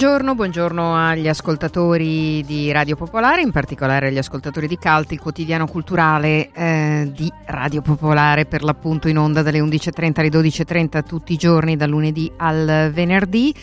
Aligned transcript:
Buongiorno, 0.00 0.34
buongiorno 0.34 0.96
agli 0.96 1.28
ascoltatori 1.28 2.42
di 2.46 2.72
Radio 2.72 2.96
Popolare, 2.96 3.42
in 3.42 3.50
particolare 3.50 4.06
agli 4.06 4.16
ascoltatori 4.16 4.66
di 4.66 4.78
Calt, 4.78 5.12
il 5.12 5.20
quotidiano 5.20 5.66
culturale 5.66 6.50
eh, 6.54 7.12
di 7.14 7.30
Radio 7.44 7.82
Popolare, 7.82 8.46
per 8.46 8.62
l'appunto 8.62 9.08
in 9.08 9.18
onda 9.18 9.42
dalle 9.42 9.60
11.30 9.60 10.20
alle 10.20 10.28
12.30 10.30 11.04
tutti 11.04 11.34
i 11.34 11.36
giorni, 11.36 11.76
dal 11.76 11.90
lunedì 11.90 12.32
al 12.38 12.90
venerdì. 12.94 13.54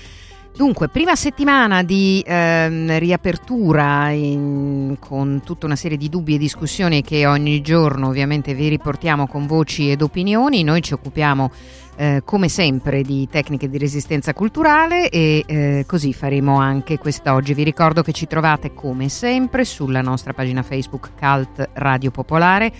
Dunque, 0.58 0.90
prima 0.90 1.16
settimana 1.16 1.84
di 1.84 2.20
eh, 2.26 2.98
riapertura 2.98 4.10
in, 4.10 4.96
con 5.00 5.44
tutta 5.46 5.68
una 5.68 5.76
serie 5.76 5.98
di 5.98 6.10
dubbi 6.10 6.34
e 6.34 6.40
discussioni 6.40 7.04
che 7.04 7.28
ogni 7.28 7.62
giorno 7.62 8.08
ovviamente 8.08 8.56
vi 8.56 8.68
riportiamo 8.68 9.28
con 9.28 9.46
voci 9.46 9.92
ed 9.92 10.02
opinioni. 10.02 10.64
Noi 10.64 10.82
ci 10.82 10.94
occupiamo 10.94 11.52
eh, 11.98 12.22
come 12.26 12.50
sempre 12.50 13.04
di 13.04 13.28
tecniche 13.30 13.70
di 13.70 13.78
resistenza 13.78 14.34
culturale 14.34 15.10
e 15.10 15.44
eh, 15.46 15.84
così 15.86 16.12
faremo 16.12 16.58
anche 16.58 16.98
quest'oggi. 16.98 17.54
Vi 17.54 17.64
ricordo 17.64 18.02
che 18.02 18.12
ci 18.12 18.26
trovate 18.26 18.74
come 18.74 19.10
sempre 19.10 19.64
sulla 19.64 20.02
nostra 20.02 20.34
pagina 20.34 20.64
Facebook 20.64 21.12
Cult 21.20 21.70
Radio 21.74 22.10
Popolare 22.10 22.74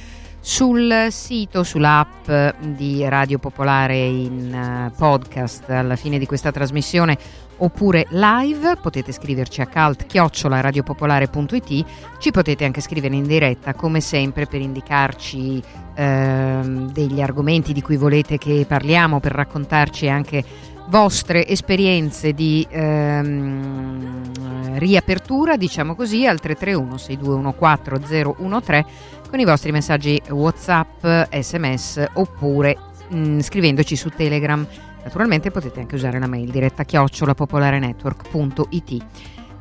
sul 0.48 1.08
sito, 1.10 1.62
sull'app 1.62 2.32
di 2.62 3.06
Radio 3.10 3.38
Popolare 3.38 3.98
in 3.98 4.54
uh, 4.54 4.90
podcast 4.98 5.70
alla 5.70 5.98
fine 5.98 6.18
di 6.18 6.26
questa 6.26 6.54
trasmissione 6.54 7.18
oppure 7.58 8.08
live, 8.12 8.78
potete 8.82 9.12
scriverci 9.12 9.60
a 9.60 9.68
cult-radiopopolare.it, 9.68 11.86
ci 12.20 12.32
potete 12.32 12.64
anche 12.64 12.80
scrivere 12.80 13.16
in 13.16 13.28
diretta 13.28 13.74
come 13.74 14.00
sempre 14.00 14.46
per 14.46 14.62
indicarci 14.62 15.62
eh, 15.94 16.60
degli 16.94 17.22
argomenti 17.22 17.74
di 17.74 17.82
cui 17.82 17.98
volete 17.98 18.38
che 18.38 18.64
parliamo, 18.66 19.20
per 19.20 19.34
raccontarci 19.34 20.08
anche 20.08 20.46
vostre 20.88 21.46
esperienze 21.46 22.32
di 22.32 22.66
ehm, 22.70 24.78
riapertura, 24.78 25.58
diciamo 25.58 25.96
così, 25.96 26.26
al 26.26 26.40
331 26.40 26.98
6214 26.98 28.64
013 28.64 28.86
con 29.30 29.40
i 29.40 29.46
vostri 29.46 29.72
messaggi 29.72 30.22
WhatsApp, 30.30 31.06
SMS 31.32 32.06
oppure 32.14 32.78
mh, 33.10 33.18
mm, 33.18 33.40
scrivendoci 33.40 33.96
su 33.96 34.10
Telegram. 34.10 34.68
Naturalmente 35.04 35.52
potete 35.52 35.80
anche 35.80 35.96
usare 35.96 36.20
la 36.20 36.28
mail 36.28 36.50
diretta 36.50 36.84
chiocciolapopolarenetwork.it. 36.84 39.06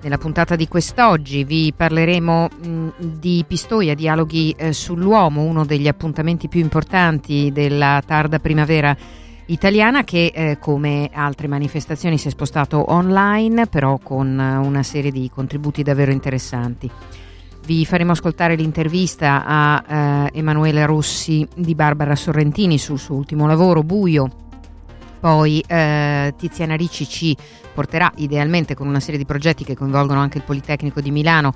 Nella 0.03 0.19
puntata 0.19 0.57
di 0.57 0.69
quest'oggi 0.69 1.45
vi 1.45 1.73
parleremo 1.77 2.49
mh, 2.49 2.89
di 2.99 3.45
Pistoia, 3.47 3.95
dialoghi 3.95 4.55
eh, 4.57 4.73
sull'uomo, 4.73 5.43
uno 5.43 5.65
degli 5.65 5.89
appuntamenti 5.89 6.49
più 6.49 6.61
importanti 6.61 7.51
della 7.53 8.03
tarda 8.05 8.39
primavera 8.39 8.97
italiana 9.47 10.05
che 10.05 10.33
eh, 10.35 10.59
come 10.59 11.11
altre 11.13 11.49
manifestazioni 11.49 12.19
si 12.19 12.29
è 12.29 12.31
spostato 12.31 12.93
online, 12.93 13.67
però 13.67 13.99
con 14.03 14.39
una 14.39 14.83
serie 14.83 15.11
di 15.11 15.31
contributi 15.33 15.83
davvero 15.83 16.13
interessanti. 16.13 16.91
Vi 17.67 17.85
faremo 17.85 18.13
ascoltare 18.13 18.55
l'intervista 18.55 19.45
a 19.45 19.85
eh, 20.33 20.39
Emanuela 20.39 20.85
Rossi 20.85 21.45
di 21.53 21.75
Barbara 21.75 22.15
Sorrentini 22.15 22.79
sul 22.79 22.97
suo 22.97 23.17
ultimo 23.17 23.45
lavoro, 23.49 23.83
Buio, 23.83 24.31
poi 25.19 25.61
eh, 25.67 26.33
Tiziana 26.39 26.77
Ricci 26.77 27.09
ci 27.09 27.37
porterà 27.75 28.13
idealmente 28.19 28.77
con 28.77 28.87
una 28.87 29.01
serie 29.01 29.19
di 29.19 29.27
progetti 29.27 29.65
che 29.65 29.75
coinvolgono 29.75 30.21
anche 30.21 30.39
il 30.39 30.45
Politecnico 30.45 31.01
di 31.01 31.11
Milano 31.11 31.55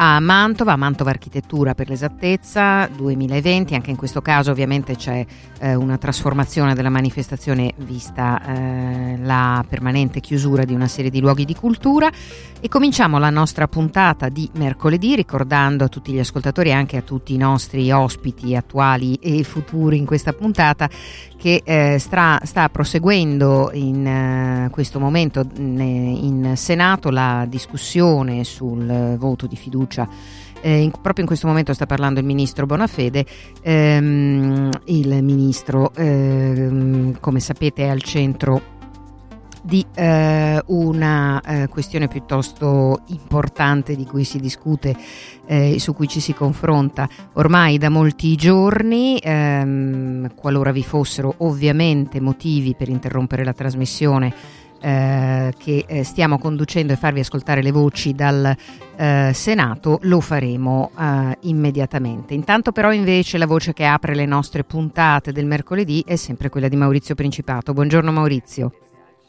a 0.00 0.20
Mantova, 0.20 0.76
Mantova 0.76 1.10
Architettura 1.10 1.74
per 1.74 1.88
l'esattezza 1.88 2.86
2020, 2.86 3.74
anche 3.74 3.90
in 3.90 3.96
questo 3.96 4.22
caso 4.22 4.52
ovviamente 4.52 4.94
c'è 4.94 5.26
eh, 5.58 5.74
una 5.74 5.98
trasformazione 5.98 6.74
della 6.74 6.88
manifestazione 6.88 7.72
vista 7.78 8.40
eh, 8.44 9.18
la 9.20 9.64
permanente 9.68 10.20
chiusura 10.20 10.64
di 10.64 10.72
una 10.72 10.86
serie 10.86 11.10
di 11.10 11.20
luoghi 11.20 11.44
di 11.44 11.54
cultura. 11.56 12.10
E 12.60 12.68
cominciamo 12.68 13.18
la 13.18 13.30
nostra 13.30 13.66
puntata 13.66 14.28
di 14.28 14.48
mercoledì 14.54 15.16
ricordando 15.16 15.84
a 15.84 15.88
tutti 15.88 16.12
gli 16.12 16.18
ascoltatori 16.20 16.68
e 16.68 16.72
anche 16.72 16.96
a 16.96 17.02
tutti 17.02 17.34
i 17.34 17.36
nostri 17.36 17.90
ospiti 17.90 18.54
attuali 18.54 19.14
e 19.16 19.42
futuri 19.42 19.96
in 19.96 20.06
questa 20.06 20.32
puntata 20.32 20.88
che 21.38 21.62
eh, 21.64 21.98
sta, 21.98 22.40
sta, 22.42 22.68
proseguendo 22.68 23.70
in 23.72 24.66
uh, 24.66 24.70
questo 24.70 24.98
momento 24.98 25.46
in, 25.56 25.78
in 25.78 26.56
Senato 26.56 27.10
la 27.10 27.46
discussione 27.48 28.42
sul 28.42 29.16
voto 29.16 29.46
di 29.46 29.56
fiducia. 29.56 30.08
Eh, 30.60 30.82
in, 30.82 30.90
proprio 30.90 31.20
in 31.20 31.26
questo 31.26 31.46
momento 31.46 31.72
sta 31.72 31.86
parlando 31.86 32.18
il 32.18 32.26
ministro 32.26 32.66
Bonafede. 32.66 33.24
Ehm, 33.62 34.70
il 34.86 35.22
ministro, 35.22 35.92
ehm, 35.94 37.20
come 37.20 37.38
sapete, 37.38 37.84
è 37.84 37.88
al 37.88 38.02
centro 38.02 38.76
di 39.68 39.84
eh, 39.94 40.62
una 40.68 41.42
eh, 41.42 41.68
questione 41.68 42.08
piuttosto 42.08 43.02
importante 43.08 43.96
di 43.96 44.06
cui 44.06 44.24
si 44.24 44.38
discute 44.38 44.96
e 45.44 45.74
eh, 45.74 45.78
su 45.78 45.92
cui 45.92 46.08
ci 46.08 46.20
si 46.20 46.32
confronta 46.32 47.06
ormai 47.34 47.76
da 47.76 47.90
molti 47.90 48.34
giorni, 48.34 49.18
ehm, 49.18 50.34
qualora 50.34 50.72
vi 50.72 50.82
fossero 50.82 51.34
ovviamente 51.38 52.18
motivi 52.18 52.74
per 52.74 52.88
interrompere 52.88 53.44
la 53.44 53.52
trasmissione 53.52 54.32
eh, 54.80 55.52
che 55.58 55.84
eh, 55.86 56.02
stiamo 56.02 56.38
conducendo 56.38 56.94
e 56.94 56.96
farvi 56.96 57.20
ascoltare 57.20 57.60
le 57.60 57.70
voci 57.70 58.14
dal 58.14 58.56
eh, 58.96 59.32
Senato, 59.34 59.98
lo 60.04 60.20
faremo 60.20 60.92
eh, 60.98 61.36
immediatamente. 61.42 62.32
Intanto 62.32 62.72
però 62.72 62.90
invece 62.90 63.36
la 63.36 63.46
voce 63.46 63.74
che 63.74 63.84
apre 63.84 64.14
le 64.14 64.24
nostre 64.24 64.64
puntate 64.64 65.30
del 65.30 65.44
mercoledì 65.44 66.02
è 66.06 66.16
sempre 66.16 66.48
quella 66.48 66.68
di 66.68 66.76
Maurizio 66.76 67.14
Principato. 67.14 67.74
Buongiorno 67.74 68.10
Maurizio. 68.10 68.72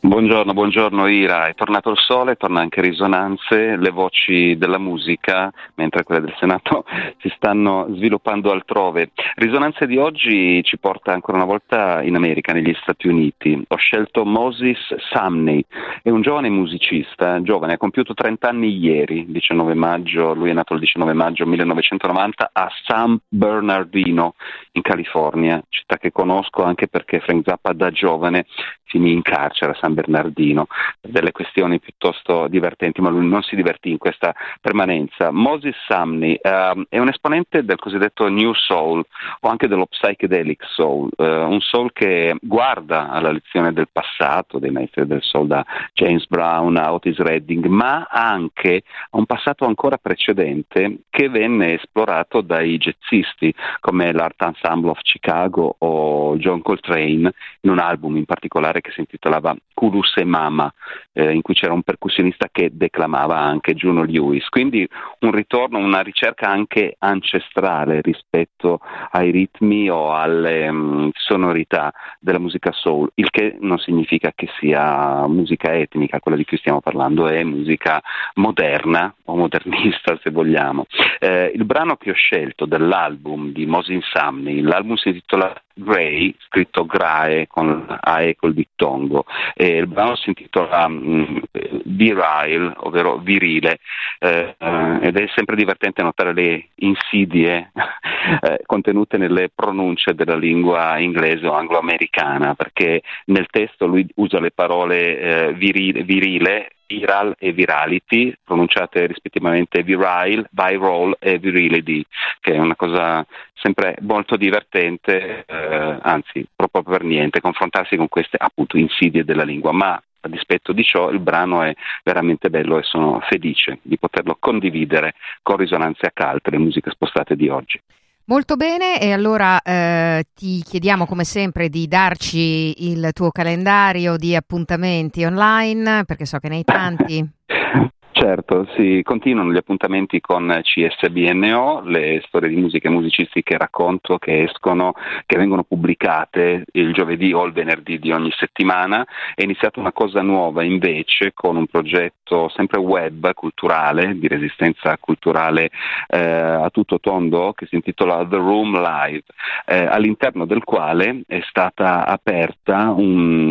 Buongiorno, 0.01 0.53
buongiorno 0.53 1.07
Ira, 1.07 1.47
è 1.47 1.55
tornato 1.55 1.89
il 1.89 1.97
sole, 1.97 2.37
torna 2.37 2.61
anche 2.61 2.79
risonanze, 2.79 3.75
le 3.75 3.89
voci 3.89 4.55
della 4.57 4.77
musica, 4.77 5.51
mentre 5.75 6.03
quelle 6.03 6.21
del 6.21 6.33
Senato 6.39 6.85
si 7.19 7.29
stanno 7.35 7.85
sviluppando 7.91 8.49
altrove. 8.49 9.11
Risonanze 9.35 9.87
di 9.87 9.97
oggi 9.97 10.63
ci 10.63 10.77
porta 10.79 11.11
ancora 11.11 11.35
una 11.35 11.45
volta 11.45 12.01
in 12.01 12.15
America, 12.15 12.53
negli 12.53 12.73
Stati 12.81 13.09
Uniti. 13.09 13.61
Ho 13.67 13.75
scelto 13.75 14.23
Moses 14.23 14.79
Sumney, 15.11 15.65
è 16.01 16.09
un 16.09 16.21
giovane 16.21 16.47
musicista, 16.47 17.41
giovane, 17.41 17.73
ha 17.73 17.77
compiuto 17.77 18.13
30 18.13 18.47
anni 18.47 18.77
ieri, 18.77 19.25
19 19.27 19.73
maggio, 19.73 20.33
lui 20.33 20.49
è 20.49 20.53
nato 20.53 20.75
il 20.75 20.79
19 20.79 21.11
maggio 21.11 21.45
1990 21.45 22.51
a 22.53 22.69
San 22.85 23.19
Bernardino 23.27 24.35
in 24.71 24.81
California, 24.81 25.61
città 25.67 25.97
che 25.97 26.13
conosco 26.13 26.63
anche 26.63 26.87
perché 26.87 27.19
Frank 27.19 27.43
Zappa 27.45 27.73
da 27.73 27.91
giovane 27.91 28.45
finì 28.89 29.11
in 29.11 29.21
carcere 29.21 29.71
a 29.71 29.77
San 29.79 29.88
San 29.89 29.93
Bernardino, 29.93 30.67
delle 31.01 31.31
questioni 31.31 31.79
piuttosto 31.79 32.47
divertenti, 32.47 33.01
ma 33.01 33.09
lui 33.09 33.27
non 33.27 33.41
si 33.41 33.55
divertì 33.55 33.89
in 33.89 33.97
questa 33.97 34.33
permanenza. 34.61 35.31
Moses 35.31 35.75
Sumney 35.87 36.39
uh, 36.41 36.83
è 36.87 36.99
un 36.99 37.07
esponente 37.07 37.63
del 37.63 37.77
cosiddetto 37.77 38.27
New 38.27 38.53
Soul 38.53 39.03
o 39.41 39.49
anche 39.49 39.67
dello 39.67 39.87
Psychedelic 39.87 40.63
Soul, 40.65 41.09
uh, 41.15 41.23
un 41.23 41.59
soul 41.59 41.91
che 41.91 42.35
guarda 42.41 43.09
alla 43.09 43.31
lezione 43.31 43.73
del 43.73 43.87
passato 43.91 44.59
dei 44.59 44.71
maestri 44.71 45.07
del 45.07 45.21
soul 45.21 45.47
da 45.47 45.65
James 45.93 46.27
Brown 46.27 46.77
a 46.77 46.93
Otis 46.93 47.17
Redding, 47.17 47.65
ma 47.65 48.07
anche 48.09 48.83
a 49.09 49.17
un 49.17 49.25
passato 49.25 49.65
ancora 49.65 49.97
precedente 49.97 50.99
che 51.09 51.29
venne 51.29 51.75
esplorato 51.75 52.41
dai 52.41 52.77
jazzisti 52.77 53.53
come 53.79 54.11
l'Art 54.11 54.41
Ensemble 54.41 54.91
of 54.91 55.01
Chicago 55.01 55.75
o 55.79 56.37
John 56.37 56.61
Coltrane 56.61 57.33
in 57.61 57.69
un 57.69 57.79
album 57.79 58.17
in 58.17 58.25
particolare 58.25 58.81
che 58.81 58.91
si 58.91 58.99
intitolava 58.99 59.55
Kulus 59.79 60.17
e 60.17 60.25
Mama, 60.25 60.69
eh, 61.13 61.31
in 61.31 61.41
cui 61.41 61.53
c'era 61.53 61.71
un 61.71 61.83
percussionista 61.83 62.49
che 62.51 62.69
declamava 62.73 63.37
anche 63.37 63.75
Juno 63.75 64.03
Lewis. 64.03 64.49
Quindi 64.49 64.85
un 65.19 65.31
ritorno, 65.31 65.77
una 65.77 66.01
ricerca 66.01 66.49
anche 66.49 66.97
ancestrale 66.99 68.01
rispetto 68.01 68.81
ai 69.11 69.31
ritmi 69.31 69.89
o 69.89 70.13
alle 70.13 70.67
um, 70.67 71.09
sonorità 71.13 71.93
della 72.19 72.39
musica 72.39 72.73
soul, 72.73 73.09
il 73.15 73.29
che 73.29 73.55
non 73.61 73.77
significa 73.77 74.33
che 74.35 74.49
sia 74.59 75.25
musica 75.27 75.73
etnica, 75.73 76.19
quella 76.19 76.35
di 76.35 76.43
cui 76.43 76.57
stiamo 76.57 76.81
parlando 76.81 77.27
è 77.27 77.41
musica 77.45 78.01
moderna 78.33 79.13
o 79.25 79.35
modernista 79.37 80.19
se 80.21 80.29
vogliamo. 80.29 80.87
Eh, 81.19 81.53
il 81.55 81.63
brano 81.63 81.95
che 81.95 82.11
ho 82.11 82.15
scelto 82.15 82.65
dell'album 82.65 83.53
di 83.53 83.65
Mosin 83.65 84.01
Samni, 84.11 84.59
l'album 84.59 84.95
si 84.95 85.07
intitola 85.07 85.53
Gray, 85.79 86.35
scritto 86.39 86.85
Grae 86.85 87.47
con 87.47 87.85
AE 88.01 88.35
col 88.35 88.53
dittongo, 88.53 89.23
e 89.53 89.68
il 89.77 89.87
brano 89.87 90.15
si 90.15 90.29
intitola 90.29 90.85
um, 90.85 91.41
Virile, 91.83 92.73
ovvero 92.77 93.17
virile, 93.17 93.79
eh, 94.19 94.55
ed 95.01 95.17
è 95.17 95.27
sempre 95.35 95.55
divertente 95.55 96.01
notare 96.01 96.33
le 96.33 96.67
insidie 96.75 97.71
eh, 98.41 98.61
contenute 98.65 99.17
nelle 99.17 99.49
pronunce 99.53 100.13
della 100.13 100.35
lingua 100.35 100.97
inglese 100.97 101.47
o 101.47 101.53
angloamericana, 101.53 102.55
perché 102.55 103.01
nel 103.25 103.47
testo 103.49 103.85
lui 103.85 104.07
usa 104.15 104.39
le 104.39 104.51
parole 104.51 105.19
eh, 105.19 105.53
virile, 105.53 106.03
virile 106.03 106.71
viral 106.89 107.35
e 107.37 107.51
virality, 107.51 108.33
pronunciate 108.43 109.05
rispettivamente 109.05 109.83
virile, 109.83 110.49
viral 110.49 111.15
e 111.19 111.37
virility, 111.37 112.03
che 112.41 112.53
è 112.53 112.57
una 112.57 112.75
cosa 112.75 113.25
sempre 113.53 113.95
molto 114.01 114.35
divertente, 114.35 115.45
eh, 115.45 115.97
anzi 116.01 116.47
proprio 116.55 116.81
per 116.81 117.03
niente, 117.03 117.41
confrontarsi 117.41 117.95
con 117.95 118.07
queste 118.07 118.37
appunto 118.39 118.77
insidie 118.77 119.23
della 119.23 119.43
lingua, 119.43 119.71
ma 119.71 120.01
a 120.21 120.27
dispetto 120.27 120.73
di 120.73 120.83
ciò 120.83 121.11
il 121.11 121.19
brano 121.19 121.61
è 121.61 121.73
veramente 122.03 122.49
bello 122.49 122.77
e 122.77 122.83
sono 122.83 123.19
felice 123.21 123.79
di 123.81 123.97
poterlo 123.97 124.35
condividere 124.37 125.13
con 125.41 125.57
Risonanze 125.57 126.07
a 126.07 126.11
Calte, 126.13 126.49
le 126.49 126.57
musiche 126.57 126.91
spostate 126.91 127.35
di 127.35 127.47
oggi. 127.47 127.79
Molto 128.29 128.57
bene, 128.57 129.01
e 129.01 129.11
allora 129.11 129.59
eh, 129.59 130.23
ti 130.35 130.61
chiediamo 130.63 131.07
come 131.07 131.23
sempre 131.23 131.67
di 131.67 131.87
darci 131.87 132.87
il 132.91 133.09
tuo 133.11 133.31
calendario 133.31 134.17
di 134.17 134.35
appuntamenti 134.35 135.23
online, 135.23 136.05
perché 136.05 136.27
so 136.27 136.37
che 136.37 136.47
ne 136.47 136.57
hai 136.57 136.63
tanti. 136.63 137.27
Certo, 138.21 138.67
si 138.75 138.99
continuano 139.01 139.53
gli 139.53 139.55
appuntamenti 139.55 140.19
con 140.19 140.59
CSBNO, 140.61 141.83
le 141.85 142.21
storie 142.27 142.49
di 142.49 142.57
musica 142.57 142.89
e 142.89 142.91
musicisti 142.91 143.41
che 143.43 143.57
racconto, 143.57 144.17
che 144.17 144.43
escono, 144.43 144.91
che 145.25 145.37
vengono 145.37 145.63
pubblicate 145.63 146.65
il 146.73 146.91
giovedì 146.91 147.31
o 147.31 147.45
il 147.45 147.53
venerdì 147.53 147.97
di 147.97 148.11
ogni 148.11 148.29
settimana. 148.37 149.07
È 149.33 149.41
iniziata 149.41 149.79
una 149.79 149.93
cosa 149.93 150.21
nuova 150.21 150.63
invece 150.63 151.31
con 151.33 151.55
un 151.55 151.65
progetto 151.67 152.49
sempre 152.49 152.79
web 152.79 153.33
culturale, 153.33 154.19
di 154.19 154.27
resistenza 154.27 154.97
culturale 154.97 155.69
eh, 156.09 156.19
a 156.19 156.69
tutto 156.71 156.99
tondo, 156.99 157.53
che 157.53 157.67
si 157.67 157.75
intitola 157.75 158.27
The 158.27 158.35
Room 158.35 158.81
Live, 158.81 159.23
eh, 159.65 159.85
all'interno 159.85 160.43
del 160.43 160.65
quale 160.65 161.05
è 161.05 161.07
un, 161.07 161.23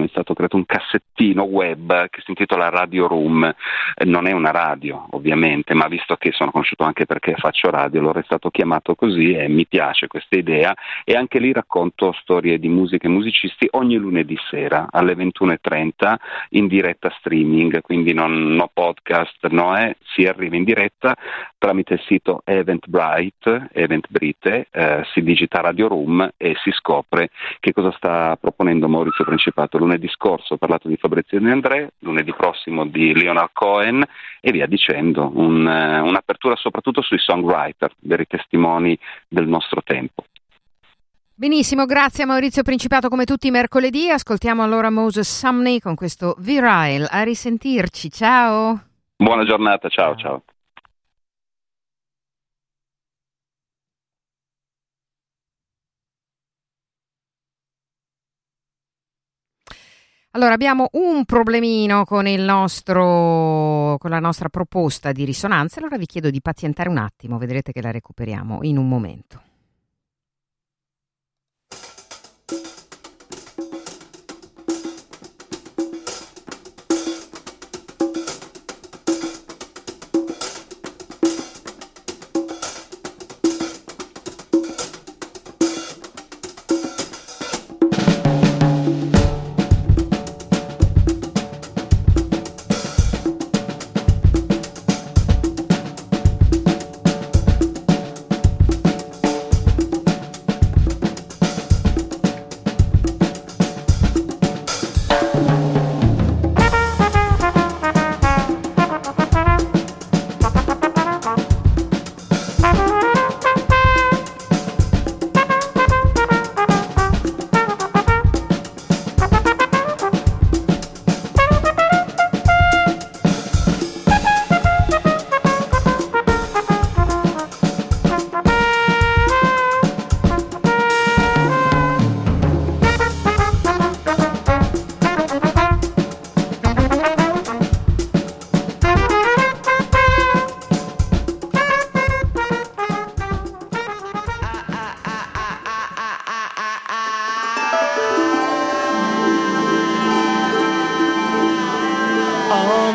è 0.04 0.08
stato 0.10 0.34
creato 0.34 0.56
un 0.56 0.66
cassettino 0.66 1.44
web 1.44 2.10
che 2.10 2.20
si 2.20 2.32
intitola 2.32 2.68
Radio 2.68 3.06
Room. 3.06 3.50
Eh, 3.94 4.04
non 4.04 4.26
è 4.26 4.32
una 4.32 4.56
radio 4.58 5.06
ovviamente, 5.10 5.74
ma 5.74 5.86
visto 5.86 6.16
che 6.16 6.32
sono 6.32 6.50
conosciuto 6.50 6.82
anche 6.84 7.06
perché 7.06 7.34
faccio 7.36 7.70
radio, 7.70 8.00
l'ho 8.00 8.20
stato 8.24 8.50
chiamato 8.50 8.94
così 8.94 9.32
e 9.32 9.48
mi 9.48 9.66
piace 9.66 10.08
questa 10.08 10.36
idea 10.36 10.74
e 11.04 11.14
anche 11.14 11.38
lì 11.38 11.52
racconto 11.52 12.12
storie 12.20 12.58
di 12.58 12.68
musica 12.68 13.06
e 13.06 13.10
musicisti 13.10 13.68
ogni 13.72 13.96
lunedì 13.96 14.36
sera 14.50 14.88
alle 14.90 15.14
21.30 15.14 16.14
in 16.50 16.66
diretta 16.66 17.14
streaming, 17.18 17.80
quindi 17.80 18.12
non, 18.12 18.54
no 18.54 18.68
podcast, 18.72 19.46
no 19.48 19.76
è, 19.76 19.94
si 20.14 20.24
arriva 20.24 20.56
in 20.56 20.64
diretta 20.64 21.14
tramite 21.58 21.94
il 21.94 22.00
sito 22.06 22.42
Eventbrite, 22.44 23.68
Eventbrite, 23.72 24.68
eh, 24.70 25.02
si 25.12 25.22
digita 25.22 25.60
Radio 25.60 25.88
Room 25.88 26.30
e 26.36 26.54
si 26.62 26.70
scopre 26.70 27.30
che 27.60 27.72
cosa 27.72 27.90
sta 27.92 28.36
proponendo 28.40 28.88
Maurizio 28.88 29.24
Principato. 29.24 29.76
Lunedì 29.78 30.08
scorso 30.08 30.54
ho 30.54 30.56
parlato 30.56 30.88
di 30.88 30.96
Fabrizio 30.96 31.40
De 31.40 31.50
André, 31.50 31.92
lunedì 32.00 32.32
prossimo 32.32 32.86
di 32.86 33.14
Leonard 33.14 33.50
Cohen 33.52 34.04
e 34.48 34.52
via 34.52 34.66
dicendo, 34.66 35.30
un, 35.34 35.66
eh, 35.66 36.00
un'apertura 36.00 36.56
soprattutto 36.56 37.02
sui 37.02 37.18
songwriter, 37.18 37.92
veri 38.00 38.26
testimoni 38.26 38.98
del 39.28 39.46
nostro 39.46 39.82
tempo. 39.82 40.24
Benissimo, 41.34 41.84
grazie 41.84 42.24
a 42.24 42.26
Maurizio 42.26 42.62
Principato 42.64 43.08
come 43.08 43.24
tutti 43.24 43.46
i 43.46 43.52
mercoledì. 43.52 44.10
Ascoltiamo 44.10 44.62
allora 44.62 44.90
Moses 44.90 45.38
Sumney 45.38 45.78
con 45.78 45.94
questo 45.94 46.34
Virile. 46.38 47.06
A 47.08 47.22
risentirci, 47.22 48.10
ciao. 48.10 48.82
Buona 49.16 49.44
giornata, 49.44 49.88
ciao 49.88 50.16
ciao. 50.16 50.42
Allora, 60.32 60.52
abbiamo 60.52 60.88
un 60.92 61.24
problemino 61.24 62.04
con, 62.04 62.26
nostro, 62.26 63.02
con 63.96 64.10
la 64.10 64.18
nostra 64.18 64.50
proposta 64.50 65.12
di 65.12 65.24
risonanza, 65.24 65.78
allora 65.78 65.96
vi 65.96 66.06
chiedo 66.06 66.28
di 66.28 66.42
pazientare 66.42 66.90
un 66.90 66.98
attimo, 66.98 67.38
vedrete 67.38 67.72
che 67.72 67.80
la 67.80 67.90
recuperiamo 67.90 68.58
in 68.62 68.76
un 68.76 68.88
momento. 68.88 69.47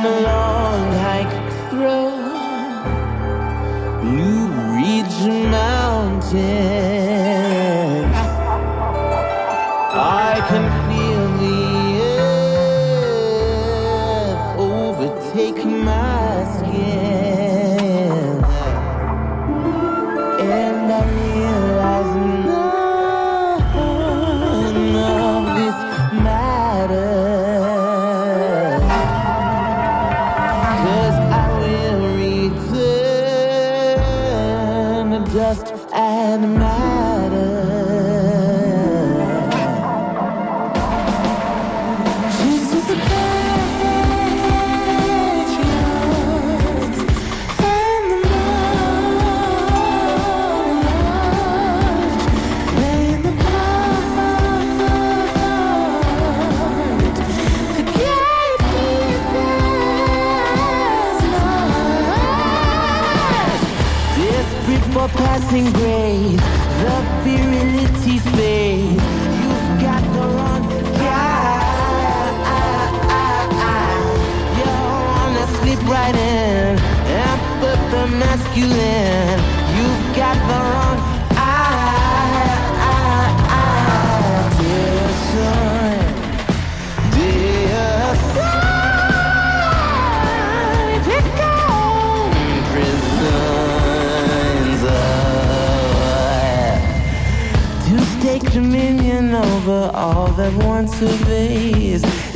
a 0.06 0.22
long 0.22 0.92
hike 1.00 1.70
through 1.70 2.12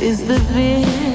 is 0.00 0.26
the 0.26 0.38
virile 0.50 1.07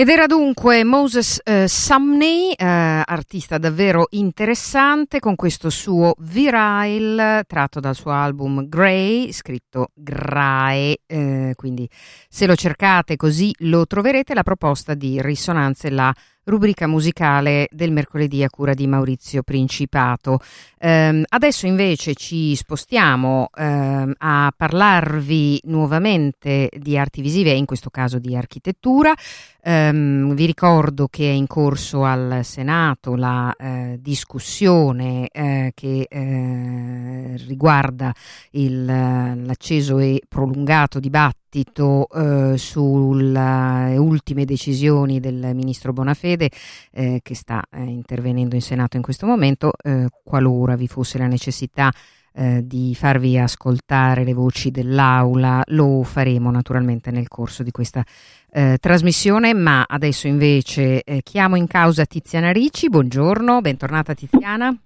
Ed 0.00 0.08
era 0.10 0.26
dunque 0.26 0.84
Moses 0.84 1.40
eh, 1.42 1.66
Sumney, 1.66 2.52
eh, 2.52 2.64
artista 3.04 3.58
davvero 3.58 4.06
interessante, 4.10 5.18
con 5.18 5.34
questo 5.34 5.70
suo 5.70 6.14
Virile, 6.18 7.42
tratto 7.48 7.80
dal 7.80 7.96
suo 7.96 8.12
album 8.12 8.68
Grey, 8.68 9.32
scritto 9.32 9.88
Grae, 9.94 10.98
eh, 11.04 11.52
quindi 11.56 11.90
se 12.28 12.46
lo 12.46 12.54
cercate 12.54 13.16
così 13.16 13.52
lo 13.62 13.86
troverete, 13.86 14.34
la 14.34 14.44
proposta 14.44 14.94
di 14.94 15.20
Risonanze 15.20 15.90
la 15.90 16.14
rubrica 16.48 16.86
musicale 16.86 17.68
del 17.70 17.92
mercoledì 17.92 18.42
a 18.42 18.50
cura 18.50 18.74
di 18.74 18.86
Maurizio 18.86 19.42
Principato. 19.42 20.40
Eh, 20.78 21.22
adesso 21.28 21.66
invece 21.66 22.14
ci 22.14 22.56
spostiamo 22.56 23.50
eh, 23.54 24.12
a 24.16 24.52
parlarvi 24.56 25.60
nuovamente 25.64 26.70
di 26.76 26.96
arti 26.96 27.20
visive, 27.20 27.50
in 27.50 27.66
questo 27.66 27.90
caso 27.90 28.18
di 28.18 28.34
architettura. 28.34 29.12
Eh, 29.60 29.90
vi 29.92 30.46
ricordo 30.46 31.08
che 31.08 31.24
è 31.24 31.32
in 31.32 31.46
corso 31.46 32.04
al 32.04 32.40
Senato 32.42 33.14
la 33.14 33.54
eh, 33.54 33.98
discussione 34.00 35.28
eh, 35.30 35.72
che 35.74 36.06
eh, 36.08 37.34
riguarda 37.46 38.14
il, 38.52 38.84
l'acceso 38.86 39.98
e 39.98 40.22
prolungato 40.26 40.98
dibattito 40.98 41.37
dibattito 41.48 42.06
eh, 42.08 42.58
sulle 42.58 43.96
ultime 43.96 44.44
decisioni 44.44 45.18
del 45.18 45.50
ministro 45.54 45.92
Bonafede 45.92 46.50
eh, 46.92 47.20
che 47.22 47.34
sta 47.34 47.62
eh, 47.70 47.82
intervenendo 47.82 48.54
in 48.54 48.60
Senato 48.60 48.96
in 48.96 49.02
questo 49.02 49.26
momento, 49.26 49.72
eh, 49.82 50.06
qualora 50.22 50.76
vi 50.76 50.86
fosse 50.86 51.18
la 51.18 51.26
necessità 51.26 51.90
eh, 52.34 52.60
di 52.64 52.94
farvi 52.94 53.38
ascoltare 53.38 54.24
le 54.24 54.34
voci 54.34 54.70
dell'aula, 54.70 55.62
lo 55.68 56.02
faremo 56.02 56.50
naturalmente 56.50 57.10
nel 57.10 57.28
corso 57.28 57.62
di 57.62 57.70
questa 57.70 58.04
eh, 58.50 58.76
trasmissione, 58.78 59.54
ma 59.54 59.84
adesso 59.88 60.26
invece 60.26 61.02
chiamo 61.22 61.56
in 61.56 61.66
causa 61.66 62.04
Tiziana 62.04 62.52
Ricci, 62.52 62.88
buongiorno, 62.88 63.60
bentornata 63.60 64.14
Tiziana. 64.14 64.76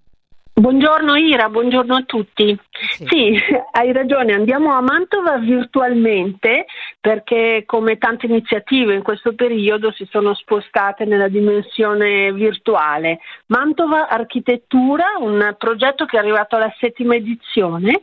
Buongiorno 0.54 1.16
Ira, 1.16 1.48
buongiorno 1.48 1.94
a 1.94 2.02
tutti. 2.04 2.58
Sì. 2.90 3.38
hai 3.72 3.92
ragione, 3.92 4.32
andiamo 4.32 4.72
a 4.72 4.80
Mantova 4.80 5.38
virtualmente 5.38 6.66
perché 7.00 7.62
come 7.66 7.98
tante 7.98 8.26
iniziative 8.26 8.94
in 8.94 9.02
questo 9.02 9.34
periodo 9.34 9.92
si 9.92 10.06
sono 10.10 10.34
spostate 10.34 11.04
nella 11.04 11.28
dimensione 11.28 12.32
virtuale. 12.32 13.20
Mantova 13.46 14.08
Architettura, 14.08 15.04
un 15.18 15.54
progetto 15.58 16.04
che 16.06 16.16
è 16.16 16.20
arrivato 16.20 16.56
alla 16.56 16.72
settima 16.78 17.14
edizione, 17.14 18.00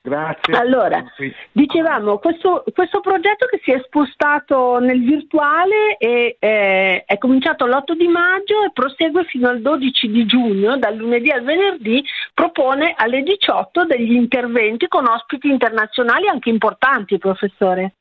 Grazie. 0.02 0.54
Allora, 0.54 1.04
dicevamo, 1.52 2.16
questo, 2.18 2.64
questo, 2.72 3.00
progetto 3.00 3.44
che 3.44 3.60
si 3.62 3.70
è 3.70 3.78
spostato 3.84 4.78
nel 4.78 5.04
virtuale 5.04 5.98
e, 5.98 6.36
eh, 6.38 7.04
è 7.04 7.18
cominciato 7.18 7.66
l'8 7.66 7.92
di 7.92 8.08
maggio 8.08 8.64
e 8.64 8.70
prosegue 8.72 9.24
fino 9.24 9.48
al 9.48 9.60
12 9.60 10.10
di 10.10 10.24
giugno, 10.24 10.78
dal 10.78 10.96
lunedì 10.96 11.30
al 11.30 11.42
venerdì, 11.42 12.02
propone 12.32 12.94
alle 12.96 13.22
18 13.22 13.84
degli 13.84 14.12
interventi 14.12 14.88
con 14.88 15.06
ospiti 15.06 15.50
internazionali 15.50 16.28
anche 16.28 16.48
importanti, 16.48 17.18
professore. 17.18 17.96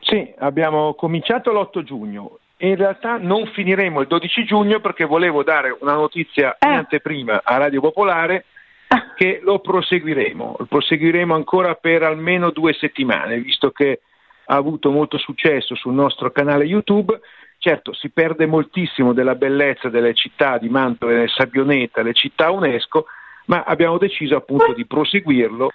Sì, 0.00 0.34
abbiamo 0.40 0.92
cominciato 0.92 1.52
l'8 1.52 1.82
giugno. 1.82 2.38
In 2.58 2.76
realtà 2.76 3.16
non 3.16 3.46
finiremo 3.46 4.02
il 4.02 4.06
12 4.06 4.44
giugno 4.44 4.80
perché 4.80 5.06
volevo 5.06 5.42
dare 5.42 5.74
una 5.80 5.94
notizia 5.94 6.58
eh. 6.58 6.68
in 6.68 6.74
anteprima 6.74 7.40
a 7.42 7.56
Radio 7.56 7.80
Popolare 7.80 8.44
che 9.14 9.40
lo 9.42 9.60
proseguiremo, 9.60 10.56
lo 10.58 10.64
proseguiremo 10.64 11.34
ancora 11.34 11.74
per 11.74 12.02
almeno 12.02 12.50
due 12.50 12.72
settimane, 12.72 13.40
visto 13.40 13.70
che 13.70 14.00
ha 14.46 14.56
avuto 14.56 14.90
molto 14.90 15.16
successo 15.18 15.74
sul 15.76 15.94
nostro 15.94 16.30
canale 16.32 16.64
YouTube. 16.64 17.20
Certo, 17.58 17.92
si 17.92 18.10
perde 18.10 18.46
moltissimo 18.46 19.12
della 19.12 19.34
bellezza 19.34 19.88
delle 19.90 20.14
città 20.14 20.58
di 20.58 20.68
Mantova 20.68 21.22
e 21.22 21.28
Sabioneta, 21.28 22.02
le 22.02 22.14
città 22.14 22.50
UNESCO, 22.50 23.06
ma 23.46 23.62
abbiamo 23.64 23.98
deciso 23.98 24.34
appunto 24.36 24.72
di 24.72 24.86
proseguirlo 24.86 25.70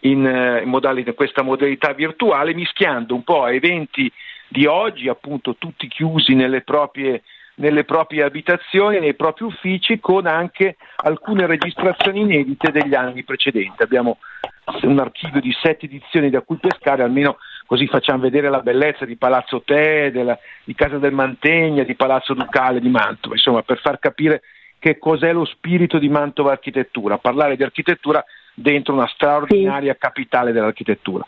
in, 0.00 0.24
eh, 0.26 0.62
in 0.62 0.68
modalità, 0.68 1.12
questa 1.14 1.42
modalità 1.42 1.92
virtuale, 1.92 2.54
mischiando 2.54 3.14
un 3.14 3.24
po' 3.24 3.46
eventi 3.46 4.10
di 4.48 4.66
oggi, 4.66 5.08
appunto 5.08 5.56
tutti 5.56 5.88
chiusi 5.88 6.34
nelle 6.34 6.60
proprie 6.60 7.22
nelle 7.60 7.84
proprie 7.84 8.22
abitazioni, 8.22 8.98
nei 8.98 9.14
propri 9.14 9.44
uffici, 9.44 10.00
con 10.00 10.26
anche 10.26 10.76
alcune 10.96 11.46
registrazioni 11.46 12.20
inedite 12.20 12.72
degli 12.72 12.94
anni 12.94 13.22
precedenti. 13.22 13.82
Abbiamo 13.82 14.18
un 14.82 14.98
archivio 14.98 15.40
di 15.40 15.54
sette 15.60 15.86
edizioni 15.86 16.30
da 16.30 16.40
cui 16.40 16.56
pescare, 16.56 17.02
almeno 17.02 17.36
così 17.66 17.86
facciamo 17.86 18.20
vedere 18.20 18.48
la 18.48 18.60
bellezza 18.60 19.04
di 19.04 19.16
Palazzo 19.16 19.62
Te, 19.62 20.10
della, 20.10 20.38
di 20.64 20.74
Casa 20.74 20.98
del 20.98 21.12
Mantegna, 21.12 21.84
di 21.84 21.94
Palazzo 21.94 22.34
Ducale 22.34 22.80
di 22.80 22.88
Mantova, 22.88 23.34
insomma 23.34 23.62
per 23.62 23.78
far 23.78 23.98
capire 23.98 24.42
che 24.78 24.98
cos'è 24.98 25.32
lo 25.32 25.44
spirito 25.44 25.98
di 25.98 26.08
Mantova 26.08 26.52
Architettura, 26.52 27.18
parlare 27.18 27.56
di 27.56 27.62
architettura 27.62 28.24
dentro 28.54 28.94
una 28.94 29.06
straordinaria 29.06 29.92
sì. 29.92 29.98
capitale 29.98 30.52
dell'architettura. 30.52 31.26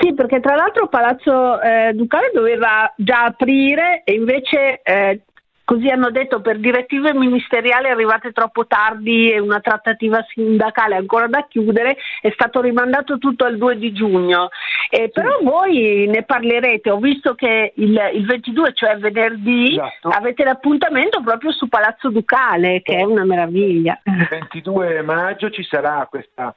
Sì, 0.00 0.14
perché 0.14 0.40
tra 0.40 0.56
l'altro 0.56 0.88
Palazzo 0.88 1.60
eh, 1.60 1.92
Ducale 1.94 2.30
doveva 2.34 2.92
già 2.96 3.24
aprire 3.24 4.02
e 4.04 4.14
invece 4.14 4.80
eh, 4.82 5.20
Così 5.70 5.88
hanno 5.88 6.10
detto 6.10 6.40
per 6.40 6.58
direttive 6.58 7.14
ministeriali 7.14 7.86
arrivate 7.86 8.32
troppo 8.32 8.66
tardi 8.66 9.30
e 9.30 9.38
una 9.38 9.60
trattativa 9.60 10.20
sindacale 10.28 10.96
ancora 10.96 11.28
da 11.28 11.46
chiudere, 11.46 11.96
è 12.20 12.28
stato 12.32 12.60
rimandato 12.60 13.18
tutto 13.18 13.44
al 13.44 13.56
2 13.56 13.78
di 13.78 13.92
giugno. 13.92 14.48
Eh, 14.90 15.10
però 15.10 15.38
voi 15.40 16.08
ne 16.08 16.24
parlerete, 16.24 16.90
ho 16.90 16.98
visto 16.98 17.36
che 17.36 17.72
il, 17.76 18.10
il 18.14 18.26
22, 18.26 18.72
cioè 18.74 18.96
venerdì, 18.96 19.70
esatto. 19.70 20.08
avete 20.08 20.42
l'appuntamento 20.42 21.22
proprio 21.22 21.52
su 21.52 21.68
Palazzo 21.68 22.10
Ducale, 22.10 22.82
che 22.82 22.96
è 22.96 23.04
una 23.04 23.24
meraviglia. 23.24 24.00
Il 24.02 24.26
22 24.28 25.02
maggio 25.02 25.50
ci 25.50 25.62
sarà 25.62 26.04
questa 26.10 26.52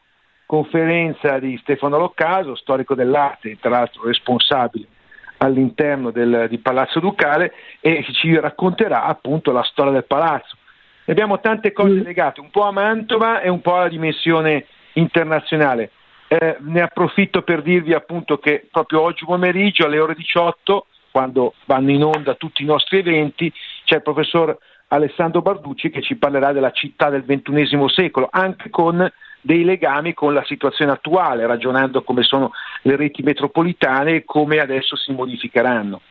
conferenza 0.48 1.38
di 1.38 1.56
Stefano 1.62 2.00
Loccaso, 2.00 2.56
storico 2.56 2.96
dell'arte, 2.96 3.60
tra 3.62 3.70
l'altro 3.70 4.08
responsabile 4.08 4.88
all'interno 5.44 6.12
del, 6.12 6.48
di 6.50 6.58
Palazzo 6.58 7.00
Ducale 7.00 7.54
e 7.80 8.06
ci 8.14 8.38
racconterà 8.40 9.04
appunto 9.04 9.52
la 9.52 9.64
storia 9.64 9.92
del 9.92 10.06
palazzo. 10.06 10.58
abbiamo 11.06 11.40
tante 11.40 11.72
cose 11.72 11.96
mm. 11.96 12.04
legate, 12.04 12.40
un 12.40 12.50
po' 12.50 12.64
a 12.64 12.72
Mantova 12.72 13.42
e 13.42 13.50
un 13.50 13.62
po' 13.62 13.76
alla 13.76 13.90
dimensione 13.90 14.66
internazionale. 14.94 15.92
Eh, 16.28 16.58
ne 16.60 16.82
approfitto 16.82 17.44
per 17.44 17.62
dirvi 17.62 17.94
appunto 17.94 18.40
che 18.40 18.68
proprio 18.72 19.02
oggi 19.02 19.26
pomeriggio 19.26 19.86
alle 19.86 20.00
ore 20.00 20.16
18, 20.16 20.88
quando 21.12 21.54
vanno 21.66 21.92
in 21.92 22.04
onda 22.04 22.36
tutti 22.36 22.64
i 22.64 22.66
nostri 22.66 23.00
eventi, 23.00 23.52
c'è 23.84 23.98
il 23.98 24.02
professor 24.02 24.58
Alessandro 24.88 25.42
Barducci 25.42 25.90
che 25.90 26.02
ci 26.02 26.16
parlerà 26.16 26.52
della 26.54 26.72
città 26.72 27.10
del 27.10 27.24
XXI 27.26 27.86
secolo, 27.88 28.30
anche 28.32 28.70
con 28.70 29.12
dei 29.44 29.64
legami 29.64 30.14
con 30.14 30.34
la 30.34 30.44
situazione 30.46 30.94
attuale, 30.94 31.46
ragionando 31.46 32.02
come 32.02 32.24
sono 32.24 32.52
le 32.84 32.96
reti 32.96 33.22
metropolitane 33.22 34.16
e 34.16 34.24
come 34.26 34.60
adesso 34.60 34.96
si 34.96 35.12
modificheranno. 35.12 36.02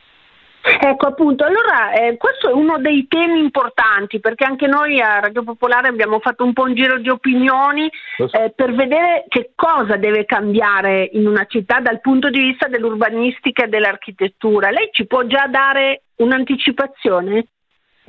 Ecco 0.62 1.06
appunto, 1.06 1.44
allora 1.44 1.92
eh, 1.92 2.16
questo 2.16 2.48
è 2.48 2.52
uno 2.52 2.78
dei 2.78 3.08
temi 3.08 3.40
importanti 3.40 4.20
perché 4.20 4.44
anche 4.44 4.68
noi 4.68 5.00
a 5.00 5.18
Radio 5.18 5.42
Popolare 5.42 5.88
abbiamo 5.88 6.20
fatto 6.20 6.44
un 6.44 6.52
po' 6.52 6.62
un 6.62 6.74
giro 6.74 6.98
di 6.98 7.08
opinioni 7.08 7.90
eh, 8.18 8.52
per 8.54 8.72
vedere 8.72 9.24
che 9.26 9.50
cosa 9.56 9.96
deve 9.96 10.24
cambiare 10.24 11.08
in 11.14 11.26
una 11.26 11.46
città 11.46 11.80
dal 11.80 12.00
punto 12.00 12.30
di 12.30 12.38
vista 12.38 12.68
dell'urbanistica 12.68 13.64
e 13.64 13.68
dell'architettura. 13.68 14.70
Lei 14.70 14.90
ci 14.92 15.06
può 15.06 15.24
già 15.26 15.48
dare 15.48 16.02
un'anticipazione? 16.16 17.46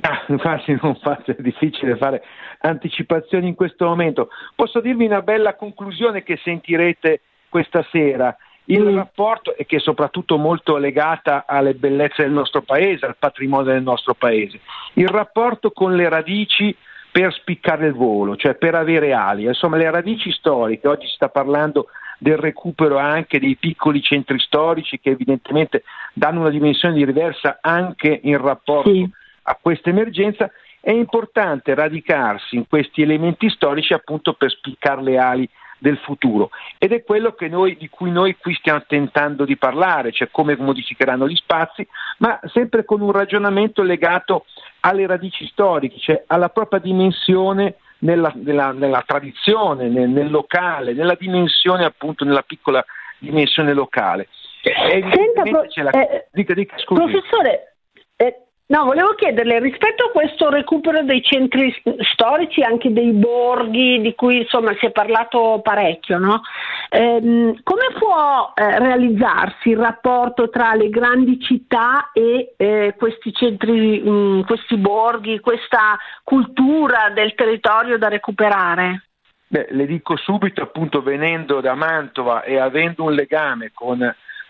Ah, 0.06 0.22
infatti 0.28 0.76
non 0.82 0.96
facile, 0.96 1.38
è 1.38 1.40
difficile 1.40 1.96
fare 1.96 2.22
anticipazioni 2.58 3.48
in 3.48 3.54
questo 3.54 3.86
momento. 3.86 4.28
Posso 4.54 4.80
dirvi 4.80 5.06
una 5.06 5.22
bella 5.22 5.54
conclusione 5.54 6.22
che 6.22 6.38
sentirete 6.42 7.22
questa 7.48 7.82
sera. 7.90 8.36
Il 8.66 8.82
mm. 8.82 8.96
rapporto, 8.96 9.56
e 9.56 9.64
che 9.64 9.76
è 9.76 9.80
soprattutto 9.80 10.36
molto 10.36 10.76
legata 10.76 11.44
alle 11.46 11.72
bellezze 11.72 12.22
del 12.22 12.32
nostro 12.32 12.60
paese, 12.60 13.06
al 13.06 13.16
patrimonio 13.18 13.72
del 13.72 13.82
nostro 13.82 14.12
paese, 14.12 14.60
il 14.94 15.08
rapporto 15.08 15.70
con 15.70 15.96
le 15.96 16.06
radici 16.10 16.76
per 17.10 17.32
spiccare 17.32 17.86
il 17.86 17.94
volo, 17.94 18.36
cioè 18.36 18.56
per 18.56 18.74
avere 18.74 19.14
ali. 19.14 19.44
Insomma, 19.44 19.78
le 19.78 19.90
radici 19.90 20.30
storiche, 20.32 20.86
oggi 20.86 21.06
si 21.06 21.14
sta 21.14 21.30
parlando 21.30 21.86
del 22.18 22.36
recupero 22.36 22.98
anche 22.98 23.38
dei 23.38 23.56
piccoli 23.56 24.02
centri 24.02 24.38
storici 24.38 25.00
che 25.00 25.10
evidentemente 25.10 25.82
danno 26.12 26.40
una 26.40 26.50
dimensione 26.50 26.94
diversa 26.94 27.58
anche 27.62 28.20
in 28.22 28.36
rapporto 28.36 28.92
sì. 28.92 29.10
A 29.44 29.58
questa 29.60 29.90
emergenza, 29.90 30.50
è 30.80 30.90
importante 30.90 31.74
radicarsi 31.74 32.56
in 32.56 32.66
questi 32.68 33.02
elementi 33.02 33.48
storici 33.48 33.94
appunto 33.94 34.34
per 34.34 34.50
spiccare 34.50 35.02
le 35.02 35.18
ali 35.18 35.48
del 35.78 35.98
futuro 35.98 36.50
ed 36.78 36.92
è 36.92 37.02
quello 37.02 37.34
noi, 37.48 37.76
di 37.76 37.88
cui 37.88 38.10
noi 38.10 38.36
qui 38.36 38.54
stiamo 38.54 38.82
tentando 38.86 39.44
di 39.44 39.56
parlare, 39.56 40.12
cioè 40.12 40.28
come 40.30 40.56
modificheranno 40.56 41.28
gli 41.28 41.36
spazi, 41.36 41.86
ma 42.18 42.38
sempre 42.52 42.84
con 42.84 43.00
un 43.00 43.12
ragionamento 43.12 43.82
legato 43.82 44.46
alle 44.80 45.06
radici 45.06 45.46
storiche, 45.46 45.98
cioè 45.98 46.24
alla 46.26 46.48
propria 46.48 46.80
dimensione 46.80 47.76
nella, 47.98 48.32
nella, 48.34 48.72
nella 48.72 49.02
tradizione, 49.06 49.88
nel, 49.88 50.08
nel, 50.08 50.30
locale, 50.30 50.92
nella 50.92 51.16
dimensione 51.18 51.84
appunto, 51.84 52.24
nella 52.24 52.42
piccola 52.42 52.84
dimensione 53.18 53.72
locale. 53.72 54.28
Senta, 54.62 55.42
pro- 55.42 55.66
la... 55.82 55.90
eh, 55.90 56.28
dica, 56.32 56.54
dica, 56.54 56.76
professore, 56.86 57.74
eh, 58.16 58.43
No, 58.66 58.84
volevo 58.84 59.14
chiederle, 59.14 59.58
rispetto 59.58 60.04
a 60.04 60.10
questo 60.10 60.48
recupero 60.48 61.02
dei 61.02 61.22
centri 61.22 61.70
storici, 62.12 62.62
anche 62.62 62.90
dei 62.94 63.12
borghi 63.12 64.00
di 64.00 64.14
cui 64.14 64.38
insomma 64.38 64.74
si 64.78 64.86
è 64.86 64.90
parlato 64.90 65.60
parecchio, 65.62 66.16
no? 66.16 66.40
ehm, 66.88 67.60
come 67.62 67.86
può 67.98 68.52
eh, 68.54 68.78
realizzarsi 68.78 69.68
il 69.68 69.76
rapporto 69.76 70.48
tra 70.48 70.72
le 70.74 70.88
grandi 70.88 71.38
città 71.40 72.10
e 72.14 72.54
eh, 72.56 72.94
questi 72.96 73.34
centri, 73.34 74.00
mh, 74.00 74.10
mm, 74.10 74.40
questi 74.42 74.76
borghi, 74.78 75.40
questa 75.40 75.98
cultura 76.22 77.10
del 77.12 77.34
territorio 77.34 77.98
da 77.98 78.08
recuperare? 78.08 79.08
Beh, 79.46 79.66
le 79.72 79.84
dico 79.84 80.16
subito, 80.16 80.62
appunto, 80.62 81.02
venendo 81.02 81.60
da 81.60 81.74
Mantova 81.74 82.42
e 82.44 82.58
avendo 82.58 83.04
un 83.04 83.12
legame 83.12 83.72
con 83.74 83.98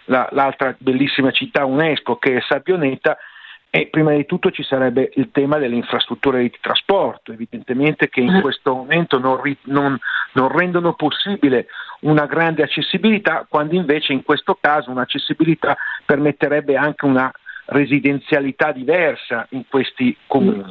la, 0.04 0.28
l'altra 0.30 0.72
bellissima 0.78 1.32
città 1.32 1.64
UNESCO 1.64 2.16
che 2.16 2.36
è 2.36 2.40
Sabioneta, 2.42 3.18
e 3.76 3.88
prima 3.88 4.12
di 4.12 4.24
tutto 4.24 4.52
ci 4.52 4.62
sarebbe 4.62 5.10
il 5.14 5.30
tema 5.32 5.58
delle 5.58 5.74
infrastrutture 5.74 6.40
di 6.42 6.52
trasporto, 6.60 7.32
evidentemente 7.32 8.08
che 8.08 8.20
in 8.20 8.36
eh. 8.36 8.40
questo 8.40 8.72
momento 8.72 9.18
non, 9.18 9.40
non, 9.62 9.98
non, 10.34 10.48
rendono 10.48 10.92
possibile 10.92 11.66
una 12.02 12.26
grande 12.26 12.62
accessibilità, 12.62 13.44
quando 13.48 13.74
invece 13.74 14.12
in 14.12 14.22
questo 14.22 14.56
caso 14.60 14.92
un'accessibilità 14.92 15.76
permetterebbe 16.06 16.76
anche 16.76 17.04
una 17.04 17.32
residenzialità 17.64 18.70
diversa 18.70 19.44
in 19.50 19.64
questi 19.68 20.16
comuni. 20.28 20.70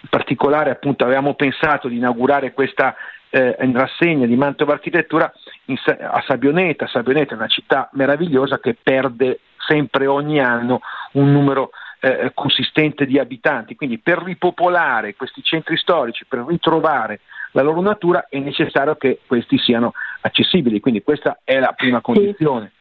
In 0.00 0.08
particolare 0.08 0.70
appunto 0.70 1.04
avevamo 1.04 1.34
pensato 1.34 1.86
di 1.86 1.96
inaugurare 1.96 2.54
questa 2.54 2.96
eh, 3.28 3.56
rassegna 3.74 4.24
di 4.24 4.36
Mantova 4.36 4.72
Architettura 4.72 5.30
in, 5.66 5.76
a 5.84 6.24
Sabioneta. 6.26 6.86
Sabioneta 6.86 7.34
è 7.34 7.36
una 7.36 7.46
città 7.46 7.90
meravigliosa 7.92 8.58
che 8.58 8.74
perde 8.82 9.40
sempre 9.66 10.06
ogni 10.06 10.40
anno 10.40 10.80
un 11.12 11.30
numero 11.30 11.72
eh, 12.00 12.30
consistente 12.34 13.06
di 13.06 13.18
abitanti, 13.18 13.74
quindi 13.74 13.98
per 13.98 14.22
ripopolare 14.22 15.14
questi 15.14 15.42
centri 15.42 15.76
storici, 15.76 16.24
per 16.26 16.44
ritrovare 16.46 17.20
la 17.52 17.62
loro 17.62 17.80
natura 17.80 18.26
è 18.28 18.38
necessario 18.38 18.96
che 18.96 19.20
questi 19.26 19.58
siano 19.58 19.92
accessibili, 20.20 20.80
quindi 20.80 21.02
questa 21.02 21.40
è 21.44 21.58
la 21.58 21.72
prima 21.72 22.00
condizione. 22.00 22.72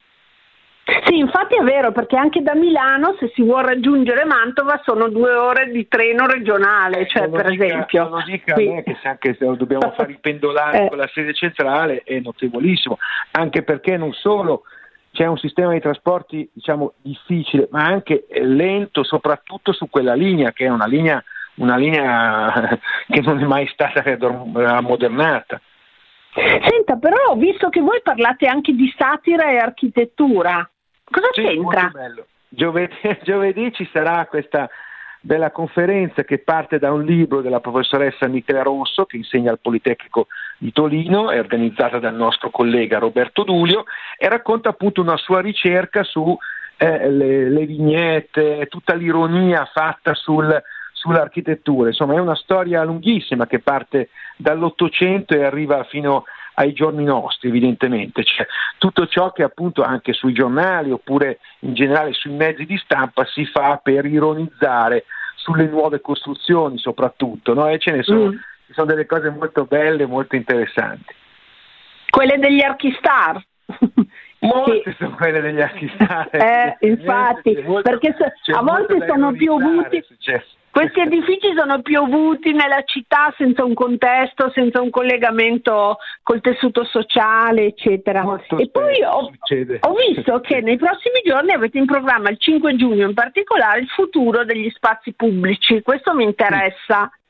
Sì. 1.06 1.18
infatti 1.18 1.56
è 1.56 1.64
vero, 1.64 1.92
perché 1.92 2.16
anche 2.16 2.42
da 2.42 2.56
Milano 2.56 3.18
se 3.20 3.30
si 3.36 3.42
vuole 3.42 3.74
raggiungere 3.74 4.24
Mantova 4.24 4.80
sono 4.86 5.10
due 5.10 5.34
ore 5.34 5.70
di 5.70 5.86
treno 5.90 6.28
regionale, 6.28 7.06
cioè 7.08 7.28
per 7.28 7.50
dica, 7.50 7.66
esempio. 7.66 8.08
Lo 8.08 8.24
dica 8.26 8.54
a 8.54 8.58
me 8.58 8.84
che 8.84 8.98
se 9.02 9.08
anche 9.10 9.36
se 9.38 9.46
dobbiamo 9.58 9.92
fare 9.98 10.14
i 10.14 10.18
pendolari 10.20 10.86
eh. 10.86 10.88
con 10.88 10.98
la 10.98 11.10
sede 11.14 11.34
centrale 11.34 12.04
è 12.06 12.20
notevolissimo, 12.20 12.98
anche 13.32 13.64
perché 13.64 13.98
non 13.98 14.14
solo 14.14 14.64
c'è 15.18 15.26
un 15.26 15.38
sistema 15.38 15.74
di 15.74 15.80
trasporti 15.80 16.48
diciamo, 16.54 16.94
difficile, 17.02 17.68
ma 17.72 17.84
anche 17.84 18.28
lento, 18.30 19.04
soprattutto 19.04 19.74
su 19.74 19.90
quella 19.90 20.14
linea, 20.14 20.52
che 20.52 20.66
è 20.66 20.70
una 20.70 20.86
linea, 20.86 21.24
una 21.56 21.76
linea 21.76 22.78
che 23.10 23.22
non 23.22 23.40
è 23.40 23.46
mai 23.46 23.68
stata 23.70 24.04
ammodernata. 24.04 25.60
Senta, 26.36 26.98
però 26.98 27.34
visto 27.36 27.70
che 27.70 27.82
voi 27.82 28.00
parlate 28.04 28.46
anche 28.46 28.74
di 28.74 28.94
satira 28.96 29.50
e 29.50 29.58
architettura. 29.58 30.70
Cosa 31.04 31.30
sì, 31.32 31.42
c'entra? 31.42 31.92
Giovedì, 32.48 32.96
giovedì 33.24 33.74
ci 33.74 33.90
sarà 33.92 34.28
questa 34.28 34.70
della 35.20 35.50
conferenza 35.50 36.24
che 36.24 36.38
parte 36.38 36.78
da 36.78 36.92
un 36.92 37.04
libro 37.04 37.42
della 37.42 37.60
professoressa 37.60 38.28
Michela 38.28 38.62
Rosso 38.62 39.06
che 39.06 39.18
insegna 39.18 39.50
al 39.50 39.60
Politecnico 39.60 40.28
di 40.58 40.72
Torino, 40.72 41.30
è 41.30 41.40
organizzata 41.40 42.00
dal 42.00 42.16
nostro 42.16 42.50
collega 42.50 43.00
Roberto 43.00 43.44
Dulio 43.44 43.86
e 44.18 44.28
racconta 44.28 44.70
appunto 44.70 45.02
una 45.02 45.18
sua 45.18 45.40
ricerca 45.40 46.04
su 46.04 46.38
eh, 46.78 47.10
le, 47.10 47.50
le, 47.50 47.66
vignette, 47.66 48.68
tutta 48.70 48.94
l'ironia 48.94 49.70
fatta 49.72 50.14
sul, 50.14 50.62
sull'architettura. 50.94 51.90
Insomma 51.90 52.16
è 52.16 52.20
una 52.20 52.36
storia 52.36 52.84
lunghissima 52.84 53.48
che 53.48 53.60
parte 53.60 54.10
dall'Ottocento 54.36 55.34
e 55.34 55.44
arriva 55.44 55.84
fino 55.84 56.26
ai 56.60 56.74
giorni 56.74 57.04
nostri 57.04 57.50
evidentemente, 57.50 58.24
cioè, 58.24 58.46
tutto 58.80 59.06
ciò 59.06 59.32
che 59.32 59.44
appunto 59.44 59.84
anche 59.84 60.14
sui 60.14 60.34
giornali 60.34 60.90
oppure 60.92 61.40
in 61.60 61.76
generale 61.76 62.14
sui 62.14 62.32
mezzi 62.32 62.66
di 62.66 62.78
stampa 62.78 63.26
si 63.26 63.46
fa 63.46 63.80
per 63.82 64.06
ironizzare 64.06 65.06
sulle 65.36 65.68
nuove 65.68 66.02
costruzioni 66.02 66.80
soprattutto, 66.80 67.54
no? 67.54 67.68
e 67.68 67.78
ce 67.78 67.92
ne 67.92 68.02
sono, 68.02 68.32
mm. 68.32 68.36
Sono 68.74 68.88
delle 68.88 69.06
cose 69.06 69.30
molto 69.30 69.66
belle, 69.66 70.06
molto 70.06 70.36
interessanti. 70.36 71.14
Quelle 72.10 72.38
degli 72.38 72.62
archistar. 72.62 73.44
Molte 74.40 74.92
sì. 74.92 74.96
sono 75.00 75.16
quelle 75.16 75.42
degli 75.42 75.62
archistar. 75.62 76.30
Eh, 76.38 76.78
infatti, 76.82 77.60
molto, 77.66 77.90
perché 77.90 78.16
a 78.54 78.62
volte 78.62 79.04
sono 79.08 79.32
piovuti. 79.32 80.04
Questi 80.70 81.00
edifici 81.00 81.54
sono 81.56 81.82
piovuti 81.82 82.52
nella 82.52 82.84
città 82.86 83.34
senza 83.36 83.64
un 83.64 83.74
contesto, 83.74 84.52
senza 84.54 84.80
un 84.80 84.92
collegamento 84.92 85.98
col 86.22 86.40
tessuto 86.40 86.84
sociale, 86.84 87.66
eccetera. 87.66 88.22
Molto 88.22 88.60
e 88.60 88.70
poi 88.70 89.02
ho, 89.02 89.32
ho, 89.80 89.94
visto 90.08 90.40
che 90.42 90.62
nei 90.62 90.78
prossimi 90.78 91.22
giorni 91.26 91.52
avete 91.52 91.80
in 91.80 91.86
programma 91.86 92.30
il 92.30 92.38
5 92.38 92.76
giugno 92.76 93.08
in 93.08 93.16
particolare 93.16 93.80
il 93.80 93.88
futuro 93.88 94.46
degli 94.46 94.70
spazi 94.70 95.14
pubblici. 95.14 95.82
Questo 95.82 96.14
mi 96.14 96.26
interessa. 96.26 97.10
Sì, 97.12 97.27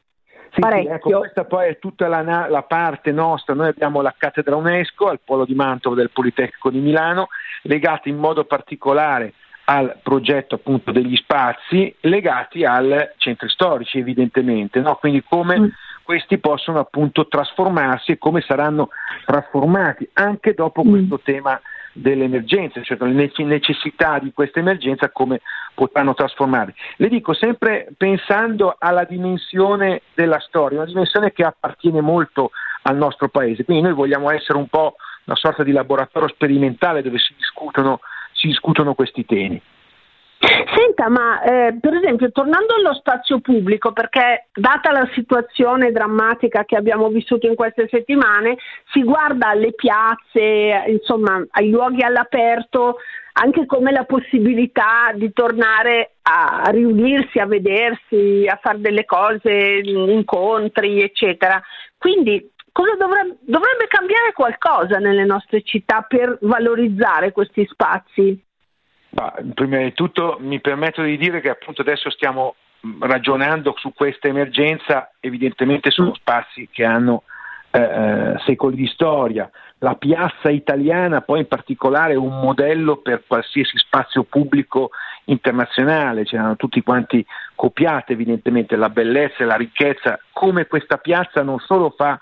sì, 0.58 0.88
ecco, 0.88 1.20
questa 1.20 1.46
poi 1.46 1.70
è 1.70 1.80
tutta 1.80 2.08
la, 2.08 2.48
la, 2.48 2.64
parte 2.64 3.12
nostra. 3.12 3.54
Noi 3.54 3.68
abbiamo 3.68 4.02
la 4.02 4.14
cattedra 4.18 4.56
UNESCO 4.56 5.08
al 5.08 5.20
Polo 5.24 5.46
di 5.46 5.54
Mantova 5.54 5.96
del 5.96 6.10
Politecnico 6.10 6.70
di 6.70 6.80
Milano, 6.80 7.28
legata 7.64 8.10
in 8.10 8.18
modo 8.18 8.46
particolare 8.46 9.34
al 9.70 9.98
progetto 10.02 10.56
appunto 10.56 10.92
degli 10.92 11.16
spazi 11.18 11.94
legati 12.02 12.64
ai 12.64 13.10
centri 13.18 13.50
storici 13.50 14.00
evidentemente, 14.00 14.80
no? 14.80 14.96
quindi 14.96 15.24
come 15.28 15.60
mm. 15.60 15.68
questi 16.04 16.38
possono 16.38 16.80
appunto 16.80 17.28
trasformarsi 17.28 18.14
e 18.14 18.18
come 18.18 18.40
saranno 18.42 18.90
trasformati 19.26 20.10
anche 20.14 20.54
dopo 20.54 20.86
mm. 20.86 20.90
questo 20.90 21.20
tema 21.20 21.60
dell'emergenza, 21.98 22.82
cioè 22.82 22.98
le 23.00 23.32
necessità 23.38 24.20
di 24.20 24.32
questa 24.34 24.60
emergenza 24.60 25.10
come 25.10 25.42
potranno 25.74 26.14
trasformarli. 26.14 26.74
Le 26.98 27.10
dico 27.10 27.34
sempre 27.34 27.88
pensando 27.98 28.76
alla 28.78 29.04
dimensione 29.04 30.02
della 30.14 30.40
storia, 30.40 30.80
una 30.80 30.88
dimensione 30.88 31.32
che 31.32 31.44
appartiene 31.44 32.02
molto 32.02 32.52
al 32.84 32.98
nostro 32.98 33.30
paese, 33.30 33.66
quindi 33.66 33.84
noi 33.84 33.94
vogliamo 33.94 34.32
essere 34.32 34.58
un 34.58 34.68
po' 34.68 34.96
una 35.26 35.36
sorta 35.36 35.64
di 35.64 35.72
laboratorio 35.72 36.30
sperimentale 36.30 37.02
dove 37.02 37.18
si 37.18 37.34
discutono 37.36 38.00
si 38.38 38.48
discutono 38.48 38.94
questi 38.94 39.26
temi. 39.26 39.60
Senta, 40.40 41.10
ma 41.10 41.42
eh, 41.42 41.78
per 41.82 41.96
esempio 41.96 42.32
tornando 42.32 42.76
allo 42.76 42.94
spazio 42.94 43.40
pubblico, 43.40 43.92
perché 43.92 44.48
data 44.54 44.92
la 44.92 45.10
situazione 45.14 45.92
drammatica 45.92 46.64
che 46.64 46.76
abbiamo 46.76 47.10
vissuto 47.10 47.48
in 47.48 47.56
queste 47.56 47.88
settimane, 47.90 48.58
si 48.92 49.02
guarda 49.04 49.50
alle 49.50 49.74
piazze, 49.74 50.84
insomma 50.88 51.44
ai 51.52 51.70
luoghi 51.72 52.04
all'aperto, 52.04 52.98
anche 53.34 53.66
come 53.66 53.92
la 53.92 54.04
possibilità 54.04 55.12
di 55.16 55.32
tornare 55.34 56.18
a 56.24 56.70
riunirsi, 56.70 57.40
a 57.40 57.48
vedersi, 57.48 58.46
a 58.48 58.60
fare 58.62 58.80
delle 58.80 59.06
cose, 59.06 59.82
incontri, 59.84 61.02
eccetera. 61.02 61.60
Quindi 61.98 62.52
dovrebbe, 62.72 63.38
dovrebbe 63.42 63.88
cambiare 63.88 64.34
qualcosa 64.34 64.98
nelle 65.00 65.26
nostre 65.26 65.64
città 65.64 66.06
per 66.08 66.38
valorizzare 66.42 67.32
questi 67.32 67.66
spazi? 67.66 68.46
Ma, 69.20 69.34
prima 69.56 69.78
di 69.78 69.94
tutto 69.94 70.38
mi 70.40 70.62
permetto 70.62 71.02
di 71.02 71.18
dire 71.18 71.42
che 71.42 71.50
appunto 71.50 71.82
adesso 71.82 72.12
stiamo 72.12 72.56
ragionando 73.00 73.74
su 73.78 73.92
questa 73.94 74.28
emergenza, 74.28 75.12
evidentemente 75.20 75.90
sono 75.90 76.10
mm. 76.10 76.14
spazi 76.14 76.70
che 76.72 76.86
hanno 76.86 77.24
eh, 77.72 77.82
eh, 77.82 78.34
secoli 78.46 78.76
di 78.76 78.86
storia. 78.88 79.50
La 79.80 79.96
piazza 79.96 80.50
italiana 80.50 81.22
poi 81.22 81.40
in 81.40 81.48
particolare 81.48 82.14
è 82.14 82.18
un 82.18 82.40
modello 82.40 82.98
per 82.98 83.24
qualsiasi 83.26 83.78
spazio 83.78 84.24
pubblico 84.24 84.92
internazionale, 85.26 86.24
c'erano 86.24 86.56
tutti 86.56 86.82
quanti 86.84 87.26
copiate 87.56 88.14
evidentemente 88.14 88.76
la 88.76 88.90
bellezza 88.90 89.38
e 89.40 89.46
la 89.46 89.56
ricchezza, 89.56 90.20
come 90.32 90.68
questa 90.68 90.98
piazza 90.98 91.42
non 91.42 91.58
solo 91.60 91.94
fa 91.96 92.20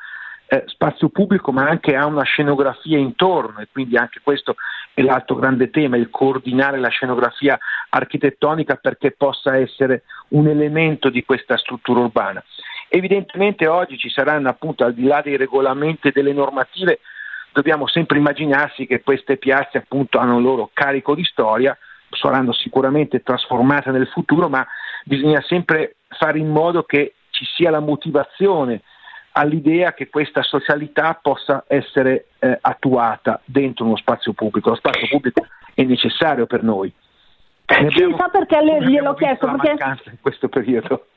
eh, 0.48 0.64
spazio 0.68 1.10
pubblico 1.10 1.52
ma 1.52 1.68
anche 1.68 1.96
ha 1.96 2.06
una 2.06 2.24
scenografia 2.24 2.98
intorno 2.98 3.60
e 3.60 3.68
quindi 3.72 3.98
anche 3.98 4.20
questo 4.24 4.56
è 4.96 5.02
l'altro 5.02 5.36
grande 5.36 5.70
tema, 5.70 5.98
il 5.98 6.10
coordinare 6.10 6.80
la 6.80 6.88
scenografia 6.88 7.60
architettonica 7.90 8.76
perché 8.76 9.12
possa 9.12 9.58
essere 9.58 10.04
un 10.30 10.48
elemento 10.48 11.10
di 11.10 11.24
questa 11.26 11.58
struttura 11.58 12.00
urbana. 12.00 12.42
Evidentemente 12.88 13.68
oggi 13.68 13.98
ci 13.98 14.10
saranno 14.10 14.48
appunto 14.48 14.86
al 14.86 14.94
di 14.94 15.04
là 15.04 15.22
dei 15.22 15.36
regolamenti 15.36 16.08
e 16.08 16.12
delle 16.14 16.32
normative, 16.32 17.00
dobbiamo 17.52 17.88
sempre 17.88 18.20
immaginarsi 18.20 18.88
che 18.88 19.02
queste 19.04 19.36
piazze 19.36 19.80
appunto 19.80 20.18
hanno 20.18 20.38
il 20.38 20.44
loro 20.44 20.70
carico 20.74 21.14
di 21.14 21.26
storia, 21.26 21.78
saranno 22.12 22.54
sicuramente 22.54 23.22
trasformate 23.22 23.92
nel 23.92 24.08
futuro, 24.08 24.48
ma 24.48 24.66
bisogna 25.04 25.42
sempre 25.42 25.98
fare 26.08 26.40
in 26.40 26.48
modo 26.48 26.84
che 26.84 27.16
ci 27.32 27.44
sia 27.54 27.70
la 27.70 27.82
motivazione 27.82 28.82
all'idea 29.38 29.94
che 29.94 30.10
questa 30.10 30.42
socialità 30.44 31.18
possa 31.22 31.66
essere 31.68 32.28
eh, 32.40 32.58
attuata 32.62 33.42
dentro 33.44 33.86
uno 33.86 33.98
spazio 33.98 34.34
pubblico. 34.34 34.70
Lo 34.70 34.76
spazio 34.76 35.08
pubblico 35.10 35.46
è 35.74 35.84
necessario 35.84 36.46
per 36.46 36.64
noi. 36.64 36.92
Ne 37.68 37.90
sì, 37.90 38.16
sa 38.18 38.30
perché 38.30 38.62
le, 38.62 38.80
gliel'ho 38.86 39.14
chiesto? 39.16 39.48
Perché... 39.48 39.76
in 40.12 40.18
questo 40.22 40.48
periodo. 40.48 41.08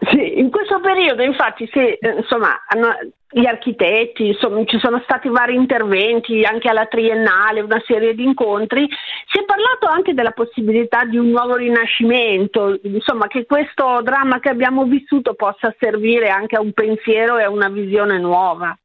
Sì, 0.00 0.38
in 0.38 0.50
questo 0.50 0.78
periodo 0.80 1.22
infatti 1.22 1.68
sì, 1.72 1.80
eh, 1.80 2.14
insomma, 2.18 2.62
hanno, 2.68 2.96
gli 3.30 3.46
architetti, 3.46 4.28
insomma, 4.28 4.64
ci 4.64 4.78
sono 4.78 5.00
stati 5.02 5.28
vari 5.28 5.54
interventi 5.54 6.44
anche 6.44 6.68
alla 6.68 6.86
triennale, 6.86 7.60
una 7.60 7.82
serie 7.84 8.14
di 8.14 8.22
incontri, 8.22 8.88
si 9.26 9.38
è 9.38 9.44
parlato 9.44 9.86
anche 9.86 10.14
della 10.14 10.30
possibilità 10.30 11.04
di 11.04 11.18
un 11.18 11.30
nuovo 11.30 11.56
rinascimento, 11.56 12.78
insomma 12.82 13.26
che 13.26 13.44
questo 13.44 14.00
dramma 14.02 14.38
che 14.38 14.50
abbiamo 14.50 14.84
vissuto 14.84 15.34
possa 15.34 15.74
servire 15.78 16.28
anche 16.28 16.56
a 16.56 16.60
un 16.60 16.72
pensiero 16.72 17.36
e 17.36 17.42
a 17.42 17.50
una 17.50 17.68
visione 17.68 18.18
nuova. 18.18 18.76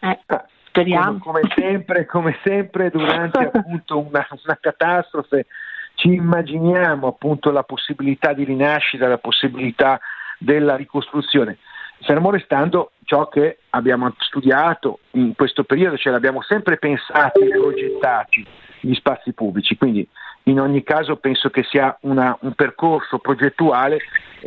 Eh. 0.00 0.18
Ah, 0.26 0.46
Speriamo. 0.72 1.18
Come, 1.18 1.40
come 1.42 1.54
sempre, 1.54 2.06
come 2.06 2.38
sempre 2.42 2.88
durante 2.88 3.38
appunto 3.52 3.98
una, 3.98 4.26
una 4.44 4.58
catastrofe 4.58 5.46
ci 5.94 6.14
immaginiamo 6.14 7.06
appunto 7.06 7.50
la 7.50 7.62
possibilità 7.62 8.32
di 8.32 8.44
rinascita, 8.44 9.06
la 9.06 9.18
possibilità 9.18 10.00
della 10.42 10.76
ricostruzione. 10.76 11.58
Fermo 12.00 12.30
restando 12.30 12.92
ciò 13.04 13.28
che 13.28 13.58
abbiamo 13.70 14.12
studiato 14.18 15.00
in 15.12 15.34
questo 15.34 15.64
periodo, 15.64 15.96
cioè 15.96 16.12
l'abbiamo 16.12 16.42
sempre 16.42 16.76
pensato 16.76 17.40
e 17.40 17.48
progettati 17.48 18.44
gli 18.80 18.94
spazi 18.94 19.32
pubblici, 19.32 19.76
quindi 19.76 20.06
in 20.44 20.60
ogni 20.60 20.82
caso 20.82 21.16
penso 21.16 21.50
che 21.50 21.62
sia 21.62 21.96
una, 22.00 22.36
un 22.40 22.54
percorso 22.54 23.18
progettuale 23.18 23.98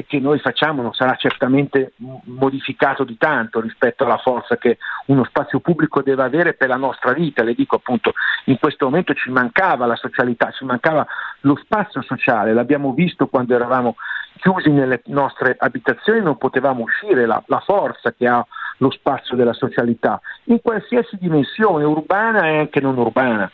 che 0.07 0.19
noi 0.19 0.39
facciamo 0.39 0.81
non 0.81 0.93
sarà 0.93 1.15
certamente 1.15 1.93
modificato 2.25 3.05
di 3.05 3.17
tanto 3.17 3.61
rispetto 3.61 4.03
alla 4.03 4.17
forza 4.17 4.57
che 4.57 4.77
uno 5.05 5.23
spazio 5.23 5.59
pubblico 5.59 6.01
deve 6.01 6.23
avere 6.23 6.53
per 6.53 6.67
la 6.67 6.75
nostra 6.75 7.13
vita. 7.13 7.43
Le 7.43 7.53
dico 7.53 7.77
appunto, 7.77 8.13
in 8.45 8.59
questo 8.59 8.85
momento 8.85 9.13
ci 9.13 9.29
mancava 9.29 9.85
la 9.85 9.95
socialità, 9.95 10.51
ci 10.51 10.65
mancava 10.65 11.05
lo 11.41 11.55
spazio 11.55 12.01
sociale, 12.01 12.53
l'abbiamo 12.53 12.93
visto 12.93 13.27
quando 13.27 13.55
eravamo 13.55 13.95
chiusi 14.37 14.69
nelle 14.69 15.01
nostre 15.05 15.55
abitazioni, 15.57 16.19
non 16.19 16.37
potevamo 16.37 16.81
uscire, 16.81 17.25
la, 17.25 17.41
la 17.47 17.59
forza 17.59 18.11
che 18.11 18.27
ha 18.27 18.45
lo 18.79 18.91
spazio 18.91 19.37
della 19.37 19.53
socialità, 19.53 20.19
in 20.45 20.59
qualsiasi 20.61 21.17
dimensione, 21.17 21.85
urbana 21.85 22.47
e 22.49 22.57
anche 22.57 22.81
non 22.81 22.97
urbana. 22.97 23.49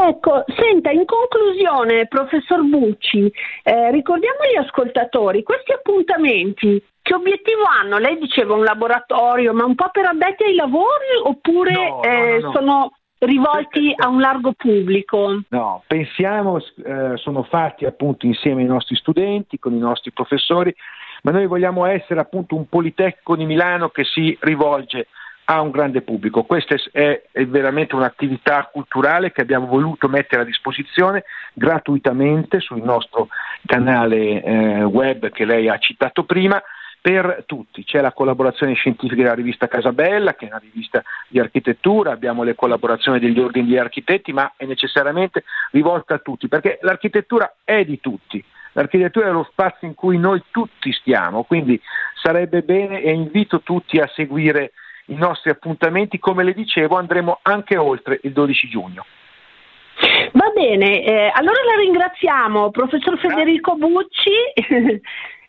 Ecco, 0.00 0.44
senta, 0.56 0.90
in 0.90 1.04
conclusione, 1.04 2.06
professor 2.06 2.62
Bucci, 2.62 3.30
eh, 3.62 3.90
ricordiamo 3.90 4.38
agli 4.40 4.64
ascoltatori, 4.64 5.42
questi 5.42 5.72
appuntamenti 5.72 6.82
che 7.02 7.14
obiettivo 7.14 7.62
hanno? 7.64 7.98
Lei 7.98 8.18
diceva 8.18 8.54
un 8.54 8.64
laboratorio, 8.64 9.52
ma 9.54 9.64
un 9.64 9.74
po' 9.74 9.88
per 9.90 10.06
addetti 10.06 10.44
ai 10.44 10.54
lavori 10.54 11.16
oppure 11.22 11.72
no, 11.72 12.02
eh, 12.02 12.38
no, 12.40 12.46
no, 12.46 12.52
sono 12.52 12.92
rivolti 13.20 13.92
a 13.96 14.08
un 14.08 14.20
largo 14.20 14.52
pubblico? 14.52 15.40
No, 15.48 15.82
pensiamo, 15.86 16.58
eh, 16.58 17.16
sono 17.16 17.42
fatti 17.42 17.84
appunto 17.84 18.26
insieme 18.26 18.62
ai 18.62 18.68
nostri 18.68 18.94
studenti, 18.96 19.58
con 19.58 19.74
i 19.74 19.78
nostri 19.78 20.12
professori, 20.12 20.74
ma 21.22 21.32
noi 21.32 21.46
vogliamo 21.46 21.86
essere 21.86 22.20
appunto 22.20 22.54
un 22.54 22.68
Politecnico 22.68 23.36
di 23.36 23.46
Milano 23.46 23.88
che 23.88 24.04
si 24.04 24.36
rivolge 24.40 25.08
a 25.50 25.62
un 25.62 25.70
grande 25.70 26.02
pubblico. 26.02 26.42
Questa 26.44 26.76
è, 26.92 27.22
veramente 27.46 27.94
un'attività 27.94 28.68
culturale 28.70 29.32
che 29.32 29.40
abbiamo 29.40 29.66
voluto 29.66 30.06
mettere 30.06 30.42
a 30.42 30.44
disposizione 30.44 31.24
gratuitamente 31.54 32.60
sul 32.60 32.82
nostro 32.82 33.28
canale 33.64 34.42
eh, 34.42 34.82
web 34.84 35.30
che 35.30 35.46
lei 35.46 35.70
ha 35.70 35.78
citato 35.78 36.24
prima 36.24 36.62
per 37.00 37.44
tutti. 37.46 37.82
C'è 37.82 38.02
la 38.02 38.12
collaborazione 38.12 38.74
scientifica 38.74 39.22
della 39.22 39.34
rivista 39.34 39.68
Casabella, 39.68 40.34
che 40.34 40.44
è 40.44 40.48
una 40.48 40.60
rivista 40.60 41.02
di 41.28 41.40
architettura, 41.40 42.12
abbiamo 42.12 42.42
le 42.42 42.54
collaborazioni 42.54 43.18
degli 43.18 43.38
ordini 43.40 43.68
di 43.68 43.78
architetti, 43.78 44.34
ma 44.34 44.52
è 44.54 44.66
necessariamente 44.66 45.44
rivolta 45.70 46.14
a 46.14 46.18
tutti, 46.18 46.48
perché 46.48 46.78
l'architettura 46.82 47.54
è 47.64 47.84
di 47.84 48.00
tutti. 48.00 48.44
L'architettura 48.72 49.28
è 49.28 49.32
lo 49.32 49.48
spazio 49.50 49.88
in 49.88 49.94
cui 49.94 50.18
noi 50.18 50.42
tutti 50.50 50.92
stiamo, 50.92 51.44
quindi 51.44 51.80
sarebbe 52.20 52.60
bene 52.60 53.00
e 53.00 53.12
invito 53.12 53.62
tutti 53.62 53.98
a 53.98 54.06
seguire 54.12 54.72
i 55.08 55.14
nostri 55.14 55.50
appuntamenti, 55.50 56.18
come 56.18 56.44
le 56.44 56.54
dicevo 56.54 56.96
andremo 56.96 57.40
anche 57.42 57.76
oltre 57.76 58.20
il 58.22 58.32
12 58.32 58.68
giugno. 58.68 59.04
Va 60.32 60.50
bene, 60.54 61.02
eh, 61.02 61.30
allora 61.34 61.60
la 61.64 61.80
ringraziamo, 61.80 62.70
professor 62.70 63.18
Federico 63.18 63.74
Bucci. 63.74 64.30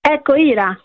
Ecco 0.00 0.34
Ira, 0.34 0.78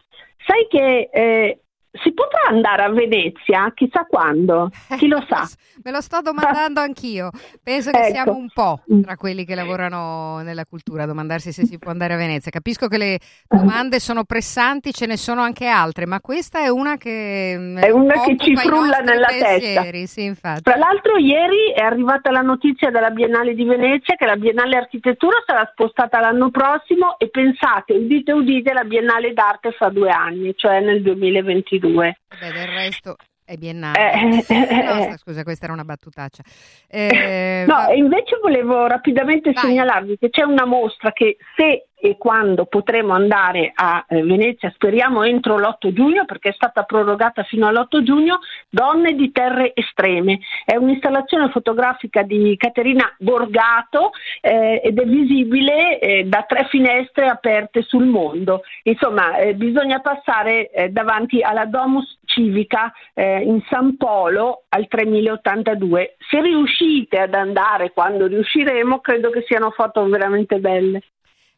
sai 0.45 0.67
che 0.69 1.09
eh, 1.11 1.59
si 1.91 2.13
potrà 2.13 2.47
andare 2.47 2.84
a 2.84 2.89
Venezia? 2.89 3.71
Chissà 3.75 4.06
quando, 4.06 4.69
chi 4.97 5.08
lo 5.08 5.23
sa. 5.27 5.47
Me 5.84 5.91
lo 5.91 5.99
sto 5.99 6.21
domandando 6.21 6.80
anch'io. 6.80 7.32
Penso 7.62 7.91
che 7.91 7.97
ecco. 7.97 8.13
siamo 8.13 8.36
un 8.36 8.49
po' 8.54 8.82
tra 9.01 9.15
quelli 9.17 9.45
che 9.45 9.56
lavorano 9.56 10.41
nella 10.41 10.63
cultura 10.65 11.04
a 11.04 11.06
domandarsi 11.06 11.51
se 11.51 11.65
si 11.65 11.77
può 11.80 11.91
andare 11.91 12.13
a 12.13 12.17
Venezia. 12.17 12.51
Capisco 12.51 12.88
che 12.88 12.97
le 12.97 13.19
domande 13.47 13.99
sono 13.99 14.23
pressanti, 14.23 14.93
ce 14.93 15.06
ne 15.06 15.17
sono 15.17 15.41
anche 15.41 15.67
altre, 15.67 16.06
ma 16.06 16.21
questa 16.21 16.60
è 16.60 16.67
una 16.69 16.97
che 16.97 17.56
mm, 17.58 17.77
è 17.80 17.89
una 17.89 18.21
che 18.21 18.38
ci 18.38 18.56
frulla 18.56 18.99
nella 18.99 19.27
pensieri. 19.27 20.06
testa. 20.06 20.56
Sì. 20.56 20.62
Tra 20.62 20.75
l'altro 20.77 21.17
ieri 21.17 21.73
è 21.75 21.82
arrivata 21.82 22.32
la 22.32 22.41
notizia 22.41 22.89
della 22.89 23.10
Biennale 23.10 23.54
di 23.54 23.63
Venezia 23.63 24.15
che 24.15 24.25
la 24.25 24.36
Biennale 24.36 24.77
Architettura 24.77 25.38
sarà 25.45 25.67
spostata 25.71 26.19
l'anno 26.19 26.51
prossimo 26.51 27.17
e 27.17 27.30
pensate, 27.30 27.93
udite 27.93 28.32
udite, 28.32 28.71
la 28.71 28.84
Biennale 28.84 29.34
d'arte 29.34 29.71
fra 29.71 29.89
due 29.89 30.10
anni, 30.10 30.54
cioè 30.56 30.80
nel 30.80 31.01
2022. 31.01 31.80
2022. 31.81 32.17
Beh, 32.39 32.51
del 32.51 32.67
resto 32.67 33.15
è 33.43 33.55
biennale. 33.57 34.43
Eh, 34.47 34.83
no, 34.83 35.17
scusa, 35.17 35.43
questa 35.43 35.65
era 35.65 35.73
una 35.73 35.83
battutaccia. 35.83 36.43
Eh, 36.93 37.63
no, 37.67 37.75
ma... 37.75 37.93
invece 37.93 38.37
volevo 38.41 38.85
rapidamente 38.85 39.51
Vai. 39.53 39.63
segnalarvi 39.63 40.17
che 40.17 40.29
c'è 40.29 40.43
una 40.43 40.65
mostra 40.65 41.13
che 41.13 41.37
se 41.55 41.87
e 42.01 42.17
quando 42.17 42.65
potremo 42.65 43.13
andare 43.13 43.71
a 43.75 44.03
eh, 44.07 44.23
Venezia, 44.23 44.71
speriamo 44.71 45.23
entro 45.23 45.59
l'8 45.59 45.93
giugno 45.93 46.25
perché 46.25 46.49
è 46.49 46.53
stata 46.53 46.81
prorogata 46.81 47.43
fino 47.43 47.67
all'8 47.67 48.01
giugno, 48.01 48.39
Donne 48.67 49.13
di 49.13 49.31
terre 49.31 49.71
estreme. 49.75 50.39
È 50.65 50.75
un'installazione 50.75 51.49
fotografica 51.49 52.23
di 52.23 52.55
Caterina 52.57 53.13
Borgato 53.19 54.11
eh, 54.41 54.81
ed 54.83 54.97
è 54.97 55.05
visibile 55.05 55.99
eh, 55.99 56.23
da 56.23 56.43
tre 56.47 56.65
finestre 56.69 57.27
aperte 57.27 57.83
sul 57.83 58.05
mondo. 58.05 58.63
Insomma, 58.83 59.37
eh, 59.37 59.53
bisogna 59.53 59.99
passare 59.99 60.71
eh, 60.71 60.89
davanti 60.89 61.41
alla 61.43 61.65
Domus 61.65 62.17
Civica 62.25 62.91
eh, 63.13 63.41
in 63.41 63.61
San 63.69 63.97
Polo 63.97 64.63
al 64.69 64.87
3082. 64.87 66.15
Se 66.31 66.41
riuscite 66.41 67.19
ad 67.19 67.35
andare 67.35 67.91
quando 67.91 68.25
riusciremo, 68.25 69.01
credo 69.01 69.29
che 69.29 69.43
siano 69.47 69.69
foto 69.69 70.03
veramente 70.07 70.57
belle. 70.57 71.03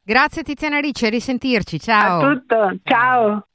Grazie 0.05 0.43
Tiziana 0.43 0.79
Ricci, 0.79 1.09
risentirci, 1.09 1.79
ciao. 1.79 2.19
A 2.19 2.33
tutto, 2.33 2.75
ciao. 2.83 3.47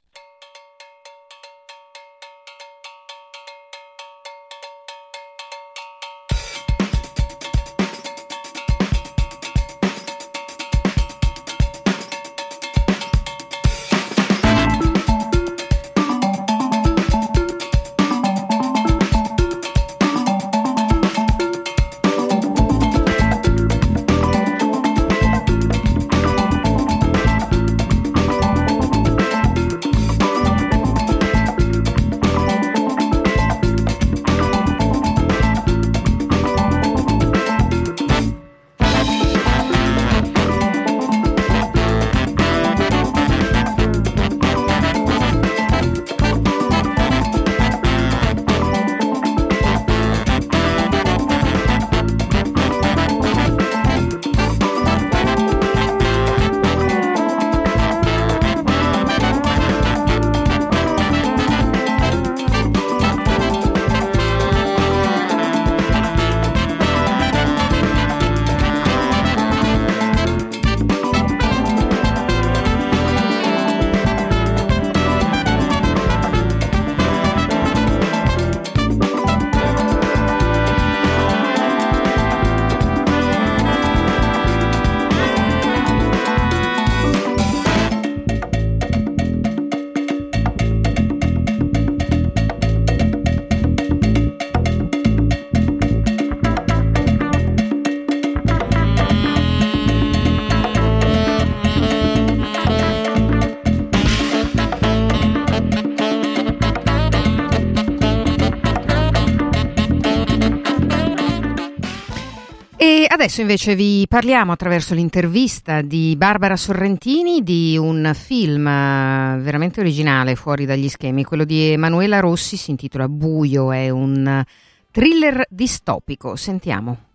Adesso 113.29 113.43
invece 113.43 113.75
vi 113.75 114.07
parliamo 114.09 114.53
attraverso 114.53 114.95
l'intervista 114.95 115.83
di 115.83 116.15
Barbara 116.17 116.55
Sorrentini 116.55 117.43
di 117.43 117.77
un 117.77 118.11
film 118.15 118.65
eh, 118.65 119.37
veramente 119.39 119.81
originale 119.81 120.33
fuori 120.33 120.65
dagli 120.65 120.89
schemi, 120.89 121.23
quello 121.23 121.43
di 121.43 121.73
Emanuela 121.73 122.21
Rossi, 122.21 122.57
si 122.57 122.71
intitola 122.71 123.07
Buio, 123.07 123.71
è 123.71 123.91
un 123.91 124.43
thriller 124.89 125.45
distopico. 125.47 126.35
Sentiamo. 126.35 127.08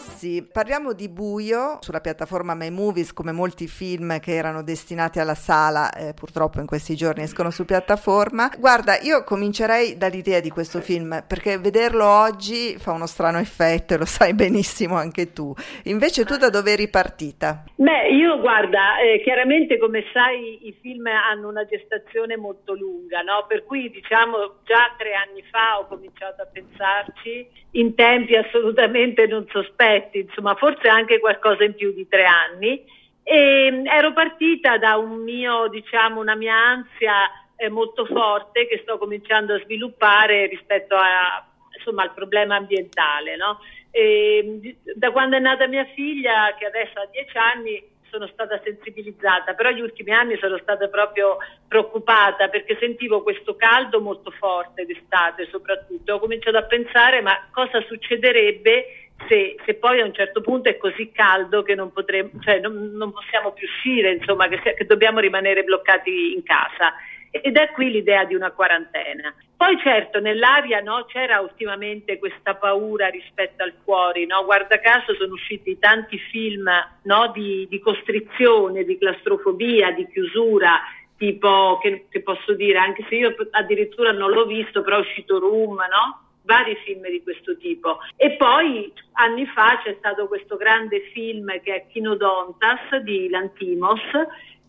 Rossi, 0.00 0.48
parliamo 0.50 0.94
di 0.94 1.10
Buio 1.10 1.76
sulla 1.82 2.00
piattaforma 2.00 2.54
My 2.54 2.70
Movies 2.70 3.12
come 3.12 3.32
molti 3.32 3.66
film 3.66 4.18
che 4.18 4.32
erano 4.34 4.62
destinati 4.62 5.18
alla 5.18 5.34
sala, 5.34 5.92
eh, 5.92 6.14
purtroppo 6.14 6.58
in 6.58 6.64
questi 6.66 6.96
giorni 6.96 7.24
escono 7.24 7.50
su 7.50 7.66
piattaforma. 7.66 8.50
Guarda, 8.58 8.98
io 9.02 9.22
comincerei 9.24 9.98
dall'idea 9.98 10.40
di 10.40 10.48
questo 10.48 10.80
film 10.80 11.22
perché 11.28 11.58
vederlo 11.58 12.06
oggi 12.06 12.78
fa 12.78 12.92
uno 12.92 13.06
strano 13.06 13.38
effetto 13.40 13.92
e 13.92 13.98
lo 13.98 14.06
sai 14.06 14.32
benissimo 14.32 14.96
anche 14.96 15.34
tu. 15.34 15.52
Invece 15.84 16.24
tu 16.24 16.38
da 16.38 16.48
dove 16.48 16.72
eri 16.72 16.88
partita? 16.88 17.64
Beh, 17.74 18.08
io 18.08 18.40
guarda, 18.40 19.00
eh, 19.00 19.20
chiaramente 19.20 19.76
come 19.76 20.04
sai 20.14 20.66
i 20.66 20.74
film 20.80 21.08
hanno 21.08 21.46
una 21.46 21.66
gestazione 21.66 22.38
molto 22.38 22.72
lunga, 22.72 23.20
no? 23.20 23.44
per 23.46 23.64
cui 23.64 23.90
diciamo 23.90 24.60
già 24.64 24.94
tre 24.96 25.12
anni 25.12 25.42
fa 25.50 25.78
ho 25.78 25.86
cominciato 25.86 26.40
a 26.40 26.46
pensarci 26.50 27.68
in 27.72 27.94
tempi 27.94 28.34
assolutamente 28.34 29.26
non 29.26 29.46
sospetti 29.50 29.89
progetti, 29.90 30.20
insomma 30.20 30.54
forse 30.54 30.88
anche 30.88 31.18
qualcosa 31.18 31.64
in 31.64 31.74
più 31.74 31.92
di 31.92 32.06
tre 32.08 32.24
anni. 32.24 32.84
E 33.22 33.70
mm, 33.70 33.86
ero 33.86 34.12
partita 34.12 34.78
da 34.78 34.96
un 34.96 35.22
mio, 35.22 35.68
diciamo, 35.68 36.20
una 36.20 36.34
mia 36.34 36.54
ansia 36.54 37.30
eh, 37.56 37.68
molto 37.68 38.06
forte 38.06 38.66
che 38.66 38.80
sto 38.82 38.98
cominciando 38.98 39.54
a 39.54 39.60
sviluppare 39.60 40.46
rispetto 40.46 40.94
a, 40.94 41.44
insomma, 41.76 42.02
al 42.02 42.14
problema 42.14 42.56
ambientale. 42.56 43.36
No? 43.36 43.60
E, 43.90 44.42
mm, 44.44 44.68
da 44.94 45.10
quando 45.10 45.36
è 45.36 45.40
nata 45.40 45.66
mia 45.66 45.84
figlia, 45.94 46.54
che 46.58 46.66
adesso 46.66 46.98
ha 46.98 47.08
dieci 47.10 47.36
anni, 47.36 47.88
sono 48.10 48.26
stata 48.26 48.60
sensibilizzata, 48.64 49.54
però 49.54 49.70
gli 49.70 49.80
ultimi 49.80 50.10
anni 50.10 50.36
sono 50.38 50.58
stata 50.58 50.88
proprio 50.88 51.36
preoccupata 51.68 52.48
perché 52.48 52.76
sentivo 52.80 53.22
questo 53.22 53.54
caldo 53.54 54.00
molto 54.00 54.32
forte 54.32 54.84
d'estate 54.84 55.46
soprattutto. 55.48 56.14
Ho 56.14 56.18
cominciato 56.18 56.56
a 56.56 56.64
pensare 56.64 57.20
ma 57.20 57.48
cosa 57.52 57.80
succederebbe 57.82 58.99
se, 59.28 59.56
se, 59.64 59.74
poi 59.74 60.00
a 60.00 60.04
un 60.04 60.14
certo 60.14 60.40
punto 60.40 60.68
è 60.68 60.76
così 60.76 61.10
caldo 61.12 61.62
che 61.62 61.74
non, 61.74 61.92
potremo, 61.92 62.30
cioè 62.40 62.60
non, 62.60 62.92
non 62.94 63.12
possiamo 63.12 63.52
più 63.52 63.66
uscire, 63.66 64.12
insomma, 64.12 64.48
che, 64.48 64.60
che, 64.74 64.86
dobbiamo 64.86 65.20
rimanere 65.20 65.64
bloccati 65.64 66.34
in 66.34 66.42
casa. 66.42 66.94
Ed 67.30 67.56
è 67.56 67.70
qui 67.70 67.90
l'idea 67.90 68.24
di 68.24 68.34
una 68.34 68.50
quarantena. 68.50 69.32
Poi 69.56 69.78
certo 69.78 70.18
nell'aria 70.18 70.80
no, 70.80 71.04
c'era 71.04 71.38
ultimamente 71.38 72.18
questa 72.18 72.54
paura 72.54 73.06
rispetto 73.06 73.62
al 73.62 73.74
fuori, 73.84 74.26
no? 74.26 74.44
guarda 74.44 74.80
caso 74.80 75.14
sono 75.14 75.34
usciti 75.34 75.78
tanti 75.78 76.18
film 76.18 76.68
no, 77.02 77.30
di, 77.32 77.68
di, 77.70 77.78
costrizione, 77.78 78.82
di 78.84 78.98
claustrofobia, 78.98 79.92
di 79.92 80.08
chiusura, 80.08 80.80
tipo 81.16 81.78
che, 81.80 82.06
che, 82.08 82.22
posso 82.22 82.54
dire, 82.54 82.78
anche 82.78 83.04
se 83.08 83.14
io 83.14 83.36
addirittura 83.50 84.10
non 84.10 84.30
l'ho 84.30 84.46
visto, 84.46 84.82
però 84.82 84.96
è 84.96 85.00
uscito 85.00 85.38
Room, 85.38 85.76
no? 85.76 86.29
Vari 86.42 86.74
film 86.84 87.08
di 87.08 87.22
questo 87.22 87.56
tipo. 87.56 87.98
E 88.16 88.32
poi 88.32 88.92
anni 89.12 89.46
fa 89.46 89.80
c'è 89.82 89.94
stato 89.98 90.26
questo 90.26 90.56
grande 90.56 91.00
film 91.12 91.60
che 91.62 91.74
è 91.74 91.86
Kinodontas 91.86 92.96
di 93.02 93.28
Lantimos, 93.28 94.00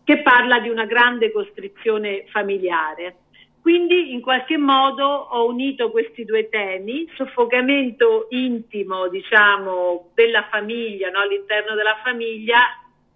che 0.04 0.22
parla 0.22 0.58
di 0.58 0.68
una 0.68 0.84
grande 0.84 1.30
costrizione 1.32 2.24
familiare. 2.28 3.16
Quindi 3.62 4.12
in 4.12 4.20
qualche 4.20 4.58
modo 4.58 5.06
ho 5.06 5.46
unito 5.46 5.92
questi 5.92 6.24
due 6.24 6.48
temi, 6.48 7.08
soffocamento 7.14 8.26
intimo, 8.30 9.06
diciamo, 9.06 10.10
della 10.14 10.48
famiglia, 10.50 11.10
no? 11.10 11.20
all'interno 11.20 11.76
della 11.76 11.96
famiglia, 12.02 12.58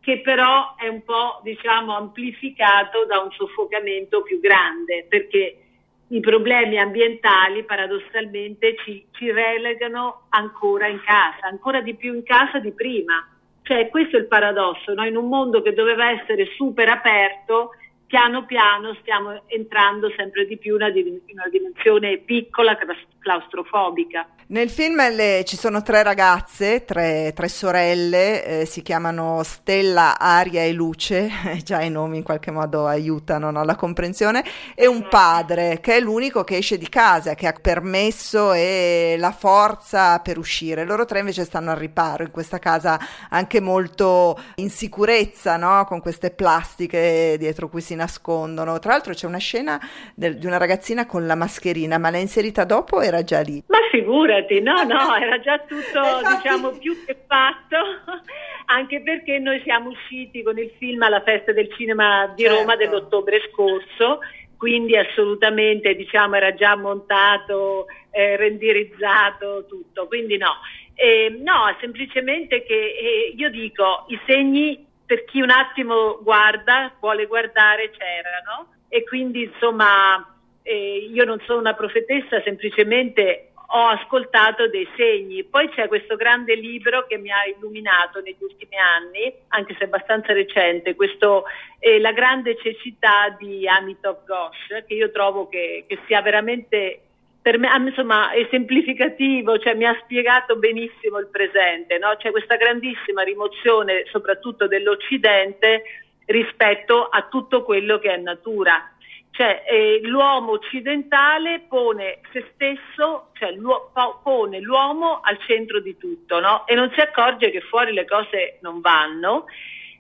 che 0.01 0.21
però 0.21 0.77
è 0.77 0.87
un 0.87 1.03
po', 1.03 1.41
diciamo, 1.43 1.97
amplificato 1.97 3.07
da 3.07 3.19
un 3.19 3.33
soffocamento 3.33 4.23
più 4.23 4.39
grande, 4.39 5.05
perché 5.09 5.66
i 6.09 6.21
problemi 6.21 6.79
ambientali 6.79 7.65
paradossalmente 7.65 8.77
ci, 8.85 9.05
ci, 9.13 9.31
relegano 9.31 10.27
ancora 10.29 10.87
in 10.87 11.01
casa, 11.05 11.47
ancora 11.47 11.81
di 11.81 11.95
più 11.95 12.15
in 12.15 12.23
casa 12.23 12.59
di 12.59 12.73
prima. 12.73 13.27
Cioè 13.63 13.89
questo 13.89 14.17
è 14.17 14.21
il 14.21 14.27
paradosso, 14.27 14.95
no? 14.95 15.05
in 15.05 15.17
un 15.17 15.29
mondo 15.29 15.63
che 15.63 15.73
doveva 15.73 16.11
essere 16.11 16.47
super 16.57 16.89
aperto 16.89 17.71
piano 18.07 18.45
piano 18.45 18.97
stiamo 19.01 19.43
entrando 19.47 20.11
sempre 20.17 20.47
di 20.47 20.57
più 20.57 20.77
in 20.77 21.21
una, 21.33 21.49
dimensione 21.51 22.19
piccola, 22.19 22.77
claustrofobica. 23.19 24.29
Nel 24.49 24.71
film 24.71 25.13
le, 25.13 25.43
ci 25.45 25.57
sono 25.57 25.83
tre 25.83 26.05
ragazze, 26.05 26.85
tre, 26.85 27.33
tre 27.35 27.49
sorelle, 27.49 28.61
eh, 28.61 28.65
si 28.65 28.81
chiamano 28.81 29.43
Stella, 29.43 30.17
Aria 30.21 30.63
e 30.63 30.71
Luce, 30.71 31.29
già 31.65 31.83
i 31.83 31.91
nomi 31.91 32.19
in 32.19 32.23
qualche 32.23 32.53
modo 32.53 32.87
aiutano 32.87 33.51
no, 33.51 33.65
la 33.65 33.75
comprensione, 33.75 34.45
e 34.77 34.87
un 34.87 35.09
padre 35.09 35.81
che 35.81 35.97
è 35.97 36.01
l'unico 36.01 36.45
che 36.45 36.59
esce 36.59 36.79
di 36.79 36.89
casa, 36.89 37.35
che 37.35 37.49
ha 37.49 37.55
permesso 37.61 38.53
e 38.53 39.17
la 39.19 39.33
forza 39.33 40.21
per 40.21 40.39
uscire. 40.39 40.85
Loro 40.85 41.07
tre 41.07 41.19
invece 41.19 41.43
stanno 41.43 41.73
al 41.73 41.79
riparo 41.79 42.23
in 42.23 42.31
questa 42.31 42.61
casa 42.61 43.01
anche 43.31 43.61
molto 43.61 44.39
in 44.57 44.71
sicurezza, 44.71 45.57
no? 45.57 45.85
con 45.87 46.01
queste 46.01 46.31
plastiche 46.31 47.35
dietro 47.37 47.69
cui 47.69 47.81
si 47.81 47.96
nascondono. 47.97 48.79
Tra 48.79 48.93
l'altro 48.93 49.13
c'è 49.13 49.27
una 49.27 49.39
scena 49.39 49.81
del, 50.15 50.39
di 50.39 50.47
una 50.47 50.59
ragazzina 50.59 51.07
con 51.07 51.27
la 51.27 51.35
mascherina, 51.35 51.99
ma 51.99 52.11
l'ha 52.11 52.19
inserita 52.19 52.65
dopo 52.65 52.97
o 52.97 53.03
era 53.03 53.25
già 53.25 53.41
lì? 53.41 53.63
Ma 53.67 53.79
figurati, 53.91 54.61
no, 54.61 54.85
no, 54.85 55.17
era 55.21 55.41
già 55.41 55.59
tutto 55.59 56.21
diciamo 56.37 56.71
più 56.79 57.05
che 57.05 57.17
fatto, 57.27 57.77
anche 58.67 59.03
perché 59.03 59.39
noi 59.41 59.61
siamo 59.65 59.91
usciti 59.91 60.45
con 60.45 60.59
il 60.59 60.71
film 60.79 61.03
alla 61.03 61.23
festa 61.23 61.53
del 61.53 61.73
cinema 61.75 62.33
di 62.37 62.45
certo. 62.45 62.59
Roma 62.59 62.77
dell'ottobre 62.77 63.41
scorso 63.51 64.21
quindi 64.57 64.97
assolutamente 64.97 65.95
diciamo 65.95 66.37
era 66.37 66.55
già 66.55 66.77
montato, 66.77 67.87
eh, 68.11 68.37
renderizzato 68.37 69.67
tutto, 69.67 70.07
quindi 70.07 70.37
no. 70.37 70.55
Eh, 70.95 71.29
no, 71.43 71.77
semplicemente 71.79 72.63
che 72.63 72.75
eh, 72.75 73.35
io 73.37 73.51
dico 73.51 74.07
i 74.09 74.19
segni 74.27 74.87
per 75.07 75.25
chi 75.25 75.41
un 75.41 75.51
attimo 75.51 76.19
guarda, 76.23 76.93
vuole 77.01 77.27
guardare, 77.27 77.91
c'erano 77.91 78.73
e 78.89 79.05
quindi 79.05 79.45
insomma 79.45 80.37
eh, 80.63 81.09
io 81.11 81.25
non 81.25 81.41
sono 81.47 81.61
una 81.61 81.75
profetessa, 81.75 82.43
semplicemente 82.43 83.53
ho 83.69 83.87
ascoltato 83.89 84.69
dei 84.69 84.89
segni. 84.97 85.45
Poi 85.45 85.69
c'è 85.71 85.89
questo 85.89 86.17
grande 86.17 86.55
libro 86.55 87.07
che 87.07 87.19
mi 87.19 87.31
ha 87.31 87.45
illuminato 87.47 88.21
negli 88.21 88.41
ultimi 88.41 88.77
anni, 88.77 89.33
anche 89.49 89.75
se 89.79 89.85
abbastanza 89.85 90.33
recente, 90.33 90.95
questo 90.95 91.45
eh, 91.79 92.01
La 92.01 92.13
grande 92.13 92.57
cecità 92.57 93.35
di 93.39 93.67
Amitov 93.67 94.25
Ghosh, 94.25 94.85
che 94.87 94.95
io 94.95 95.11
trovo 95.11 95.49
che, 95.49 95.85
che 95.87 95.99
sia 96.07 96.23
veramente 96.23 97.01
per 97.47 97.61
me 97.61 97.69
insomma, 97.77 98.33
è 98.33 98.45
semplificativo, 98.51 99.57
cioè 99.61 99.75
mi 99.75 99.85
ha 99.85 99.97
spiegato 100.03 100.57
benissimo 100.57 101.21
il 101.21 101.29
presente, 101.29 101.97
no? 101.97 102.17
c'è 102.19 102.33
questa 102.33 102.57
grandissima 102.57 103.23
rimozione 103.23 104.03
soprattutto 104.11 104.67
dell'Occidente 104.67 105.85
rispetto 106.25 107.05
a 107.05 107.29
tutto 107.31 107.63
quello 107.63 108.01
che 108.01 108.15
è 108.15 108.17
natura. 108.17 108.91
Cioè, 109.31 109.63
eh, 109.65 110.01
l'uomo 110.03 110.55
occidentale 110.55 111.67
pone 111.69 112.19
se 112.33 112.51
stesso, 112.55 113.29
cioè 113.35 113.53
l'uo- 113.53 113.93
pone 114.25 114.59
l'uomo 114.59 115.21
al 115.23 115.39
centro 115.47 115.79
di 115.79 115.97
tutto 115.97 116.41
no? 116.41 116.67
e 116.67 116.75
non 116.75 116.91
si 116.97 117.01
accorge 117.01 117.51
che 117.51 117.61
fuori 117.61 117.93
le 117.93 118.07
cose 118.07 118.59
non 118.63 118.81
vanno 118.81 119.45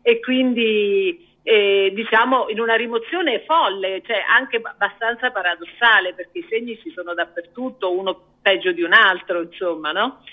e 0.03 0.19
quindi 0.19 1.26
eh, 1.49 1.93
diciamo 1.95 2.49
in 2.49 2.59
una 2.59 2.75
rimozione 2.75 3.45
folle, 3.47 4.03
cioè 4.05 4.20
anche 4.29 4.61
abbastanza 4.61 5.31
paradossale 5.31 6.12
perché 6.12 6.39
i 6.39 6.47
segni 6.51 6.77
ci 6.83 6.91
sono 6.91 7.14
dappertutto, 7.14 7.97
uno 7.97 8.20
peggio 8.43 8.73
di 8.73 8.83
un 8.83 8.93
altro, 8.93 9.43
insomma, 9.43 9.93
no? 9.93 10.25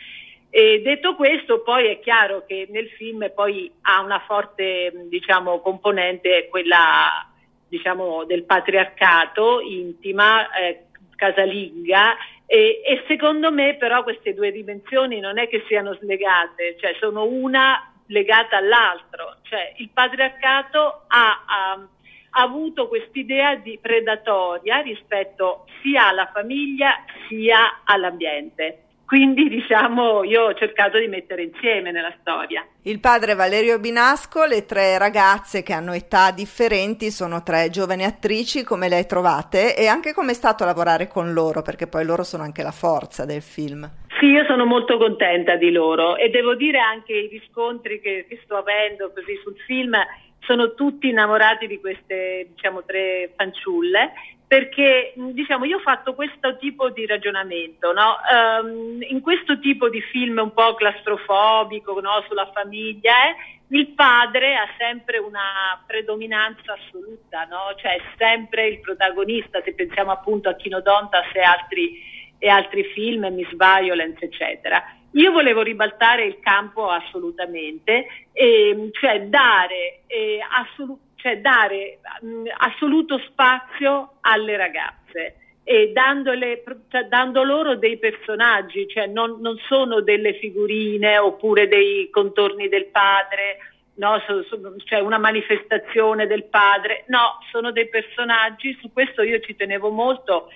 E 0.50 0.82
detto 0.82 1.14
questo, 1.14 1.62
poi 1.62 1.86
è 1.86 2.00
chiaro 2.00 2.46
che 2.48 2.68
nel 2.72 2.90
film 2.98 3.32
poi 3.36 3.72
ha 3.82 4.02
una 4.02 4.24
forte 4.26 5.06
diciamo, 5.08 5.60
componente 5.60 6.48
quella 6.50 7.30
diciamo, 7.68 8.26
del 8.26 8.46
patriarcato 8.46 9.60
intima, 9.60 10.52
eh, 10.52 10.86
casalinga 11.16 12.16
e, 12.48 12.82
e 12.84 13.04
secondo 13.08 13.52
me 13.52 13.76
però 13.76 14.02
queste 14.02 14.34
due 14.34 14.52
dimensioni 14.52 15.20
non 15.20 15.38
è 15.38 15.48
che 15.48 15.64
siano 15.68 15.94
slegate, 15.94 16.76
cioè 16.80 16.96
sono 17.00 17.24
una 17.24 17.93
legata 18.14 18.58
all'altro, 18.58 19.38
cioè 19.42 19.74
il 19.78 19.90
patriarcato 19.90 21.04
ha, 21.08 21.44
ha, 21.46 21.88
ha 22.30 22.42
avuto 22.42 22.88
quest'idea 22.88 23.56
di 23.56 23.78
predatoria 23.82 24.80
rispetto 24.82 25.66
sia 25.82 26.08
alla 26.08 26.30
famiglia 26.32 27.04
sia 27.28 27.82
all'ambiente. 27.84 28.83
Quindi 29.14 29.48
diciamo 29.48 30.24
io 30.24 30.46
ho 30.46 30.54
cercato 30.56 30.98
di 30.98 31.06
mettere 31.06 31.44
insieme 31.44 31.92
nella 31.92 32.12
storia. 32.20 32.66
Il 32.82 33.00
padre 33.00 33.36
Valerio 33.36 33.78
Binasco, 33.78 34.44
le 34.46 34.66
tre 34.66 34.98
ragazze 34.98 35.62
che 35.62 35.72
hanno 35.72 35.94
età 35.94 36.32
differenti 36.32 37.12
sono 37.12 37.44
tre 37.44 37.70
giovani 37.70 38.06
attrici, 38.06 38.64
come 38.64 38.90
le 38.90 38.96
hai 38.96 39.06
trovate 39.06 39.78
e 39.78 39.86
anche 39.86 40.14
come 40.14 40.32
è 40.32 40.34
stato 40.34 40.66
lavorare 40.66 41.06
con 41.08 41.32
loro, 41.32 41.62
perché 41.62 41.86
poi 41.86 42.06
loro 42.06 42.24
sono 42.24 42.42
anche 42.42 42.64
la 42.64 42.72
forza 42.72 43.24
del 43.24 43.44
film. 43.44 43.88
Sì, 44.20 44.30
io 44.30 44.46
sono 44.46 44.66
molto 44.66 44.98
contenta 44.98 45.58
di 45.58 45.72
loro 45.72 46.16
e 46.16 46.30
devo 46.30 46.56
dire 46.56 46.80
anche 46.80 47.14
i 47.14 47.28
riscontri 47.28 48.02
che, 48.02 48.26
che 48.28 48.40
sto 48.44 48.56
avendo 48.56 49.12
così 49.14 49.40
sul 49.44 49.56
film 49.68 49.94
sono 50.40 50.74
tutti 50.74 51.10
innamorati 51.10 51.68
di 51.68 51.80
queste 51.80 52.48
diciamo, 52.50 52.84
tre 52.84 53.32
fanciulle 53.36 54.12
perché 54.54 55.16
diciamo, 55.16 55.66
io 55.66 55.78
ho 55.78 55.82
fatto 55.82 56.14
questo 56.14 56.58
tipo 56.58 56.92
di 56.92 57.08
ragionamento, 57.08 57.92
no? 57.92 58.18
um, 58.62 59.00
in 59.02 59.20
questo 59.20 59.58
tipo 59.58 59.90
di 59.90 60.00
film 60.00 60.38
un 60.38 60.54
po' 60.54 60.76
clastrofobico 60.76 62.00
no? 62.00 62.24
sulla 62.28 62.48
famiglia, 62.54 63.14
eh, 63.30 63.76
il 63.76 63.88
padre 63.96 64.56
ha 64.56 64.68
sempre 64.78 65.18
una 65.18 65.84
predominanza 65.88 66.74
assoluta, 66.74 67.46
no? 67.46 67.74
cioè 67.78 67.96
è 67.96 68.02
sempre 68.16 68.68
il 68.68 68.80
protagonista, 68.80 69.60
se 69.64 69.74
pensiamo 69.74 70.12
appunto 70.12 70.50
a 70.50 70.54
Kinodontas 70.54 71.34
e 71.34 71.42
altri, 71.42 72.00
e 72.38 72.48
altri 72.48 72.84
film, 72.94 73.26
Miss 73.34 73.50
Violence, 73.56 74.24
eccetera. 74.24 74.84
Io 75.14 75.32
volevo 75.32 75.64
ribaltare 75.64 76.26
il 76.26 76.38
campo 76.40 76.90
assolutamente, 76.90 78.06
eh, 78.34 78.90
cioè 78.92 79.24
dare, 79.24 80.02
eh, 80.06 80.38
assolu- 80.48 81.00
cioè 81.24 81.40
dare 81.40 82.00
mh, 82.20 82.44
assoluto 82.58 83.18
spazio 83.30 84.16
alle 84.22 84.58
ragazze. 84.58 85.38
E 85.64 85.94
dandole, 85.94 86.62
cioè, 86.90 87.06
dando 87.06 87.44
loro 87.44 87.78
dei 87.78 87.98
personaggi, 87.98 88.86
cioè 88.90 89.08
non, 89.08 89.40
non, 89.40 89.58
sono 89.70 90.02
delle 90.02 90.34
figurine 90.34 91.18
oppure 91.18 91.70
dei 91.70 92.10
contorni 92.10 92.68
del 92.68 92.88
padre, 92.88 93.60
no, 93.96 94.22
so, 94.28 94.44
so, 94.44 94.76
cioè 94.84 95.00
una 95.00 95.18
manifestazione 95.18 96.28
del 96.28 96.44
padre, 96.44 97.06
no, 97.08 97.40
sono 97.50 97.72
dei 97.72 97.88
personaggi, 97.88 98.78
su 98.82 98.92
questo 98.92 99.24
io 99.24 99.40
ci 99.40 99.56
tenevo 99.56 99.90
molto 99.90 100.50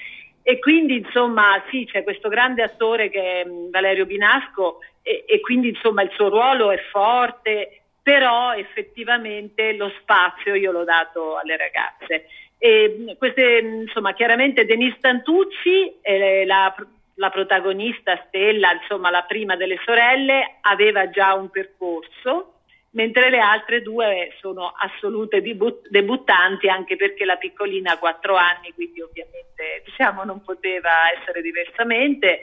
e 0.44 0.60
quindi 0.60 0.98
insomma 0.98 1.64
sì, 1.70 1.86
c'è 1.86 2.04
questo 2.04 2.28
grande 2.28 2.64
attore 2.64 3.10
che 3.10 3.42
è 3.42 3.46
mm, 3.46 3.70
Valerio 3.70 4.06
Binasco 4.06 4.80
e, 5.02 5.24
e 5.26 5.40
quindi 5.40 5.70
insomma 5.70 6.02
il 6.02 6.12
suo 6.16 6.28
ruolo 6.28 6.72
è 6.72 6.80
forte, 6.92 7.84
però 8.08 8.54
effettivamente 8.54 9.74
lo 9.74 9.92
spazio 10.00 10.56
io 10.56 10.72
l'ho 10.72 10.86
dato 10.86 11.36
alle 11.36 11.58
ragazze. 11.58 12.28
E 12.58 13.18
queste, 13.18 13.62
mm, 13.62 13.82
insomma, 13.82 14.14
chiaramente 14.14 14.64
Denise 14.64 14.96
Tantucci, 15.02 16.00
eh, 16.02 16.46
la, 16.46 16.74
la, 17.16 17.30
protagonista 17.30 18.24
Stella, 18.28 18.72
insomma 18.72 19.10
la 19.10 19.24
prima 19.24 19.58
delle 19.58 19.78
sorelle, 19.84 20.60
aveva 20.62 21.10
già 21.10 21.34
un 21.34 21.50
percorso 21.50 22.54
mentre 22.92 23.30
le 23.30 23.40
altre 23.40 23.82
due 23.82 24.34
sono 24.40 24.74
assolute 24.74 25.42
debuttanti 25.42 26.70
anche 26.70 26.96
perché 26.96 27.26
la 27.26 27.36
piccolina 27.36 27.92
ha 27.92 27.98
quattro 27.98 28.38
anni, 28.38 28.72
quindi 28.74 29.02
ovviamente 29.02 29.82
diciamo, 29.84 30.24
non 30.24 30.42
poteva 30.44 31.12
essere 31.20 31.42
diversamente. 31.42 32.40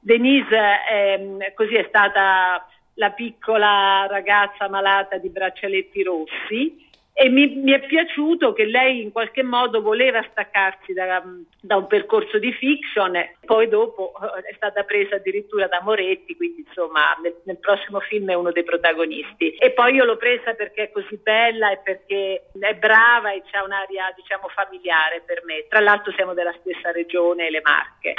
Denise 0.00 0.80
eh, 0.90 1.52
così 1.54 1.74
è 1.74 1.84
stata 1.86 2.66
la 2.94 3.10
piccola 3.10 4.06
ragazza 4.08 4.68
malata 4.68 5.16
di 5.16 5.30
braccialetti 5.30 6.02
rossi 6.02 6.90
e 7.14 7.28
mi, 7.28 7.46
mi, 7.56 7.72
è 7.72 7.80
piaciuto 7.80 8.54
che 8.54 8.64
lei 8.64 9.02
in 9.02 9.12
qualche 9.12 9.42
modo 9.42 9.82
voleva 9.82 10.24
staccarsi 10.30 10.94
da, 10.94 11.22
da, 11.60 11.76
un 11.76 11.86
percorso 11.86 12.38
di 12.38 12.52
fiction, 12.52 13.12
poi 13.44 13.68
dopo 13.68 14.14
eh, 14.14 14.48
è 14.48 14.54
stata 14.54 14.82
presa 14.84 15.16
addirittura 15.16 15.66
da 15.66 15.82
Moretti, 15.82 16.34
quindi 16.34 16.64
insomma 16.66 17.14
nel, 17.22 17.36
nel, 17.44 17.58
prossimo 17.58 18.00
film 18.00 18.30
è 18.30 18.34
uno 18.34 18.50
dei 18.50 18.64
protagonisti. 18.64 19.50
E 19.56 19.72
poi 19.72 19.94
io 19.94 20.04
l'ho 20.04 20.16
presa 20.16 20.54
perché 20.54 20.84
è 20.84 20.90
così 20.90 21.18
bella 21.22 21.70
e 21.70 21.80
perché 21.84 22.46
è 22.58 22.74
brava 22.76 23.32
e 23.32 23.42
ha 23.52 23.62
un'aria 23.62 24.10
diciamo 24.16 24.48
familiare 24.48 25.22
per 25.26 25.42
me. 25.44 25.66
Tra 25.68 25.80
l'altro 25.80 26.12
siamo 26.12 26.32
della 26.32 26.54
stessa 26.60 26.92
regione, 26.92 27.50
le 27.50 27.60
Marche. 27.62 28.14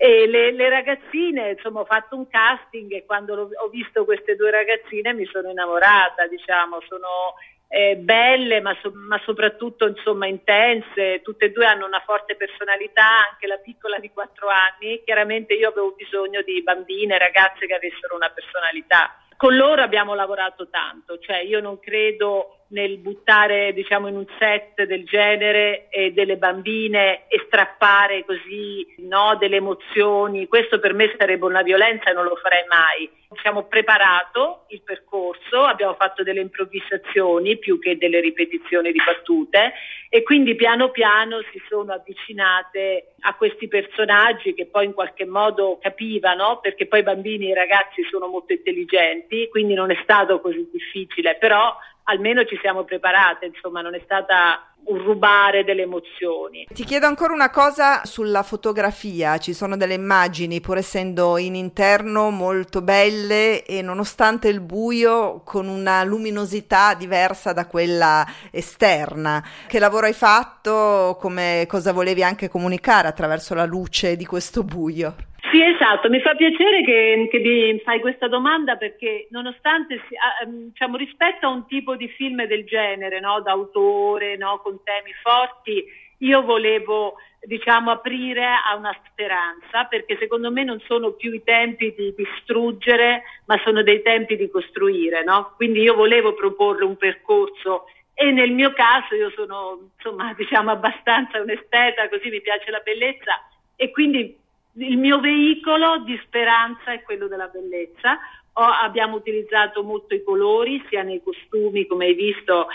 E 0.00 0.28
le, 0.28 0.52
le, 0.52 0.68
ragazzine, 0.68 1.50
insomma, 1.50 1.80
ho 1.80 1.84
fatto 1.84 2.14
un 2.14 2.28
casting 2.28 2.92
e 2.92 3.04
quando 3.04 3.50
ho 3.52 3.68
visto 3.68 4.04
queste 4.04 4.36
due 4.36 4.52
ragazzine 4.52 5.12
mi 5.12 5.26
sono 5.26 5.50
innamorata, 5.50 6.28
diciamo, 6.28 6.78
sono 6.86 7.34
eh, 7.66 7.96
belle 7.96 8.60
ma, 8.60 8.76
so- 8.80 8.92
ma, 8.94 9.20
soprattutto 9.24 9.88
insomma 9.88 10.26
intense, 10.26 11.20
tutte 11.22 11.46
e 11.46 11.50
due 11.50 11.66
hanno 11.66 11.84
una 11.84 12.02
forte 12.06 12.36
personalità, 12.36 13.28
anche 13.30 13.48
la 13.48 13.58
piccola 13.58 13.98
di 13.98 14.10
4 14.10 14.48
anni, 14.48 15.02
chiaramente 15.04 15.54
io 15.54 15.70
avevo 15.70 15.92
bisogno 15.96 16.42
di 16.42 16.62
bambine, 16.62 17.18
ragazze 17.18 17.66
che 17.66 17.74
avessero 17.74 18.14
una 18.14 18.30
personalità. 18.30 19.16
Con 19.36 19.56
loro 19.56 19.82
abbiamo 19.82 20.14
lavorato 20.14 20.68
tanto, 20.68 21.18
cioè 21.18 21.38
io 21.38 21.60
non 21.60 21.78
credo 21.78 22.57
nel 22.68 22.98
buttare 22.98 23.72
diciamo, 23.72 24.08
in 24.08 24.16
un 24.16 24.26
set 24.38 24.84
del 24.84 25.04
genere 25.04 25.88
e 25.88 26.12
delle 26.12 26.36
bambine 26.36 27.26
e 27.28 27.42
strappare 27.46 28.24
così 28.24 28.94
no, 28.98 29.36
delle 29.38 29.56
emozioni, 29.56 30.48
questo 30.48 30.78
per 30.78 30.92
me 30.92 31.14
sarebbe 31.16 31.44
una 31.44 31.62
violenza 31.62 32.10
e 32.10 32.12
non 32.12 32.24
lo 32.24 32.36
farei 32.36 32.64
mai. 32.68 33.10
Abbiamo 33.30 33.64
preparato 33.64 34.64
il 34.68 34.82
percorso, 34.82 35.62
abbiamo 35.64 35.94
fatto 35.94 36.22
delle 36.22 36.40
improvvisazioni 36.40 37.58
più 37.58 37.78
che 37.78 37.98
delle 37.98 38.20
ripetizioni 38.20 38.90
di 38.90 39.00
battute 39.04 39.74
e 40.08 40.22
quindi 40.22 40.54
piano 40.54 40.90
piano 40.90 41.40
si 41.52 41.62
sono 41.68 41.92
avvicinate 41.92 43.14
a 43.20 43.34
questi 43.34 43.68
personaggi 43.68 44.54
che 44.54 44.66
poi 44.66 44.86
in 44.86 44.94
qualche 44.94 45.26
modo 45.26 45.78
capivano, 45.80 46.58
perché 46.60 46.86
poi 46.86 47.00
i 47.00 47.02
bambini 47.02 47.48
e 47.48 47.50
i 47.50 47.54
ragazzi 47.54 48.02
sono 48.10 48.28
molto 48.28 48.54
intelligenti, 48.54 49.48
quindi 49.48 49.74
non 49.74 49.90
è 49.90 49.98
stato 50.02 50.40
così 50.40 50.66
difficile, 50.72 51.36
però 51.36 51.76
almeno 52.08 52.44
ci 52.44 52.58
siamo 52.60 52.84
preparate, 52.84 53.46
insomma 53.46 53.80
non 53.80 53.94
è 53.94 54.00
stata 54.04 54.72
un 54.84 55.02
rubare 55.04 55.64
delle 55.64 55.82
emozioni. 55.82 56.66
Ti 56.72 56.84
chiedo 56.84 57.06
ancora 57.06 57.34
una 57.34 57.50
cosa 57.50 58.04
sulla 58.04 58.42
fotografia, 58.42 59.38
ci 59.38 59.52
sono 59.52 59.76
delle 59.76 59.94
immagini 59.94 60.60
pur 60.60 60.78
essendo 60.78 61.36
in 61.36 61.54
interno 61.54 62.30
molto 62.30 62.80
belle 62.80 63.64
e 63.64 63.82
nonostante 63.82 64.48
il 64.48 64.60
buio 64.60 65.42
con 65.44 65.68
una 65.68 66.02
luminosità 66.04 66.94
diversa 66.94 67.52
da 67.52 67.66
quella 67.66 68.26
esterna. 68.50 69.44
Che 69.66 69.78
lavoro 69.78 70.06
hai 70.06 70.14
fatto? 70.14 71.18
Come 71.20 71.66
cosa 71.68 71.92
volevi 71.92 72.22
anche 72.22 72.48
comunicare 72.48 73.08
attraverso 73.08 73.54
la 73.54 73.66
luce 73.66 74.16
di 74.16 74.24
questo 74.24 74.64
buio? 74.64 75.14
Sì, 75.40 75.62
esatto, 75.62 76.10
mi 76.10 76.20
fa 76.20 76.34
piacere 76.34 76.82
che, 76.82 77.28
che 77.30 77.38
mi 77.38 77.78
fai 77.80 78.00
questa 78.00 78.28
domanda 78.28 78.76
perché 78.76 79.28
nonostante 79.30 79.94
ehm, 80.42 80.68
diciamo, 80.70 80.96
rispetto 80.96 81.46
a 81.46 81.50
un 81.50 81.66
tipo 81.66 81.96
di 81.96 82.08
film 82.08 82.44
del 82.44 82.64
genere, 82.64 83.20
no, 83.20 83.40
d'autore, 83.40 84.36
no, 84.36 84.58
con 84.62 84.82
temi 84.82 85.12
forti, 85.22 85.84
io 86.18 86.42
volevo 86.42 87.14
diciamo, 87.40 87.92
aprire 87.92 88.44
a 88.44 88.74
una 88.76 88.94
speranza 89.06 89.84
perché 89.84 90.16
secondo 90.18 90.50
me 90.50 90.64
non 90.64 90.80
sono 90.80 91.12
più 91.12 91.32
i 91.32 91.42
tempi 91.44 91.94
di 91.96 92.12
distruggere 92.16 93.22
ma 93.46 93.58
sono 93.64 93.82
dei 93.82 94.02
tempi 94.02 94.36
di 94.36 94.50
costruire. 94.50 95.22
No? 95.24 95.52
Quindi 95.56 95.80
io 95.80 95.94
volevo 95.94 96.34
proporre 96.34 96.84
un 96.84 96.96
percorso 96.96 97.84
e 98.12 98.32
nel 98.32 98.50
mio 98.50 98.72
caso 98.72 99.14
io 99.14 99.30
sono 99.30 99.90
insomma, 99.96 100.34
diciamo, 100.34 100.72
abbastanza 100.72 101.40
un'esteta, 101.40 102.08
così 102.08 102.28
mi 102.28 102.40
piace 102.40 102.70
la 102.70 102.80
bellezza 102.80 103.48
e 103.76 103.90
quindi 103.92 104.36
il 104.78 104.96
mio 104.96 105.20
veicolo 105.20 105.98
di 105.98 106.18
speranza 106.24 106.92
è 106.92 107.02
quello 107.02 107.26
della 107.28 107.48
bellezza. 107.48 108.18
Ho, 108.54 108.62
abbiamo 108.62 109.16
utilizzato 109.16 109.82
molto 109.82 110.14
i 110.14 110.22
colori, 110.22 110.84
sia 110.88 111.02
nei 111.02 111.22
costumi, 111.22 111.86
come 111.86 112.06
hai 112.06 112.14
visto, 112.14 112.68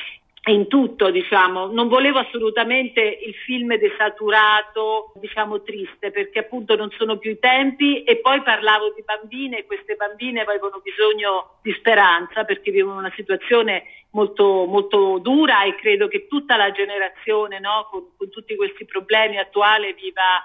in 0.45 0.67
tutto, 0.67 1.09
diciamo. 1.09 1.67
Non 1.67 1.87
volevo 1.87 2.19
assolutamente 2.19 3.01
il 3.01 3.33
film 3.33 3.75
desaturato, 3.77 5.13
diciamo 5.15 5.61
triste, 5.61 6.11
perché 6.11 6.39
appunto 6.39 6.75
non 6.75 6.89
sono 6.97 7.17
più 7.17 7.31
i 7.31 7.39
tempi 7.39 8.03
e 8.03 8.17
poi 8.17 8.41
parlavo 8.41 8.91
di 8.93 9.03
bambine 9.03 9.59
e 9.59 9.65
queste 9.65 9.95
bambine 9.95 10.41
avevano 10.41 10.81
bisogno 10.83 11.59
di 11.61 11.73
speranza 11.73 12.43
perché 12.43 12.71
vivono 12.71 12.97
una 12.97 13.13
situazione 13.15 13.83
molto, 14.11 14.65
molto 14.65 15.19
dura 15.19 15.63
e 15.63 15.75
credo 15.75 16.09
che 16.09 16.27
tutta 16.27 16.57
la 16.57 16.71
generazione, 16.71 17.59
no, 17.59 17.87
con, 17.89 18.07
con 18.17 18.29
tutti 18.29 18.55
questi 18.57 18.85
problemi 18.85 19.37
attuali, 19.37 19.93
viva 19.93 20.43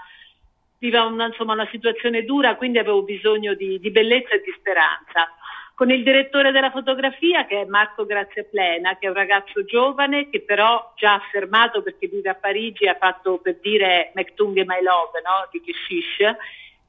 viva 0.79 1.05
una, 1.05 1.27
insomma, 1.27 1.53
una 1.53 1.69
situazione 1.71 2.25
dura, 2.25 2.57
quindi 2.57 2.79
avevo 2.79 3.03
bisogno 3.03 3.55
di, 3.55 3.79
di, 3.79 3.91
bellezza 3.91 4.35
e 4.35 4.43
di 4.43 4.55
speranza. 4.57 5.33
Con 5.75 5.91
il 5.91 6.03
direttore 6.03 6.51
della 6.51 6.71
fotografia, 6.71 7.47
che 7.47 7.61
è 7.61 7.65
Marco 7.65 8.05
Graziaplena, 8.05 8.97
che 8.99 9.07
è 9.07 9.11
un 9.11 9.15
ragazzo 9.15 9.65
giovane, 9.65 10.29
che 10.29 10.41
però 10.41 10.93
già 10.97 11.15
affermato 11.15 11.83
perché 11.83 12.09
vive 12.09 12.31
a 12.31 12.35
Parigi, 12.35 12.89
ha 12.89 12.97
fatto 12.99 13.39
per 13.39 13.59
dire 13.61 14.11
Mektung 14.15 14.57
e 14.57 14.65
My 14.65 14.83
Love 14.83 15.21
no? 15.23 15.49
di 15.53 15.61
Keshish. 15.61 16.37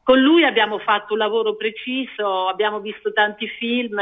Con 0.01 0.19
lui 0.19 0.43
abbiamo 0.43 0.79
fatto 0.79 1.13
un 1.13 1.19
lavoro 1.19 1.55
preciso, 1.55 2.47
abbiamo 2.47 2.79
visto 2.79 3.13
tanti 3.13 3.47
film 3.47 3.99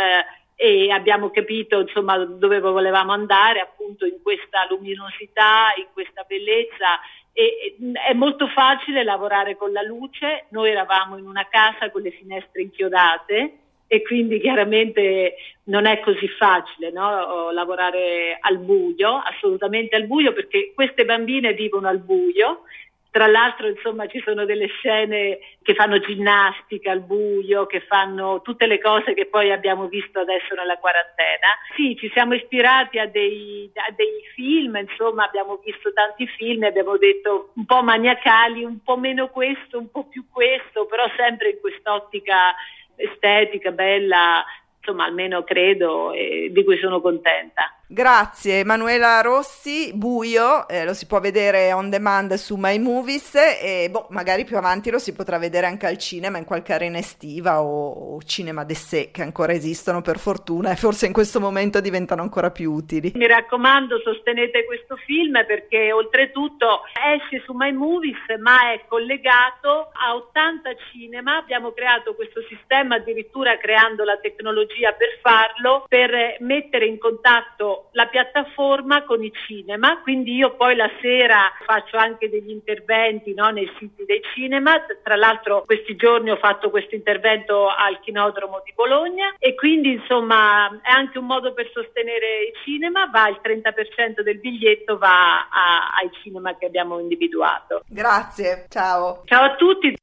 e 0.55 0.89
abbiamo 0.89 1.29
capito 1.31 1.81
insomma, 1.81 2.17
dove 2.17 2.59
volevamo 2.61 3.11
andare, 3.11 3.59
appunto 3.59 4.05
in 4.05 4.21
questa 4.23 4.65
luminosità, 4.69 5.73
in 5.77 5.87
questa 5.91 6.23
bellezza 6.25 6.97
e, 7.37 7.75
è 7.93 8.13
molto 8.13 8.47
facile 8.47 9.03
lavorare 9.03 9.55
con 9.55 9.71
la 9.71 9.83
luce, 9.83 10.45
noi 10.49 10.71
eravamo 10.71 11.17
in 11.19 11.27
una 11.27 11.47
casa 11.47 11.91
con 11.91 12.01
le 12.01 12.09
finestre 12.09 12.63
inchiodate 12.63 13.57
e 13.85 14.01
quindi 14.01 14.39
chiaramente 14.39 15.35
non 15.65 15.85
è 15.85 15.99
così 15.99 16.27
facile 16.29 16.89
no? 16.89 17.51
lavorare 17.51 18.39
al 18.41 18.57
buio, 18.57 19.17
assolutamente 19.17 19.95
al 19.95 20.07
buio 20.07 20.33
perché 20.33 20.71
queste 20.73 21.05
bambine 21.05 21.53
vivono 21.53 21.87
al 21.87 21.99
buio 21.99 22.63
tra 23.11 23.27
l'altro, 23.27 23.67
insomma, 23.67 24.07
ci 24.07 24.21
sono 24.23 24.45
delle 24.45 24.67
scene 24.67 25.39
che 25.63 25.73
fanno 25.73 25.99
ginnastica 25.99 26.91
al 26.91 27.01
buio, 27.01 27.65
che 27.65 27.81
fanno 27.81 28.41
tutte 28.41 28.67
le 28.67 28.79
cose 28.79 29.13
che 29.13 29.25
poi 29.25 29.51
abbiamo 29.51 29.87
visto 29.87 30.19
adesso 30.19 30.53
nella 30.55 30.77
quarantena. 30.77 31.57
Sì, 31.75 31.95
ci 31.97 32.09
siamo 32.13 32.35
ispirati 32.35 32.99
a 32.99 33.07
dei, 33.07 33.71
a 33.75 33.91
dei 33.95 34.21
film, 34.33 34.75
insomma, 34.75 35.25
abbiamo 35.25 35.59
visto 35.63 35.91
tanti 35.93 36.27
film 36.27 36.63
e 36.63 36.67
abbiamo 36.67 36.97
detto 36.97 37.51
un 37.55 37.65
po' 37.65 37.81
maniacali, 37.81 38.63
un 38.63 38.83
po' 38.83 38.97
meno 38.97 39.29
questo, 39.29 39.77
un 39.77 39.89
po' 39.89 40.07
più 40.07 40.25
questo, 40.31 40.85
però 40.85 41.05
sempre 41.15 41.49
in 41.49 41.59
quest'ottica 41.59 42.55
estetica, 42.95 43.71
bella, 43.71 44.43
insomma, 44.79 45.05
almeno 45.05 45.43
credo 45.43 46.11
e 46.11 46.49
di 46.51 46.63
cui 46.63 46.77
sono 46.77 47.01
contenta. 47.01 47.76
Grazie 47.89 48.59
Emanuela 48.59 49.21
Rossi, 49.21 49.93
Buio, 49.95 50.67
eh, 50.67 50.83
lo 50.83 50.93
si 50.93 51.07
può 51.07 51.21
vedere 51.21 51.71
on 51.71 51.89
demand 51.89 52.33
su 52.33 52.57
My 52.57 52.77
Movies 52.79 53.33
e 53.35 53.87
boh, 53.89 54.07
magari 54.09 54.43
più 54.43 54.57
avanti 54.57 54.91
lo 54.91 54.99
si 54.99 55.13
potrà 55.13 55.37
vedere 55.37 55.67
anche 55.67 55.85
al 55.85 55.97
cinema 55.97 56.37
in 56.37 56.43
qualche 56.43 56.73
arena 56.73 56.97
estiva 56.97 57.61
o, 57.61 58.15
o 58.15 58.21
cinema 58.23 58.65
d'essè 58.65 59.09
che 59.11 59.21
ancora 59.21 59.53
esistono 59.53 60.01
per 60.01 60.19
fortuna 60.19 60.71
e 60.71 60.75
forse 60.75 61.05
in 61.05 61.13
questo 61.13 61.39
momento 61.39 61.79
diventano 61.79 62.23
ancora 62.23 62.51
più 62.51 62.73
utili. 62.73 63.13
Mi 63.15 63.25
raccomando 63.25 64.01
sostenete 64.01 64.65
questo 64.65 64.97
film 64.97 65.45
perché 65.45 65.93
oltretutto 65.93 66.81
esce 67.15 67.41
su 67.45 67.53
My 67.53 67.71
Movies 67.71 68.19
ma 68.41 68.73
è 68.73 68.83
collegato 68.85 69.91
a 69.93 70.13
80 70.13 70.71
cinema, 70.91 71.37
abbiamo 71.37 71.71
creato 71.71 72.15
questo 72.15 72.41
sistema 72.49 72.95
addirittura 72.95 73.57
creando 73.57 74.03
la 74.03 74.17
tecnologia 74.17 74.91
per 74.91 75.19
farlo, 75.21 75.85
per 75.87 76.35
mettere 76.41 76.85
in 76.85 76.97
contatto 76.97 77.75
la 77.91 78.07
piattaforma 78.07 79.03
con 79.03 79.23
i 79.23 79.31
cinema, 79.47 80.01
quindi 80.01 80.35
io 80.35 80.55
poi 80.55 80.75
la 80.75 80.89
sera 81.01 81.51
faccio 81.65 81.97
anche 81.97 82.29
degli 82.29 82.49
interventi 82.49 83.33
no, 83.33 83.49
nei 83.49 83.69
siti 83.77 84.05
dei 84.05 84.21
cinema, 84.33 84.75
tra 85.03 85.15
l'altro 85.15 85.63
questi 85.65 85.95
giorni 85.95 86.29
ho 86.29 86.37
fatto 86.37 86.69
questo 86.69 86.95
intervento 86.95 87.67
al 87.67 87.99
Chinodromo 87.99 88.61
di 88.63 88.73
Bologna 88.75 89.35
e 89.37 89.55
quindi 89.55 89.93
insomma 89.93 90.67
è 90.81 90.89
anche 90.89 91.17
un 91.17 91.25
modo 91.25 91.53
per 91.53 91.69
sostenere 91.73 92.45
il 92.47 92.53
cinema, 92.63 93.07
va 93.07 93.27
il 93.27 93.39
30% 93.41 94.21
del 94.21 94.39
biglietto 94.39 94.97
va 94.97 95.47
a, 95.47 95.93
ai 95.99 96.09
cinema 96.21 96.55
che 96.57 96.65
abbiamo 96.65 96.99
individuato. 96.99 97.83
Grazie, 97.87 98.65
ciao. 98.69 99.23
Ciao 99.25 99.43
a 99.43 99.55
tutti. 99.55 99.95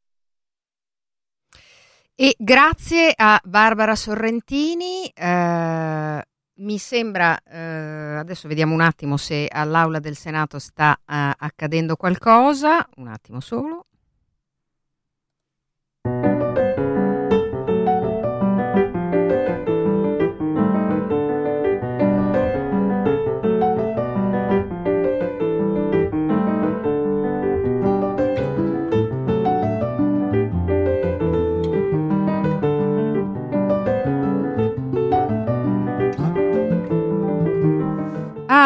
E 2.17 2.35
grazie 2.39 3.13
a 3.17 3.41
Barbara 3.43 3.97
Sorrentini. 3.97 5.11
Eh 5.13 6.23
mi 6.57 6.79
sembra, 6.79 7.41
eh, 7.43 8.17
adesso 8.19 8.47
vediamo 8.49 8.75
un 8.75 8.81
attimo 8.81 9.17
se 9.17 9.49
all'Aula 9.51 9.99
del 9.99 10.17
Senato 10.17 10.59
sta 10.59 10.95
eh, 10.95 11.33
accadendo 11.37 11.97
qualcosa, 11.97 12.87
un 12.97 13.09
attimo 13.09 13.41
solo. 13.41 13.87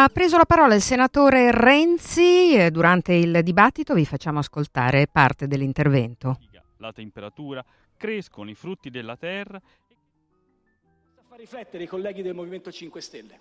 Ha 0.09 0.11
preso 0.11 0.37
la 0.37 0.45
parola 0.45 0.73
il 0.73 0.81
senatore 0.81 1.51
Renzi 1.51 2.71
durante 2.71 3.13
il 3.13 3.43
dibattito 3.43 3.93
vi 3.93 4.05
facciamo 4.05 4.39
ascoltare 4.39 5.05
parte 5.05 5.45
dell'intervento. 5.45 6.39
La 6.77 6.91
temperatura, 6.91 7.63
crescono 7.95 8.49
i 8.49 8.55
frutti 8.55 8.89
della 8.89 9.15
terra. 9.17 9.61
Fa 9.61 11.35
riflettere 11.35 11.83
i 11.83 11.87
colleghi 11.87 12.23
del 12.23 12.33
Movimento 12.33 12.71
5 12.71 13.01
Stelle. 13.01 13.39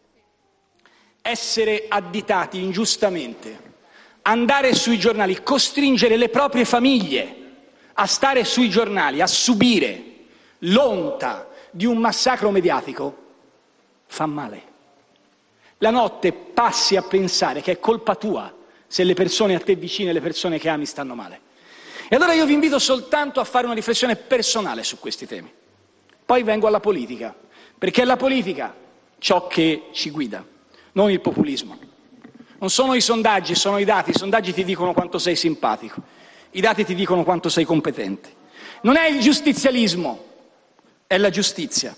Essere 1.22 1.86
additati 1.88 2.62
ingiustamente, 2.62 3.76
andare 4.20 4.74
sui 4.74 4.98
giornali, 4.98 5.42
costringere 5.42 6.18
le 6.18 6.28
proprie 6.28 6.66
famiglie 6.66 7.46
a 7.94 8.04
stare 8.04 8.44
sui 8.44 8.68
giornali, 8.68 9.22
a 9.22 9.26
subire 9.26 10.04
l'onta 10.58 11.48
di 11.70 11.86
un 11.86 11.96
massacro 11.96 12.50
mediatico, 12.50 13.24
fa 14.04 14.26
male. 14.26 14.67
La 15.78 15.90
notte 15.90 16.32
passi 16.32 16.96
a 16.96 17.02
pensare 17.02 17.60
che 17.60 17.72
è 17.72 17.78
colpa 17.78 18.16
tua 18.16 18.52
se 18.86 19.04
le 19.04 19.14
persone 19.14 19.54
a 19.54 19.60
te 19.60 19.76
vicine, 19.76 20.12
le 20.12 20.20
persone 20.20 20.58
che 20.58 20.68
ami 20.68 20.86
stanno 20.86 21.14
male. 21.14 21.40
E 22.08 22.16
allora 22.16 22.32
io 22.32 22.46
vi 22.46 22.54
invito 22.54 22.78
soltanto 22.78 23.38
a 23.38 23.44
fare 23.44 23.66
una 23.66 23.74
riflessione 23.74 24.16
personale 24.16 24.82
su 24.82 24.98
questi 24.98 25.26
temi. 25.26 25.52
Poi 26.24 26.42
vengo 26.42 26.66
alla 26.66 26.80
politica, 26.80 27.34
perché 27.76 28.02
è 28.02 28.04
la 28.04 28.16
politica 28.16 28.74
ciò 29.18 29.46
che 29.46 29.88
ci 29.92 30.10
guida, 30.10 30.44
non 30.92 31.10
il 31.10 31.20
populismo. 31.20 31.78
Non 32.58 32.70
sono 32.70 32.94
i 32.94 33.00
sondaggi, 33.00 33.54
sono 33.54 33.78
i 33.78 33.84
dati. 33.84 34.10
I 34.10 34.14
sondaggi 34.14 34.52
ti 34.52 34.64
dicono 34.64 34.92
quanto 34.92 35.18
sei 35.18 35.36
simpatico, 35.36 36.02
i 36.50 36.60
dati 36.60 36.84
ti 36.84 36.94
dicono 36.94 37.22
quanto 37.24 37.48
sei 37.48 37.64
competente. 37.64 38.34
Non 38.80 38.96
è 38.96 39.06
il 39.06 39.20
giustizialismo, 39.20 40.24
è 41.06 41.16
la 41.18 41.30
giustizia. 41.30 41.94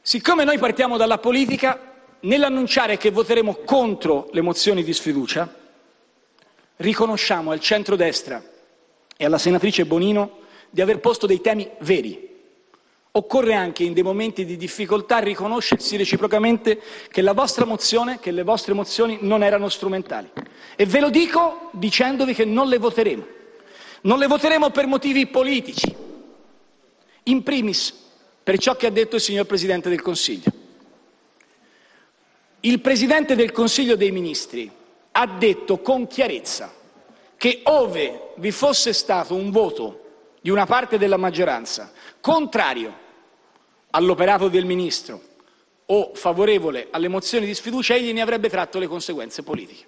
Siccome 0.00 0.44
noi 0.44 0.58
partiamo 0.58 0.96
dalla 0.96 1.18
politica, 1.18 1.91
Nell'annunciare 2.24 2.98
che 2.98 3.10
voteremo 3.10 3.56
contro 3.64 4.28
le 4.30 4.42
mozioni 4.42 4.84
di 4.84 4.92
sfiducia, 4.92 5.52
riconosciamo 6.76 7.50
al 7.50 7.58
centrodestra 7.58 8.40
e 9.16 9.24
alla 9.24 9.38
senatrice 9.38 9.86
Bonino 9.86 10.38
di 10.70 10.80
aver 10.80 11.00
posto 11.00 11.26
dei 11.26 11.40
temi 11.40 11.68
veri. 11.80 12.30
Occorre 13.10 13.54
anche 13.54 13.82
in 13.82 13.92
dei 13.92 14.04
momenti 14.04 14.44
di 14.44 14.56
difficoltà 14.56 15.18
riconoscersi 15.18 15.96
reciprocamente 15.96 16.80
che 17.10 17.22
la 17.22 17.32
vostra 17.32 17.64
mozione, 17.64 18.20
che 18.20 18.30
le 18.30 18.44
vostre 18.44 18.72
mozioni 18.72 19.18
non 19.20 19.42
erano 19.42 19.68
strumentali. 19.68 20.30
E 20.76 20.86
ve 20.86 21.00
lo 21.00 21.10
dico 21.10 21.70
dicendovi 21.72 22.34
che 22.34 22.44
non 22.44 22.68
le 22.68 22.78
voteremo. 22.78 23.26
Non 24.02 24.18
le 24.18 24.28
voteremo 24.28 24.70
per 24.70 24.86
motivi 24.86 25.26
politici, 25.26 25.92
in 27.24 27.42
primis 27.42 27.92
per 28.42 28.58
ciò 28.58 28.76
che 28.76 28.86
ha 28.86 28.90
detto 28.90 29.16
il 29.16 29.22
signor 29.22 29.46
Presidente 29.46 29.88
del 29.88 30.00
Consiglio. 30.00 30.61
Il 32.64 32.80
Presidente 32.80 33.34
del 33.34 33.50
Consiglio 33.50 33.96
dei 33.96 34.12
Ministri 34.12 34.70
ha 35.10 35.26
detto 35.26 35.80
con 35.80 36.06
chiarezza 36.06 36.72
che 37.36 37.62
ove 37.64 38.34
vi 38.36 38.52
fosse 38.52 38.92
stato 38.92 39.34
un 39.34 39.50
voto 39.50 40.36
di 40.40 40.48
una 40.48 40.64
parte 40.64 40.96
della 40.96 41.16
maggioranza 41.16 41.90
contrario 42.20 42.96
all'operato 43.90 44.46
del 44.46 44.64
Ministro 44.64 45.20
o 45.86 46.12
favorevole 46.14 46.86
alle 46.92 47.08
mozioni 47.08 47.46
di 47.46 47.54
sfiducia, 47.54 47.94
egli 47.94 48.12
ne 48.12 48.20
avrebbe 48.20 48.48
tratto 48.48 48.78
le 48.78 48.86
conseguenze 48.86 49.42
politiche. 49.42 49.84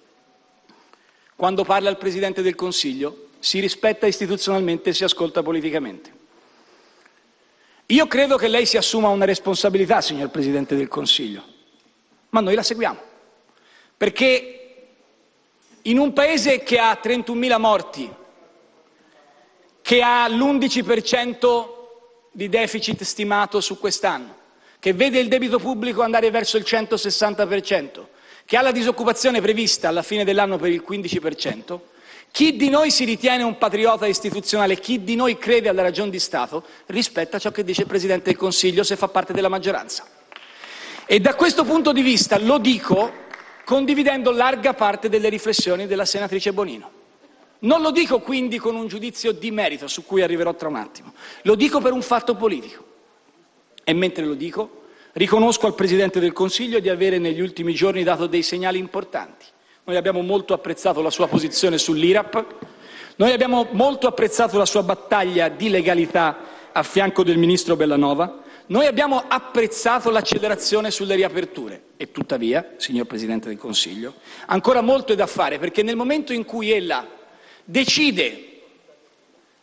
Quando 1.37 1.63
parla 1.63 1.91
il 1.91 1.97
Presidente 1.97 2.43
del 2.43 2.57
Consiglio 2.57 3.29
si 3.39 3.61
rispetta 3.61 4.09
istituzionalmente 4.09 4.91
e 4.91 4.95
si 4.95 5.05
ascolta 5.05 5.45
politicamente. 5.45 6.13
Io 7.87 8.09
credo 8.09 8.37
che 8.37 8.49
lei 8.49 8.67
si 8.67 8.77
assuma 8.77 9.11
una 9.11 9.27
responsabilità, 9.27 10.01
signor 10.01 10.31
Presidente 10.31 10.75
del 10.75 10.89
Consiglio 10.89 11.53
ma 12.35 12.41
noi 12.41 12.57
la 12.57 12.65
seguiamo. 12.65 12.99
Perché 13.97 14.87
in 15.83 15.99
un 15.99 16.13
paese 16.13 16.65
che 16.65 16.79
ha 16.79 16.99
31.000 17.01 17.59
morti, 17.61 18.13
che 19.81 20.03
ha 20.03 20.27
l'11% 20.27 21.69
di 22.33 22.49
deficit 22.49 23.05
stimato 23.05 23.61
su 23.61 23.79
quest'anno, 23.79 24.43
che 24.81 24.93
vede 24.93 25.21
il 25.21 25.29
debito 25.29 25.61
pubblico 25.61 26.03
andare 26.03 26.31
verso 26.31 26.57
il 26.57 26.65
160%, 26.67 28.05
che 28.45 28.57
ha 28.57 28.63
la 28.63 28.73
disoccupazione 28.73 29.41
prevista 29.41 29.89
alla 29.89 30.03
fine 30.03 30.25
dell'anno 30.25 30.59
per 30.59 30.71
il 30.71 30.85
15%, 30.87 31.79
chi 32.33 32.57
di 32.57 32.69
noi 32.69 32.91
si 32.91 33.05
ritiene 33.05 33.45
un 33.45 33.59
patriota 33.59 34.07
istituzionale, 34.07 34.81
chi 34.81 35.05
di 35.05 35.15
noi 35.15 35.39
crede 35.39 35.69
alla 35.69 35.83
ragion 35.83 36.11
di 36.11 36.19
Stato, 36.19 36.65
rispetta 36.87 37.39
ciò 37.39 37.53
che 37.53 37.63
dice 37.63 37.83
il 37.83 37.87
Presidente 37.87 38.31
del 38.31 38.37
Consiglio 38.37 38.83
se 38.83 38.97
fa 38.97 39.07
parte 39.07 39.33
della 39.33 39.49
maggioranza. 39.49 40.23
E 41.07 41.21
da 41.21 41.35
questo 41.35 41.65
punto 41.65 41.93
di 41.93 42.03
vista 42.03 42.39
lo 42.39 42.59
dico 42.59 43.23
condividendo 43.65 44.31
larga 44.31 44.75
parte 44.75 45.09
delle 45.09 45.29
riflessioni 45.29 45.87
della 45.87 46.05
senatrice 46.05 46.53
Bonino. 46.53 46.91
Non 47.61 47.81
lo 47.81 47.91
dico 47.91 48.21
quindi 48.21 48.59
con 48.59 48.75
un 48.75 48.87
giudizio 48.87 49.33
di 49.33 49.51
merito 49.51 49.87
su 49.89 50.05
cui 50.05 50.23
arriverò 50.23 50.55
tra 50.55 50.69
un 50.69 50.77
attimo, 50.77 51.15
lo 51.43 51.55
dico 51.55 51.81
per 51.81 51.93
un 51.93 52.03
fatto 52.03 52.35
politico. 52.35 52.85
E 53.83 53.93
mentre 53.95 54.25
lo 54.25 54.35
dico, 54.35 54.83
riconosco 55.13 55.67
al 55.67 55.75
Presidente 55.75 56.21
del 56.21 56.33
Consiglio 56.33 56.79
di 56.79 56.89
avere 56.89 57.19
negli 57.19 57.41
ultimi 57.41 57.75
giorni 57.75 58.03
dato 58.03 58.27
dei 58.27 58.43
segnali 58.43 58.79
importanti. 58.79 59.47
Noi 59.85 59.97
abbiamo 59.97 60.23
molto 60.23 60.55
apprezzato 60.55 61.01
la 61.03 61.11
sua 61.11 61.27
posizione 61.27 61.79
sull'IRAP, 61.79 62.45
noi 63.17 63.33
abbiamo 63.33 63.69
molto 63.73 64.09
apprezzato 64.09 64.59
la 64.59 64.67
sua 64.67 64.83
battaglia 64.83 65.49
di 65.49 65.69
legalità 65.69 66.37
a 66.73 66.83
fianco 66.83 67.23
del 67.23 67.39
Ministro 67.39 67.77
Bellanova, 67.77 68.43
noi 68.67 68.87
abbiamo 68.87 69.25
apprezzato 69.29 70.11
l'accelerazione 70.11 70.91
sulle 70.91 71.15
riaperture 71.15 71.83
e 71.97 72.11
tuttavia, 72.11 72.75
signor 72.77 73.07
Presidente 73.07 73.49
del 73.49 73.59
Consiglio, 73.59 74.15
ancora 74.47 74.81
molto 74.81 75.13
è 75.13 75.17
da 75.17 75.27
fare 75.27 75.59
perché 75.59 75.83
nel 75.83 75.97
momento 75.97 76.33
in 76.33 76.45
cui 76.45 76.71
ella 76.71 77.07
decide 77.63 78.61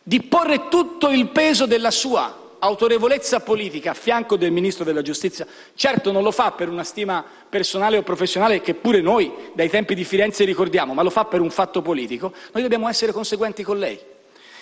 di 0.02 0.22
porre 0.22 0.68
tutto 0.68 1.08
il 1.08 1.28
peso 1.28 1.66
della 1.66 1.90
sua 1.90 2.56
autorevolezza 2.58 3.40
politica 3.40 3.90
a 3.90 3.94
fianco 3.94 4.36
del 4.36 4.52
Ministro 4.52 4.84
della 4.84 5.02
Giustizia, 5.02 5.46
certo 5.74 6.12
non 6.12 6.22
lo 6.22 6.30
fa 6.30 6.52
per 6.52 6.68
una 6.68 6.84
stima 6.84 7.24
personale 7.48 7.96
o 7.96 8.02
professionale 8.02 8.60
che 8.60 8.74
pure 8.74 9.00
noi 9.00 9.32
dai 9.52 9.68
tempi 9.68 9.96
di 9.96 10.04
Firenze 10.04 10.44
ricordiamo, 10.44 10.94
ma 10.94 11.02
lo 11.02 11.10
fa 11.10 11.24
per 11.24 11.40
un 11.40 11.50
fatto 11.50 11.82
politico, 11.82 12.32
noi 12.52 12.62
dobbiamo 12.62 12.88
essere 12.88 13.10
conseguenti 13.10 13.64
con 13.64 13.80
lei. 13.80 13.98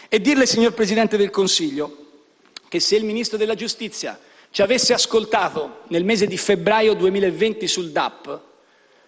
E 0.09 0.18
dirle, 0.18 0.47
signor 0.47 0.72
Presidente 0.72 1.18
del 1.18 1.28
Consiglio, 1.28 2.07
che 2.68 2.80
se 2.80 2.97
il 2.97 3.05
Ministro 3.05 3.36
della 3.36 3.55
Giustizia 3.55 4.18
ci 4.51 4.62
avesse 4.62 4.92
ascoltato 4.92 5.82
nel 5.88 6.05
mese 6.05 6.26
di 6.26 6.36
febbraio 6.36 6.94
2020 6.94 7.66
sul 7.66 7.90
DAP, 7.90 8.40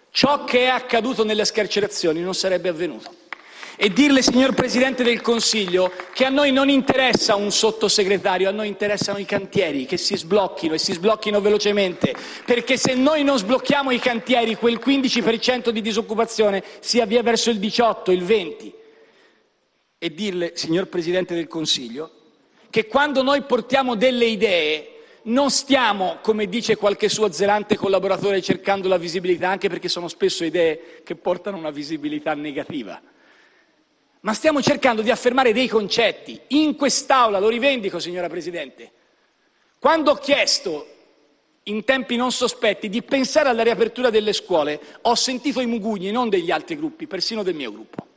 ciò 0.09 0.43
che 0.43 0.65
è 0.65 0.67
accaduto 0.67 1.23
nelle 1.23 1.45
scarcerazioni 1.45 2.21
non 2.21 2.33
sarebbe 2.33 2.69
avvenuto 2.69 3.21
e 3.75 3.91
dirle, 3.91 4.21
signor 4.21 4.53
Presidente 4.53 5.03
del 5.03 5.21
Consiglio, 5.21 5.91
che 6.13 6.25
a 6.25 6.29
noi 6.29 6.51
non 6.51 6.69
interessa 6.69 7.35
un 7.35 7.51
sottosegretario, 7.51 8.47
a 8.47 8.51
noi 8.51 8.67
interessano 8.67 9.17
i 9.17 9.25
cantieri 9.25 9.85
che 9.85 9.97
si 9.97 10.15
sblocchino 10.15 10.75
e 10.75 10.77
si 10.77 10.93
sblocchino 10.93 11.41
velocemente, 11.41 12.13
perché 12.45 12.77
se 12.77 12.93
noi 12.93 13.23
non 13.23 13.37
sblocchiamo 13.37 13.91
i 13.91 13.99
cantieri 13.99 14.55
quel 14.55 14.79
15% 14.83 15.69
di 15.69 15.81
disoccupazione 15.81 16.63
si 16.79 16.99
avvia 16.99 17.23
verso 17.23 17.49
il 17.49 17.57
18, 17.57 18.11
il 18.11 18.23
20. 18.23 18.73
E 19.97 20.13
dirle, 20.13 20.51
signor 20.55 20.87
Presidente 20.87 21.33
del 21.33 21.47
Consiglio, 21.47 22.11
che 22.69 22.87
quando 22.87 23.23
noi 23.23 23.41
portiamo 23.41 23.95
delle 23.95 24.25
idee 24.25 24.92
non 25.23 25.49
stiamo, 25.49 26.17
come 26.21 26.47
dice 26.47 26.75
qualche 26.75 27.09
suo 27.09 27.31
zelante 27.31 27.75
collaboratore, 27.75 28.41
cercando 28.41 28.87
la 28.87 28.97
visibilità, 28.97 29.49
anche 29.49 29.69
perché 29.69 29.89
sono 29.89 30.07
spesso 30.07 30.43
idee 30.43 31.01
che 31.03 31.15
portano 31.15 31.57
una 31.57 31.71
visibilità 31.71 32.33
negativa 32.33 33.01
ma 34.23 34.33
stiamo 34.33 34.61
cercando 34.61 35.01
di 35.01 35.11
affermare 35.11 35.51
dei 35.51 35.67
concetti. 35.67 36.39
In 36.49 36.75
quest'Aula, 36.75 37.39
lo 37.39 37.49
rivendico, 37.49 37.99
signora 37.99 38.29
Presidente, 38.29 38.91
quando 39.79 40.11
ho 40.11 40.15
chiesto 40.15 40.87
in 41.63 41.83
tempi 41.83 42.15
non 42.15 42.31
sospetti 42.31 42.87
di 42.87 43.01
pensare 43.01 43.49
alla 43.49 43.63
riapertura 43.63 44.09
delle 44.09 44.31
scuole, 44.31 44.79
ho 45.01 45.15
sentito 45.15 45.59
i 45.59 45.65
mugugni 45.65 46.11
non 46.11 46.29
degli 46.29 46.51
altri 46.51 46.77
gruppi, 46.77 47.05
persino 47.05 47.43
del 47.43 47.55
mio 47.55 47.71
gruppo. 47.71 48.07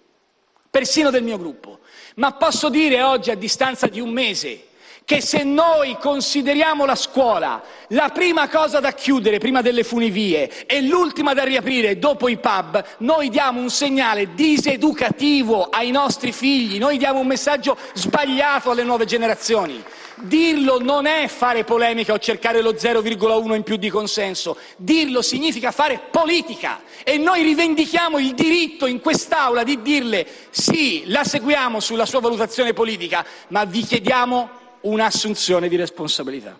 Persino 0.71 1.11
del 1.11 1.25
mio 1.25 1.39
gruppo. 1.39 1.81
Ma 2.17 2.35
posso 2.35 2.69
dire 2.69 3.03
oggi, 3.03 3.33
a 3.33 3.37
distanza 3.37 3.89
di 3.89 3.99
un 3.99 4.11
mese, 4.11 4.67
che 5.07 5.21
se 5.21 5.45
noi 5.45 5.97
consideriamo 6.01 6.85
la 6.85 6.97
scuola 6.97 7.63
la 7.91 8.09
prima 8.09 8.49
cosa 8.49 8.81
da 8.81 8.91
chiudere 8.91 9.39
prima 9.39 9.63
delle 9.63 9.85
funivie 9.85 10.67
e 10.67 10.83
l'ultima 10.83 11.33
da 11.33 11.45
riaprire 11.45 11.97
dopo 11.97 12.27
i 12.27 12.39
pub, 12.39 12.85
noi 12.99 13.29
diamo 13.29 13.61
un 13.61 13.71
segnale 13.71 14.35
diseducativo 14.35 15.69
ai 15.71 15.93
nostri 15.93 16.33
figli, 16.33 16.79
noi 16.79 16.99
diamo 16.99 17.21
un 17.21 17.27
messaggio 17.29 17.79
sbagliato 17.95 18.73
alle 18.73 18.83
nuove 18.83 19.05
generazioni. 19.05 19.81
Dirlo 20.17 20.81
non 20.81 21.07
è 21.07 21.29
fare 21.29 21.63
polemica 21.63 22.13
o 22.13 22.19
cercare 22.19 22.61
lo 22.61 22.73
0,1 22.73 23.55
in 23.55 23.63
più 23.63 23.77
di 23.77 23.89
consenso, 23.89 24.57
dirlo 24.77 25.23
significa 25.23 25.71
fare 25.71 26.01
politica 26.11 26.81
e 27.05 27.17
noi 27.17 27.43
rivendichiamo 27.43 28.19
il 28.19 28.35
diritto 28.35 28.87
in 28.87 29.01
quest'Aula 29.01 29.63
di 29.63 29.81
dirle 29.83 30.27
sì, 30.51 31.05
la 31.07 31.23
seguiamo 31.23 31.79
sulla 31.79 32.07
sua 32.07 32.19
valutazione 32.19 32.73
politica, 32.73 33.25
ma 33.49 33.65
vi 33.65 33.83
chiediamo 33.83 34.65
un'assunzione 34.87 35.68
di 35.68 35.76
responsabilità. 35.76 36.59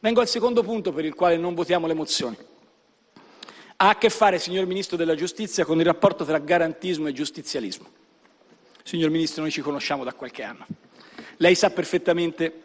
Vengo 0.00 0.20
al 0.20 0.28
secondo 0.28 0.62
punto 0.62 0.92
per 0.92 1.04
il 1.04 1.14
quale 1.14 1.36
non 1.36 1.54
votiamo 1.54 1.86
le 1.86 1.94
mozioni. 1.94 2.36
Ha 3.76 3.88
a 3.88 3.96
che 3.96 4.10
fare, 4.10 4.38
signor 4.38 4.66
Ministro 4.66 4.96
della 4.96 5.14
Giustizia, 5.14 5.64
con 5.64 5.78
il 5.78 5.86
rapporto 5.86 6.24
tra 6.24 6.38
garantismo 6.38 7.08
e 7.08 7.12
giustizialismo. 7.12 7.88
Signor 8.82 9.10
Ministro, 9.10 9.42
noi 9.42 9.52
ci 9.52 9.60
conosciamo 9.60 10.04
da 10.04 10.12
qualche 10.12 10.42
anno. 10.42 10.66
Lei 11.36 11.54
sa 11.54 11.70
perfettamente 11.70 12.62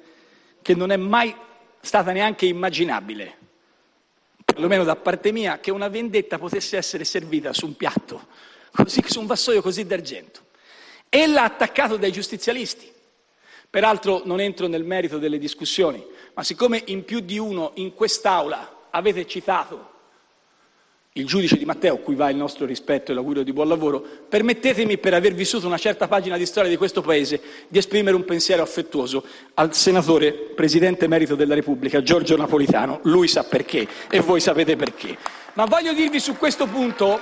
che 0.61 0.73
non 0.75 0.91
è 0.91 0.97
mai 0.97 1.35
stata 1.79 2.11
neanche 2.11 2.45
immaginabile, 2.45 3.37
perlomeno 4.43 4.83
da 4.83 4.95
parte 4.95 5.31
mia, 5.31 5.59
che 5.59 5.71
una 5.71 5.87
vendetta 5.87 6.39
potesse 6.39 6.75
essere 6.75 7.03
servita 7.03 7.53
su 7.53 7.67
un 7.67 7.75
piatto, 7.75 8.27
così, 8.73 9.03
su 9.05 9.19
un 9.19 9.27
vassoio 9.27 9.61
così 9.61 9.85
d'argento. 9.85 10.45
Ella 11.09 11.41
ha 11.43 11.45
attaccato 11.45 11.97
dai 11.97 12.11
giustizialisti, 12.11 12.91
Peraltro 13.69 14.21
non 14.25 14.39
entro 14.39 14.67
nel 14.67 14.83
merito 14.83 15.17
delle 15.17 15.37
discussioni, 15.37 16.03
ma 16.33 16.43
siccome 16.43 16.81
in 16.85 17.03
più 17.03 17.19
di 17.19 17.37
uno 17.37 17.71
in 17.75 17.93
quest'Aula 17.93 18.85
avete 18.91 19.27
citato 19.27 19.95
il 21.17 21.25
giudice 21.25 21.57
di 21.57 21.65
Matteo, 21.65 21.97
cui 21.97 22.15
va 22.15 22.29
il 22.29 22.37
nostro 22.37 22.65
rispetto 22.65 23.11
e 23.11 23.15
l'augurio 23.15 23.43
di 23.43 23.51
buon 23.51 23.67
lavoro, 23.67 24.05
permettetemi, 24.29 24.99
per 24.99 25.15
aver 25.15 25.33
vissuto 25.33 25.65
una 25.65 25.77
certa 25.77 26.07
pagina 26.07 26.37
di 26.37 26.45
storia 26.45 26.69
di 26.69 26.77
questo 26.77 27.01
Paese, 27.01 27.41
di 27.67 27.79
esprimere 27.79 28.15
un 28.15 28.23
pensiero 28.23 28.61
affettuoso 28.61 29.23
al 29.55 29.73
senatore 29.73 30.31
Presidente 30.31 31.05
Emerito 31.05 31.35
della 31.35 31.55
Repubblica, 31.55 32.03
Giorgio 32.03 32.37
Napolitano. 32.37 32.99
Lui 33.03 33.27
sa 33.27 33.43
perché 33.43 33.87
e 34.09 34.19
voi 34.19 34.39
sapete 34.39 34.75
perché. 34.75 35.17
Ma 35.53 35.65
voglio 35.65 35.93
dirvi 35.93 36.19
su 36.19 36.37
questo 36.37 36.67
punto 36.67 37.19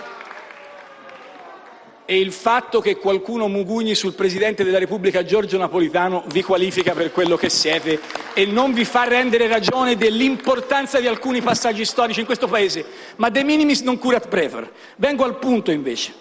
e 2.06 2.20
il 2.20 2.32
fatto 2.32 2.82
che 2.82 2.98
qualcuno 2.98 3.48
mugugni 3.48 3.96
sul 3.96 4.14
Presidente 4.14 4.64
della 4.64 4.78
Repubblica 4.78 5.24
Giorgio 5.24 5.58
Napolitano 5.58 6.24
vi 6.28 6.44
qualifica 6.44 6.94
per 6.94 7.12
quello 7.12 7.36
che 7.36 7.50
siete 7.50 8.00
e 8.34 8.46
non 8.46 8.74
vi 8.74 8.86
fa 8.86 9.06
rendere 9.06 9.48
ragione 9.48 9.96
dell'importanza 9.96 11.00
di 11.00 11.08
alcuni 11.08 11.42
passaggi 11.42 11.84
storici 11.84 12.20
in 12.20 12.28
questo 12.28 12.48
Paese. 12.48 12.86
Ma 13.16 13.30
de 13.30 13.44
minimis 13.44 13.82
non 13.82 13.98
curat 13.98 14.28
prever. 14.28 14.72
Vengo 14.98 15.24
al 15.24 15.40
punto 15.40 15.72
invece. 15.72 16.14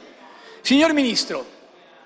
Signor 0.63 0.95
Ministro, 0.95 1.45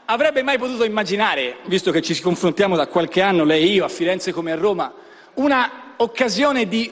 avrebbe 0.06 0.42
mai 0.42 0.58
potuto 0.58 0.82
immaginare, 0.82 1.58
visto 1.66 1.92
che 1.92 2.02
ci 2.02 2.20
confrontiamo 2.20 2.74
da 2.74 2.88
qualche 2.88 3.22
anno, 3.22 3.44
lei 3.44 3.62
e 3.62 3.66
io, 3.66 3.84
a 3.84 3.88
Firenze 3.88 4.32
come 4.32 4.50
a 4.50 4.56
Roma, 4.56 4.92
una 5.34 5.94
occasione 5.98 6.66
di 6.66 6.90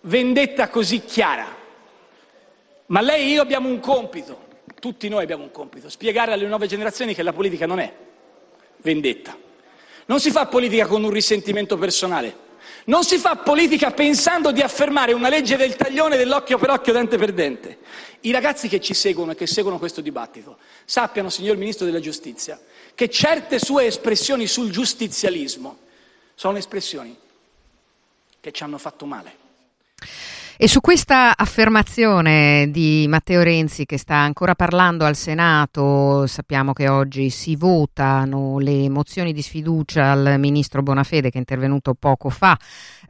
vendetta 0.00 0.68
così 0.68 1.04
chiara? 1.04 1.62
Ma 2.86 3.00
lei 3.00 3.28
e 3.28 3.32
io 3.34 3.42
abbiamo 3.42 3.68
un 3.68 3.78
compito 3.78 4.43
tutti 4.84 5.08
noi 5.08 5.22
abbiamo 5.22 5.44
un 5.44 5.50
compito, 5.50 5.88
spiegare 5.88 6.34
alle 6.34 6.46
nuove 6.46 6.66
generazioni 6.66 7.14
che 7.14 7.22
la 7.22 7.32
politica 7.32 7.64
non 7.64 7.78
è 7.78 7.90
vendetta. 8.82 9.34
Non 10.04 10.20
si 10.20 10.30
fa 10.30 10.44
politica 10.44 10.86
con 10.86 11.02
un 11.02 11.08
risentimento 11.08 11.78
personale. 11.78 12.36
Non 12.84 13.02
si 13.02 13.16
fa 13.16 13.36
politica 13.36 13.92
pensando 13.92 14.52
di 14.52 14.60
affermare 14.60 15.14
una 15.14 15.30
legge 15.30 15.56
del 15.56 15.74
taglione 15.74 16.18
dell'occhio 16.18 16.58
per 16.58 16.68
occhio, 16.68 16.92
dente 16.92 17.16
per 17.16 17.32
dente. 17.32 17.78
I 18.20 18.30
ragazzi 18.30 18.68
che 18.68 18.78
ci 18.78 18.92
seguono 18.92 19.32
e 19.32 19.36
che 19.36 19.46
seguono 19.46 19.78
questo 19.78 20.02
dibattito 20.02 20.58
sappiano, 20.84 21.30
signor 21.30 21.56
Ministro 21.56 21.86
della 21.86 21.98
Giustizia, 22.00 22.60
che 22.94 23.08
certe 23.08 23.58
sue 23.58 23.86
espressioni 23.86 24.46
sul 24.46 24.70
giustizialismo 24.70 25.78
sono 26.34 26.58
espressioni 26.58 27.16
che 28.38 28.52
ci 28.52 28.62
hanno 28.62 28.76
fatto 28.76 29.06
male. 29.06 29.43
E 30.56 30.68
su 30.68 30.80
questa 30.80 31.36
affermazione 31.36 32.68
di 32.70 33.06
Matteo 33.08 33.42
Renzi 33.42 33.86
che 33.86 33.98
sta 33.98 34.14
ancora 34.14 34.54
parlando 34.54 35.04
al 35.04 35.16
Senato, 35.16 36.28
sappiamo 36.28 36.72
che 36.72 36.88
oggi 36.88 37.28
si 37.28 37.56
votano 37.56 38.60
le 38.60 38.88
mozioni 38.88 39.32
di 39.32 39.42
sfiducia 39.42 40.12
al 40.12 40.36
ministro 40.38 40.80
Bonafede 40.80 41.30
che 41.30 41.38
è 41.38 41.40
intervenuto 41.40 41.94
poco 41.94 42.28
fa 42.28 42.56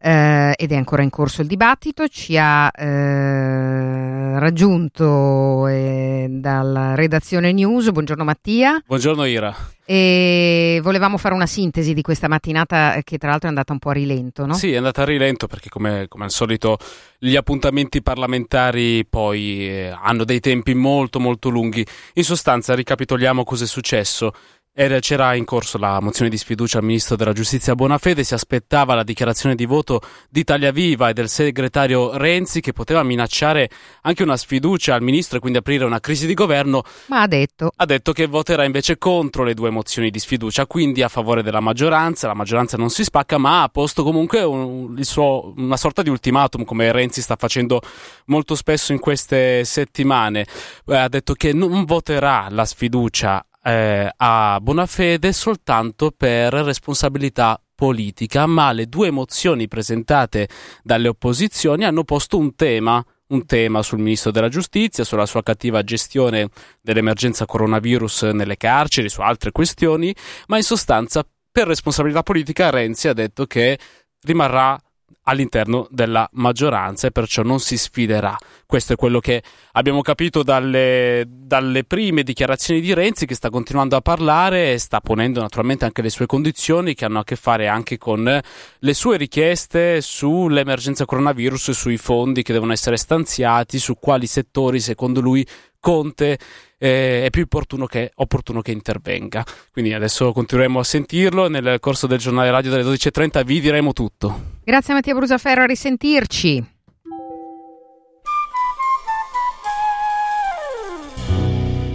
eh, 0.04 0.52
ed 0.54 0.70
è 0.70 0.76
ancora 0.76 1.02
in 1.02 1.08
corso 1.08 1.40
il 1.40 1.46
dibattito, 1.46 2.08
ci 2.08 2.36
ha 2.36 2.70
eh, 2.76 4.38
raggiunto 4.38 5.66
eh, 5.66 6.26
dalla 6.28 6.94
redazione 6.94 7.52
news. 7.52 7.90
Buongiorno 7.90 8.22
Mattia. 8.22 8.82
Buongiorno 8.84 9.24
Ira. 9.24 9.56
E 9.86 10.78
volevamo 10.82 11.16
fare 11.16 11.34
una 11.34 11.46
sintesi 11.46 11.94
di 11.94 12.02
questa 12.02 12.28
mattinata 12.28 13.00
che 13.02 13.16
tra 13.16 13.30
l'altro 13.30 13.46
è 13.46 13.50
andata 13.50 13.72
un 13.72 13.78
po' 13.78 13.90
a 13.90 13.92
rilento, 13.94 14.44
no? 14.44 14.52
Sì, 14.52 14.72
è 14.72 14.76
andata 14.76 15.02
a 15.02 15.06
rilento 15.06 15.46
perché 15.46 15.70
come, 15.70 16.04
come 16.08 16.24
al 16.24 16.30
solito 16.30 16.76
gli 17.18 17.36
appuntamenti 17.36 18.02
parlamentari 18.02 19.06
poi 19.06 19.68
eh, 19.68 19.96
hanno 19.98 20.24
dei 20.24 20.40
tempi 20.40 20.74
molto 20.74 21.18
molto 21.18 21.48
lunghi. 21.48 21.84
In 22.14 22.24
sostanza 22.24 22.74
ricapitoliamo 22.74 23.42
cosa 23.42 23.64
è 23.64 23.66
successo. 23.66 24.32
Era, 24.76 24.98
c'era 24.98 25.36
in 25.36 25.44
corso 25.44 25.78
la 25.78 26.00
mozione 26.00 26.28
di 26.28 26.36
sfiducia 26.36 26.78
al 26.78 26.84
ministro 26.84 27.14
della 27.14 27.32
giustizia 27.32 27.76
Bonafede, 27.76 28.24
si 28.24 28.34
aspettava 28.34 28.96
la 28.96 29.04
dichiarazione 29.04 29.54
di 29.54 29.66
voto 29.66 30.00
di 30.28 30.40
Italia 30.40 30.72
Viva 30.72 31.08
e 31.08 31.12
del 31.12 31.28
segretario 31.28 32.16
Renzi 32.16 32.60
che 32.60 32.72
poteva 32.72 33.04
minacciare 33.04 33.70
anche 34.02 34.24
una 34.24 34.36
sfiducia 34.36 34.96
al 34.96 35.02
ministro 35.02 35.36
e 35.36 35.40
quindi 35.40 35.58
aprire 35.58 35.84
una 35.84 36.00
crisi 36.00 36.26
di 36.26 36.34
governo. 36.34 36.82
Ma 37.06 37.20
ha 37.22 37.28
detto. 37.28 37.70
Ha 37.76 37.84
detto 37.84 38.10
che 38.10 38.26
voterà 38.26 38.64
invece 38.64 38.98
contro 38.98 39.44
le 39.44 39.54
due 39.54 39.70
mozioni 39.70 40.10
di 40.10 40.18
sfiducia, 40.18 40.66
quindi 40.66 41.02
a 41.02 41.08
favore 41.08 41.44
della 41.44 41.60
maggioranza. 41.60 42.26
La 42.26 42.34
maggioranza 42.34 42.76
non 42.76 42.90
si 42.90 43.04
spacca, 43.04 43.38
ma 43.38 43.62
ha 43.62 43.68
posto 43.68 44.02
comunque 44.02 44.42
un, 44.42 45.00
suo, 45.04 45.54
una 45.56 45.76
sorta 45.76 46.02
di 46.02 46.10
ultimatum, 46.10 46.64
come 46.64 46.90
Renzi 46.90 47.22
sta 47.22 47.36
facendo 47.38 47.80
molto 48.24 48.56
spesso 48.56 48.90
in 48.90 48.98
queste 48.98 49.64
settimane. 49.64 50.44
Eh, 50.84 50.96
ha 50.96 51.08
detto 51.08 51.34
che 51.34 51.52
non 51.52 51.84
voterà 51.84 52.48
la 52.50 52.64
sfiducia 52.64 53.46
eh, 53.64 54.12
a 54.14 54.58
Bonafede 54.60 55.32
soltanto 55.32 56.12
per 56.16 56.52
responsabilità 56.52 57.58
politica, 57.74 58.46
ma 58.46 58.72
le 58.72 58.86
due 58.86 59.10
mozioni 59.10 59.66
presentate 59.66 60.48
dalle 60.82 61.08
opposizioni 61.08 61.84
hanno 61.84 62.04
posto 62.04 62.38
un 62.38 62.54
tema 62.54 63.04
un 63.26 63.46
tema 63.46 63.82
sul 63.82 63.98
ministro 63.98 64.30
della 64.30 64.48
giustizia, 64.48 65.02
sulla 65.02 65.26
sua 65.26 65.42
cattiva 65.42 65.82
gestione 65.82 66.50
dell'emergenza 66.80 67.46
coronavirus 67.46 68.24
nelle 68.24 68.56
carceri, 68.56 69.08
su 69.08 69.22
altre 69.22 69.50
questioni, 69.50 70.14
ma 70.48 70.58
in 70.58 70.62
sostanza 70.62 71.26
per 71.50 71.66
responsabilità 71.66 72.22
politica 72.22 72.70
Renzi 72.70 73.08
ha 73.08 73.12
detto 73.14 73.46
che 73.46 73.78
rimarrà 74.20 74.78
all'interno 75.24 75.86
della 75.90 76.28
maggioranza 76.32 77.06
e 77.06 77.10
perciò 77.10 77.42
non 77.42 77.60
si 77.60 77.76
sfiderà. 77.76 78.36
Questo 78.66 78.94
è 78.94 78.96
quello 78.96 79.20
che 79.20 79.42
abbiamo 79.72 80.00
capito 80.00 80.42
dalle, 80.42 81.24
dalle, 81.28 81.84
prime 81.84 82.22
dichiarazioni 82.22 82.80
di 82.80 82.92
Renzi 82.94 83.26
che 83.26 83.34
sta 83.34 83.50
continuando 83.50 83.96
a 83.96 84.00
parlare 84.00 84.72
e 84.72 84.78
sta 84.78 85.00
ponendo 85.00 85.40
naturalmente 85.40 85.84
anche 85.84 86.02
le 86.02 86.10
sue 86.10 86.26
condizioni 86.26 86.94
che 86.94 87.04
hanno 87.04 87.20
a 87.20 87.24
che 87.24 87.36
fare 87.36 87.68
anche 87.68 87.98
con 87.98 88.40
le 88.78 88.94
sue 88.94 89.16
richieste 89.16 90.00
sull'emergenza 90.00 91.04
coronavirus, 91.04 91.70
sui 91.70 91.96
fondi 91.96 92.42
che 92.42 92.52
devono 92.52 92.72
essere 92.72 92.96
stanziati, 92.96 93.78
su 93.78 93.96
quali 93.98 94.26
settori 94.26 94.80
secondo 94.80 95.20
lui 95.20 95.46
Conte 95.84 96.38
eh, 96.78 97.26
è 97.26 97.28
più 97.28 97.42
opportuno 97.42 97.84
che, 97.84 98.10
opportuno 98.14 98.62
che, 98.62 98.72
intervenga. 98.72 99.44
Quindi 99.70 99.92
adesso 99.92 100.32
continueremo 100.32 100.78
a 100.78 100.82
sentirlo 100.82 101.46
nel 101.50 101.76
corso 101.78 102.06
del 102.06 102.18
giornale 102.18 102.50
radio 102.50 102.70
delle 102.70 102.84
12.30 102.84 103.44
vi 103.44 103.60
diremo 103.60 103.92
tutto. 103.92 104.52
Grazie 104.64 104.94
Mattia 104.94 105.14
Brusaferro, 105.14 105.60
a 105.60 105.66
risentirci. 105.66 106.72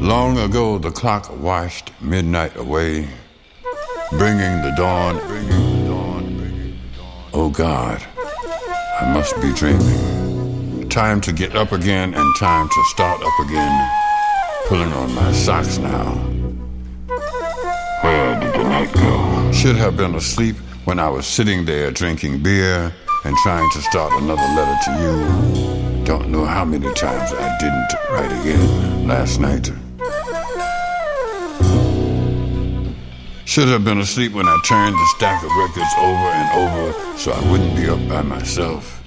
Long 0.01 0.37
ago 0.37 0.77
the 0.77 0.91
clock 0.91 1.27
washed 1.41 1.91
midnight 1.99 2.55
away, 2.57 3.07
bringing 4.11 4.61
the 4.61 4.71
dawn, 4.77 5.19
bringing 5.25 5.49
the 5.49 5.87
dawn, 5.87 6.35
bringing 6.37 6.77
the 6.79 6.97
dawn. 6.97 7.29
Oh 7.33 7.49
God, 7.49 7.99
I 9.01 9.11
must 9.11 9.35
be 9.41 9.51
dreaming. 9.51 10.18
Time 10.89 11.21
to 11.21 11.31
get 11.31 11.55
up 11.55 11.71
again 11.71 12.15
and 12.15 12.35
time 12.37 12.67
to 12.67 12.83
start 12.85 13.21
up 13.21 13.39
again. 13.45 13.91
Pulling 14.67 14.91
on 14.93 15.13
my 15.13 15.31
socks 15.33 15.77
now. 15.77 16.15
Where 18.01 18.39
did 18.39 18.53
the 18.53 18.63
night 18.63 18.91
go? 18.93 19.51
Should 19.51 19.75
have 19.75 19.95
been 19.95 20.15
asleep 20.15 20.55
when 20.85 20.97
I 20.97 21.07
was 21.07 21.27
sitting 21.27 21.65
there 21.65 21.91
drinking 21.91 22.41
beer 22.41 22.91
and 23.23 23.37
trying 23.43 23.69
to 23.69 23.81
start 23.83 24.13
another 24.13 24.41
letter 24.41 24.77
to 24.85 24.91
you. 24.99 26.05
Don't 26.05 26.29
know 26.29 26.43
how 26.43 26.65
many 26.65 26.91
times 26.95 27.33
I 27.33 27.55
didn't 27.59 27.93
write 28.09 28.31
again 28.41 29.07
last 29.07 29.39
night. 29.39 29.71
Should 33.45 33.67
have 33.67 33.85
been 33.85 33.99
asleep 33.99 34.33
when 34.33 34.47
I 34.47 34.59
turned 34.65 34.95
the 34.95 35.13
stack 35.17 35.43
of 35.43 35.51
records 35.55 35.93
over 35.99 36.29
and 36.33 36.49
over 36.57 37.17
so 37.17 37.31
I 37.31 37.51
wouldn't 37.51 37.75
be 37.75 37.87
up 37.87 37.99
by 38.09 38.23
myself. 38.23 38.98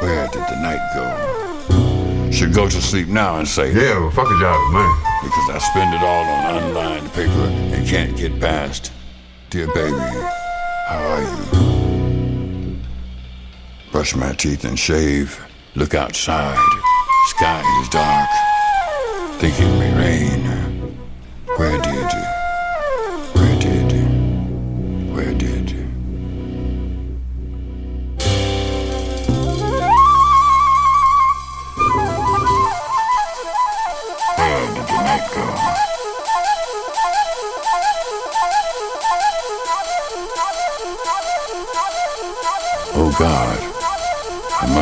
Where 0.00 0.28
did 0.28 0.42
the 0.42 0.60
night 0.62 0.80
go? 0.94 2.30
Should 2.30 2.54
go 2.54 2.68
to 2.68 2.80
sleep 2.80 3.08
now 3.08 3.38
and 3.38 3.48
say, 3.48 3.72
Yeah, 3.72 3.98
well, 3.98 4.10
fuck 4.12 4.28
a 4.28 4.38
job 4.38 4.72
mine. 4.72 4.96
Because 5.24 5.50
I 5.50 5.58
spend 5.58 5.94
it 5.94 6.02
all 6.02 6.24
on 6.24 6.62
unlined 6.62 7.12
paper 7.12 7.48
and 7.74 7.86
can't 7.86 8.16
get 8.16 8.38
past. 8.40 8.92
Dear 9.50 9.66
baby, 9.74 9.98
how 10.88 11.00
are 11.00 11.22
you? 11.22 12.80
Brush 13.90 14.14
my 14.14 14.32
teeth 14.34 14.64
and 14.64 14.78
shave. 14.78 15.44
Look 15.74 15.94
outside. 15.94 16.58
Sky 17.26 17.80
is 17.80 17.88
dark. 17.88 18.30
Think 19.40 19.58
it 19.58 19.78
may 19.78 19.92
rain. 19.96 20.96
Where 21.56 21.80
did 21.80 22.12
you? 22.12 22.37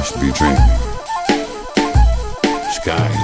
Must 0.06 0.20
be 0.20 0.30
dreaming. 0.30 0.56
Sky 2.70 3.15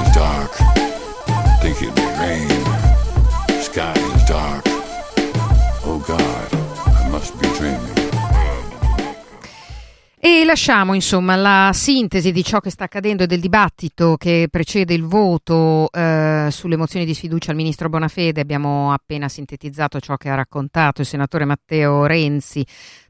E 10.24 10.44
lasciamo 10.44 10.94
insomma 10.94 11.34
la 11.34 11.72
sintesi 11.74 12.30
di 12.30 12.44
ciò 12.44 12.60
che 12.60 12.70
sta 12.70 12.84
accadendo 12.84 13.24
e 13.24 13.26
del 13.26 13.40
dibattito 13.40 14.14
che 14.16 14.46
precede 14.48 14.94
il 14.94 15.02
voto 15.02 15.90
eh, 15.90 16.46
sulle 16.48 16.76
mozioni 16.76 17.04
di 17.04 17.12
sfiducia 17.12 17.50
al 17.50 17.56
ministro 17.56 17.88
Bonafede. 17.88 18.40
Abbiamo 18.40 18.92
appena 18.92 19.28
sintetizzato 19.28 19.98
ciò 19.98 20.16
che 20.16 20.28
ha 20.28 20.36
raccontato 20.36 21.00
il 21.00 21.08
senatore 21.08 21.44
Matteo 21.44 22.06
Renzi 22.06 22.64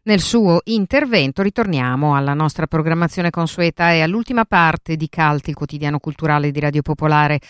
nel 0.05 0.21
suo 0.21 0.61
intervento. 0.65 1.43
Ritorniamo 1.43 2.17
alla 2.17 2.33
nostra 2.33 2.67
programmazione 2.67 3.29
consueta 3.29 3.93
e 3.93 4.01
all'ultima 4.01 4.47
parte 4.47 4.97
di 4.97 5.11
Calti, 5.11 5.51
il 5.51 5.57
quotidiano 5.57 5.99
culturale 5.99 6.51
di 6.51 6.61
Radio 6.61 6.81
Popolare 6.81 7.41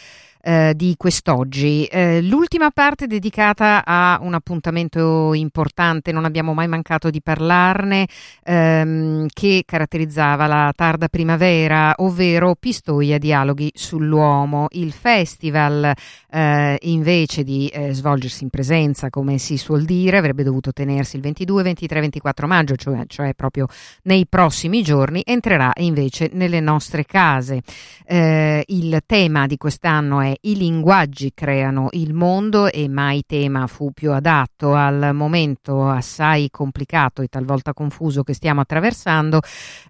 eh, 0.43 0.73
di 0.75 0.95
quest'oggi. 0.97 1.85
Eh, 1.85 2.21
l'ultima 2.21 2.71
parte 2.71 3.07
dedicata 3.07 3.85
a 3.85 4.19
un 4.21 4.35
appuntamento 4.35 5.33
importante, 5.35 6.13
non 6.13 6.25
abbiamo 6.25 6.53
mai 6.53 6.69
mancato 6.69 7.11
di 7.11 7.23
parlarne, 7.23 8.09
ehm, 8.45 9.27
che 9.33 9.63
caratterizzava 9.65 10.47
la 10.47 10.73
tarda 10.75 11.09
primavera, 11.09 11.95
ovvero 11.99 12.57
Pistoia 12.59 13.19
Dialoghi 13.19 13.71
sull'uomo, 13.73 14.67
il 14.73 14.93
festival 14.93 15.93
eh, 16.31 16.79
invece 16.83 17.45
di 17.45 17.69
eh, 17.69 17.93
svolgersi 17.93 18.43
in 18.43 18.51
presenza, 18.51 19.11
come 19.11 19.39
si 19.39 19.57
suol 19.57 19.85
dire, 19.85 20.17
avrebbe 20.17 20.43
dovuto 20.43 20.73
tenersi 20.73 21.17
il 21.17 21.23
22, 21.23 21.63
23, 21.63 22.01
24 22.01 22.47
maggio, 22.47 22.77
cioè, 22.77 23.05
cioè 23.07 23.35
proprio 23.35 23.67
nei 24.03 24.27
prossimi 24.27 24.83
giorni, 24.83 25.23
entrerà 25.25 25.71
invece 25.77 26.31
nelle 26.33 26.61
nostre 26.61 27.05
case. 27.05 27.63
Eh, 28.05 28.65
il 28.67 29.01
tema 29.07 29.47
di 29.47 29.57
quest'anno 29.57 30.21
è 30.21 30.32
i 30.41 30.57
linguaggi 30.57 31.33
creano 31.35 31.89
il 31.93 32.15
mondo 32.15 32.71
e 32.71 32.89
mai 32.89 33.23
tema 33.27 33.67
fu 33.67 33.93
più 33.93 34.13
adatto. 34.13 34.75
Al 34.75 35.11
momento 35.15 35.89
assai 35.89 36.49
complicato 36.51 37.23
e 37.23 37.29
talvolta 37.29 37.73
confuso 37.73 38.23
che 38.23 38.35
stiamo 38.35 38.61
attraversando 38.61 39.41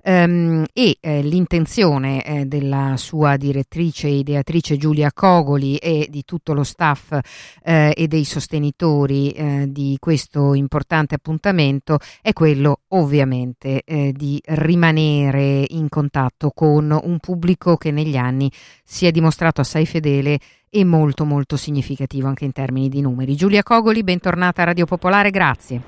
ehm, 0.03 0.65
e 0.73 0.97
eh, 1.01 1.23
l'intenzione 1.23 2.25
eh, 2.25 2.47
della 2.47 2.97
sua 2.97 3.37
direttrice 3.37 4.09
e 4.09 4.19
ideatrice 4.19 4.77
Giulia 4.77 5.13
Cogoli 5.13 5.77
e 5.77 6.09
di 6.11 6.25
tutto 6.25 6.53
lo 6.53 6.65
staff 6.65 7.19
eh, 7.63 7.93
e 7.97 8.09
dei 8.09 8.25
sostenitori 8.25 9.31
eh, 9.31 9.67
di 9.69 9.97
questo 9.99 10.55
importante 10.55 11.15
appuntamento 11.15 11.99
è 12.21 12.33
quello 12.33 12.81
ovviamente 12.89 13.83
eh, 13.85 14.13
di 14.13 14.41
rimanere 14.45 15.65
in 15.69 15.89
contatto 15.89 16.51
con 16.55 16.99
un 17.03 17.19
pubblico 17.19 17.77
che 17.77 17.91
negli 17.91 18.17
anni 18.17 18.51
si 18.85 19.07
è 19.07 19.11
dimostrato 19.11 19.61
assai 19.61 19.87
fedele 19.87 20.32
e 20.71 20.85
molto 20.85 21.25
molto 21.25 21.57
significativo 21.57 22.29
anche 22.29 22.45
in 22.45 22.53
termini 22.53 22.89
di 22.89 23.01
numeri. 23.01 23.35
Giulia 23.35 23.63
Cogoli, 23.63 24.03
bentornata 24.03 24.63
a 24.63 24.67
Radio 24.67 24.87
Popolare, 24.87 25.31
grazie. 25.31 25.83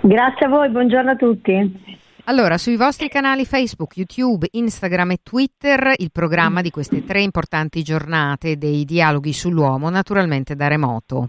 Grazie 0.00 0.46
a 0.46 0.48
voi, 0.48 0.68
buongiorno 0.70 1.10
a 1.10 1.16
tutti. 1.16 1.82
Allora, 2.26 2.56
sui 2.56 2.76
vostri 2.76 3.08
canali 3.08 3.44
Facebook, 3.44 3.96
YouTube, 3.96 4.48
Instagram 4.50 5.10
e 5.10 5.18
Twitter, 5.22 5.92
il 5.98 6.10
programma 6.10 6.62
di 6.62 6.70
queste 6.70 7.04
tre 7.04 7.20
importanti 7.20 7.82
giornate 7.82 8.56
dei 8.56 8.86
dialoghi 8.86 9.32
sull'uomo, 9.32 9.90
naturalmente 9.90 10.54
da 10.54 10.68
remoto. 10.68 11.28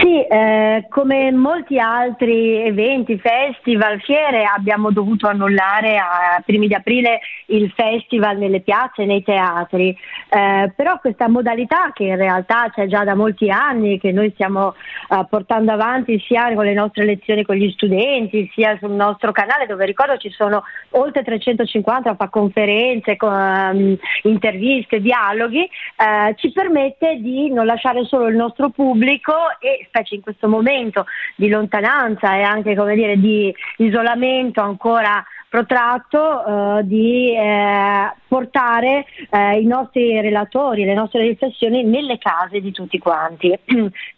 Sì, 0.00 0.22
eh, 0.22 0.86
come 0.88 1.30
molti 1.30 1.78
altri 1.78 2.56
eventi, 2.56 3.18
festival, 3.18 4.00
fiere, 4.00 4.44
abbiamo 4.44 4.90
dovuto 4.90 5.26
annullare 5.26 5.98
a 5.98 6.42
primi 6.42 6.68
di 6.68 6.74
aprile 6.74 7.20
il 7.46 7.70
festival 7.74 8.38
nelle 8.38 8.60
piazze 8.60 9.02
e 9.02 9.04
nei 9.04 9.22
teatri, 9.22 9.94
eh, 10.30 10.72
però 10.74 10.98
questa 11.00 11.28
modalità 11.28 11.90
che 11.92 12.04
in 12.04 12.16
realtà 12.16 12.70
c'è 12.72 12.86
già 12.86 13.04
da 13.04 13.14
molti 13.14 13.50
anni, 13.50 14.00
che 14.00 14.10
noi 14.10 14.30
stiamo 14.32 14.72
eh, 14.72 15.26
portando 15.28 15.72
avanti 15.72 16.18
sia 16.20 16.54
con 16.54 16.64
le 16.64 16.72
nostre 16.72 17.04
lezioni 17.04 17.44
con 17.44 17.56
gli 17.56 17.70
studenti, 17.70 18.50
sia 18.54 18.78
sul 18.78 18.92
nostro 18.92 19.32
canale 19.32 19.66
dove 19.66 19.84
ricordo 19.84 20.16
ci 20.16 20.30
sono 20.30 20.62
oltre 20.90 21.22
350 21.24 22.14
fa 22.14 22.28
conferenze, 22.30 23.16
con, 23.18 23.32
um, 23.32 23.98
interviste, 24.22 25.00
dialoghi, 25.00 25.62
eh, 25.62 26.34
ci 26.36 26.52
permette 26.52 27.16
di 27.20 27.50
non 27.50 27.66
lasciare 27.66 28.04
solo 28.04 28.28
il 28.28 28.36
nostro 28.36 28.70
pubblico 28.70 29.34
e 29.60 29.88
specie 29.90 30.14
in 30.14 30.22
questo 30.22 30.48
momento 30.48 31.04
di 31.36 31.48
lontananza 31.48 32.36
e 32.36 32.42
anche 32.42 32.74
come 32.74 32.94
dire, 32.94 33.18
di 33.18 33.54
isolamento 33.78 34.62
ancora 34.62 35.22
protratto 35.50 36.78
eh, 36.78 36.86
di 36.86 37.34
eh, 37.34 38.12
portare 38.28 39.04
eh, 39.30 39.58
i 39.58 39.66
nostri 39.66 40.20
relatori, 40.20 40.84
le 40.84 40.94
nostre 40.94 41.22
riflessioni 41.22 41.82
nelle 41.82 42.18
case 42.18 42.60
di 42.60 42.70
tutti 42.70 42.98
quanti. 42.98 43.58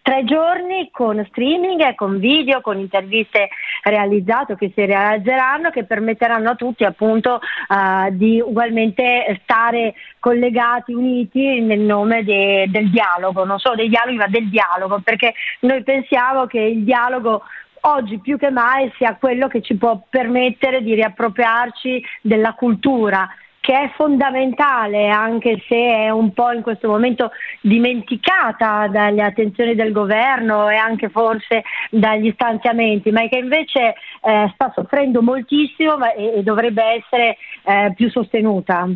Tre 0.03 0.25
giorni 0.25 0.91
con 0.93 1.25
streaming, 1.31 1.95
con 1.95 2.19
video, 2.19 2.61
con 2.61 2.79
interviste 2.79 3.49
realizzate 3.83 4.57
che 4.57 4.73
si 4.75 4.85
realizzeranno 4.85 5.71
che 5.71 5.85
permetteranno 5.85 6.51
a 6.51 6.55
tutti 6.55 6.85
appunto 6.85 7.41
eh, 7.41 8.15
di 8.15 8.39
ugualmente 8.39 9.41
stare 9.43 9.95
collegati, 10.21 10.93
uniti 10.93 11.61
nel 11.61 11.81
nome 11.81 12.25
de- 12.25 12.67
del 12.69 12.91
dialogo, 12.91 13.47
non 13.47 13.59
solo 13.59 13.77
dei 13.77 13.89
dialoghi 13.89 14.19
ma 14.19 14.29
del 14.29 14.51
dialogo, 14.51 15.01
perché 15.03 15.33
noi 15.61 15.83
pensiamo 15.83 16.45
che 16.45 16.61
il 16.61 16.85
dialogo 16.85 17.43
oggi 17.83 18.19
più 18.21 18.37
che 18.37 18.51
mai 18.51 18.93
sia 18.97 19.17
quello 19.17 19.49
che 19.49 19.63
ci 19.63 19.77
può 19.77 20.03
permettere 20.09 20.83
di 20.83 20.95
riappropriarci 20.95 22.05
della 22.21 22.55
cultura 22.55 23.29
che 23.63 23.79
è 23.79 23.93
fondamentale 23.95 25.09
anche 25.09 25.63
se 25.69 25.77
è 25.77 26.11
un 26.11 26.33
po' 26.33 26.51
in 26.51 26.63
questo 26.63 26.89
momento 26.89 27.31
dimenticata 27.61 28.89
dalle 28.89 29.23
attenzioni 29.23 29.77
del 29.77 29.93
governo 29.93 30.69
e 30.69 30.75
anche 30.75 31.09
forse 31.11 31.63
dagli 31.89 32.33
stanziamenti, 32.33 33.13
ma 33.13 33.29
che 33.29 33.39
invece 33.39 33.95
eh, 34.21 34.51
sta 34.55 34.73
soffrendo 34.75 35.23
moltissimo 35.23 35.97
e, 36.13 36.39
e 36.39 36.43
dovrebbe 36.43 36.83
essere 36.83 37.37
eh, 37.63 37.93
più 37.95 38.11
sostenuta. 38.11 38.89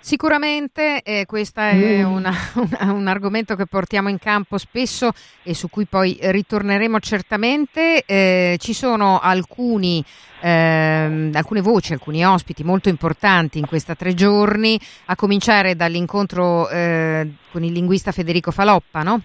Sicuramente 0.00 1.02
eh, 1.02 1.26
questo 1.26 1.60
è 1.60 2.02
mm. 2.02 2.10
una, 2.10 2.32
una, 2.54 2.92
un 2.92 3.06
argomento 3.06 3.54
che 3.54 3.66
portiamo 3.66 4.08
in 4.08 4.18
campo 4.18 4.56
spesso 4.56 5.12
e 5.42 5.54
su 5.54 5.68
cui 5.68 5.84
poi 5.84 6.18
ritorneremo 6.20 6.98
certamente. 7.00 8.04
Eh, 8.06 8.56
ci 8.58 8.72
sono 8.72 9.20
alcuni, 9.20 10.02
eh, 10.40 11.30
alcune 11.32 11.60
voci, 11.60 11.92
alcuni 11.92 12.24
ospiti 12.24 12.64
molto 12.64 12.88
importanti 12.88 13.58
in 13.58 13.66
questa 13.66 13.94
tre 13.94 14.14
giorni, 14.14 14.80
a 15.06 15.16
cominciare 15.16 15.76
dall'incontro 15.76 16.68
eh, 16.70 17.28
con 17.52 17.62
il 17.62 17.72
linguista 17.72 18.10
Federico 18.10 18.50
Faloppa, 18.50 19.02
no? 19.02 19.22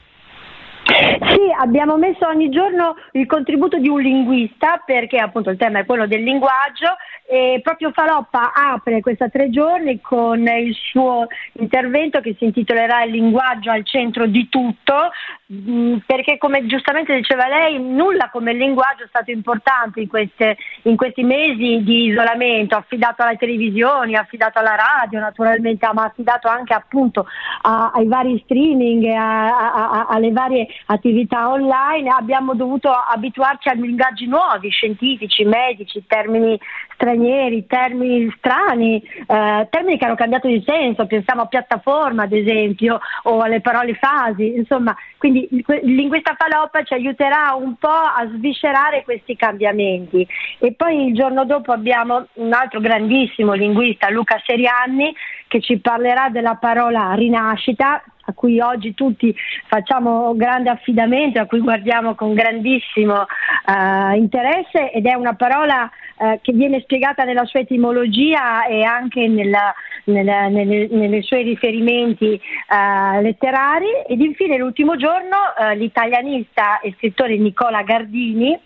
Sì, 1.19 1.51
abbiamo 1.57 1.97
messo 1.97 2.27
ogni 2.27 2.49
giorno 2.49 2.95
il 3.11 3.25
contributo 3.25 3.77
di 3.77 3.87
un 3.87 4.01
linguista 4.01 4.81
perché 4.85 5.17
appunto 5.17 5.49
il 5.49 5.57
tema 5.57 5.79
è 5.79 5.85
quello 5.85 6.07
del 6.07 6.23
linguaggio 6.23 6.87
e 7.27 7.59
proprio 7.63 7.91
Faloppa 7.91 8.53
apre 8.53 9.01
questa 9.01 9.29
tre 9.29 9.49
giorni 9.49 9.99
con 9.99 10.45
il 10.45 10.75
suo 10.75 11.27
intervento 11.53 12.19
che 12.19 12.35
si 12.37 12.45
intitolerà 12.45 13.03
Il 13.03 13.11
linguaggio 13.11 13.71
al 13.71 13.83
centro 13.83 14.27
di 14.27 14.47
tutto 14.47 15.09
mm, 15.51 15.97
perché 16.05 16.37
come 16.37 16.65
giustamente 16.67 17.15
diceva 17.15 17.47
lei 17.47 17.81
nulla 17.81 18.29
come 18.29 18.51
il 18.51 18.57
linguaggio 18.57 19.05
è 19.05 19.07
stato 19.07 19.31
importante 19.31 20.01
in, 20.01 20.07
queste, 20.07 20.57
in 20.83 20.95
questi 20.95 21.23
mesi 21.23 21.81
di 21.83 22.05
isolamento 22.05 22.75
affidato 22.75 23.23
alle 23.23 23.37
televisioni, 23.37 24.15
affidato 24.15 24.59
alla 24.59 24.75
radio 24.75 25.19
naturalmente 25.19 25.87
ma 25.93 26.03
affidato 26.03 26.47
anche 26.47 26.73
appunto 26.73 27.25
a, 27.61 27.91
ai 27.93 28.07
vari 28.07 28.39
streaming, 28.43 29.05
a, 29.05 29.71
a, 29.71 30.05
alle 30.09 30.31
varie 30.31 30.67
attività 30.87 31.04
online, 31.47 32.09
abbiamo 32.09 32.55
dovuto 32.55 32.89
abituarci 32.89 33.69
a 33.69 33.73
linguaggi 33.73 34.27
nuovi, 34.27 34.69
scientifici, 34.69 35.43
medici, 35.43 36.03
termini 36.07 36.59
stranieri, 36.95 37.67
termini 37.67 38.33
strani, 38.37 39.01
eh, 39.01 39.67
termini 39.69 39.97
che 39.97 40.05
hanno 40.05 40.15
cambiato 40.15 40.47
di 40.47 40.63
senso, 40.65 41.05
pensiamo 41.05 41.41
a 41.41 41.47
piattaforma 41.47 42.23
ad 42.23 42.33
esempio 42.33 42.99
o 43.23 43.41
alle 43.41 43.61
parole 43.61 43.93
fasi, 43.95 44.55
insomma, 44.55 44.95
quindi 45.17 45.47
il 45.51 45.95
linguista 45.95 46.35
faloppa 46.37 46.83
ci 46.83 46.93
aiuterà 46.93 47.53
un 47.53 47.75
po' 47.75 47.87
a 47.89 48.25
sviscerare 48.33 49.03
questi 49.03 49.35
cambiamenti. 49.35 50.27
E 50.59 50.73
poi 50.73 51.07
il 51.07 51.13
giorno 51.13 51.45
dopo 51.45 51.71
abbiamo 51.71 52.27
un 52.33 52.53
altro 52.53 52.79
grandissimo 52.79 53.53
linguista, 53.53 54.09
Luca 54.09 54.41
Serianni, 54.45 55.13
che 55.47 55.61
ci 55.61 55.77
parlerà 55.79 56.29
della 56.29 56.55
parola 56.55 57.13
rinascita, 57.13 58.03
a 58.25 58.33
cui 58.33 58.59
oggi 58.59 58.93
tutti 58.93 59.33
facciamo 59.67 60.35
grande 60.35 60.69
affidamento, 60.69 61.39
a 61.39 61.45
cui 61.45 61.59
guardiamo 61.59 62.15
con 62.15 62.33
grandissimo 62.33 63.21
uh, 63.21 64.15
interesse 64.15 64.91
ed 64.91 65.05
è 65.05 65.13
una 65.13 65.35
parola 65.35 65.89
uh, 66.17 66.39
che 66.41 66.51
viene 66.53 66.81
spiegata 66.81 67.23
nella 67.23 67.45
sua 67.45 67.59
etimologia 67.59 68.65
e 68.65 68.83
anche 68.83 69.27
nella, 69.27 69.73
nella, 70.05 70.47
nelle, 70.47 70.87
nelle 70.89 71.21
suoi 71.21 71.43
riferimenti 71.43 72.39
uh, 72.69 73.21
letterari. 73.21 73.87
Ed 74.07 74.21
infine 74.21 74.57
l'ultimo 74.57 74.95
giorno 74.95 75.35
l'italianista 75.75 76.79
e 76.79 76.93
scrittore 76.97 77.37
Nicola 77.37 77.81
Gardini 77.83 78.59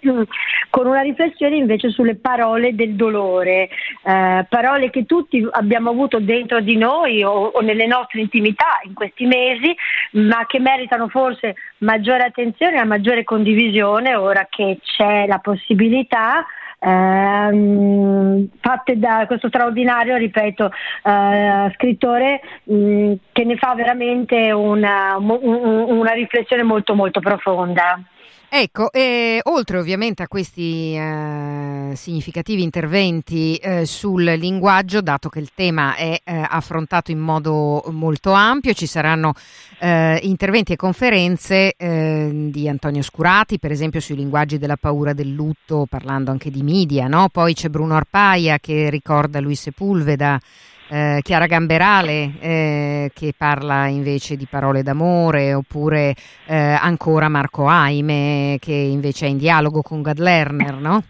con 0.70 0.88
una 0.88 1.02
riflessione 1.02 1.56
invece 1.56 1.90
sulle 1.90 2.16
parole 2.16 2.76
del 2.76 2.96
dolore, 2.96 3.70
parole 4.02 4.90
che 4.90 5.06
tutti 5.06 5.46
abbiamo 5.52 5.92
avuto 5.92 6.20
dentro 6.20 6.62
di 6.62 6.78
noi 6.78 7.24
o, 7.24 7.32
o 7.32 7.62
nelle 7.62 7.86
nostre 7.86 8.22
intimità 8.22 8.80
in 8.84 8.94
questi 8.94 9.26
mesi, 9.26 9.76
ma 10.12 10.46
che 10.46 10.60
meritano 10.60 11.08
forse 11.08 11.56
maggiore 11.80 12.24
attenzione 12.24 12.80
e 12.80 12.86
maggiore 12.86 13.24
condivisione 13.24 14.16
ora 14.16 14.48
che 14.50 14.80
c'è 14.82 15.26
la 15.28 15.40
possibilità 15.40 16.46
ehm, 16.80 18.48
fatte 18.60 18.98
da 18.98 19.26
questo 19.28 19.48
straordinario, 19.48 20.16
ripeto, 20.16 20.72
eh, 21.04 21.72
scrittore 21.76 22.42
mh, 22.64 22.76
mm, 22.76 23.14
che 23.32 23.44
ne 23.44 23.56
fa 23.58 23.76
veramente 23.76 24.52
una, 24.52 25.18
una 25.18 26.12
riflessione 26.12 26.64
molto 26.64 26.96
molto 26.96 27.20
profonda. 27.20 28.00
Ecco, 28.52 28.92
e 28.92 29.40
oltre 29.44 29.78
ovviamente 29.78 30.24
a 30.24 30.28
questi 30.28 30.96
eh, 30.96 31.92
significativi 31.94 32.64
interventi 32.64 33.56
eh, 33.58 33.86
sul 33.86 34.24
linguaggio, 34.24 35.02
dato 35.02 35.30
che 35.30 35.38
il 35.38 35.52
tema 35.54 35.96
è 35.96 36.20
eh, 36.24 36.46
affrontato 36.50 37.12
in 37.12 37.20
modo 37.20 37.84
molto 37.92 38.32
ampio, 38.32 38.74
ci 38.74 38.88
saranno 38.88 39.34
eh, 39.78 40.20
interventi 40.24 40.74
e 40.74 40.78
conferenze 40.78 41.76
eh, 41.78 42.48
di 42.50 42.68
Antonio 42.68 43.04
Scurati, 43.04 43.60
per 43.60 43.72
esempio 43.72 44.00
sui 44.00 44.16
linguaggi 44.16 44.58
della 44.58 44.78
paura 44.78 45.14
del 45.14 45.32
lutto, 45.32 45.86
parlando 45.88 46.32
anche 46.32 46.50
di 46.50 46.64
media, 46.64 47.06
no? 47.08 47.30
poi 47.30 47.54
c'è 47.54 47.70
Bruno 47.70 47.96
Arpaia 47.96 48.58
che 48.58 48.90
ricorda 48.90 49.40
Luis 49.40 49.62
Sepulveda 49.62 50.40
eh, 50.90 51.20
Chiara 51.22 51.46
Gamberale 51.46 52.32
eh, 52.40 53.12
che 53.14 53.34
parla 53.38 53.88
invece 53.88 54.36
di 54.36 54.48
parole 54.50 54.84
d'amore, 54.84 55.54
oppure 55.54 56.16
eh, 56.46 56.56
ancora 56.58 57.30
Marco 57.30 57.68
Aime 57.68 58.58
che 58.60 58.74
invece 58.74 59.28
è 59.28 59.30
in 59.30 59.38
dialogo 59.38 59.82
con 59.82 60.02
Gad 60.02 60.20
Lerner, 60.20 60.74
no? 60.76 61.04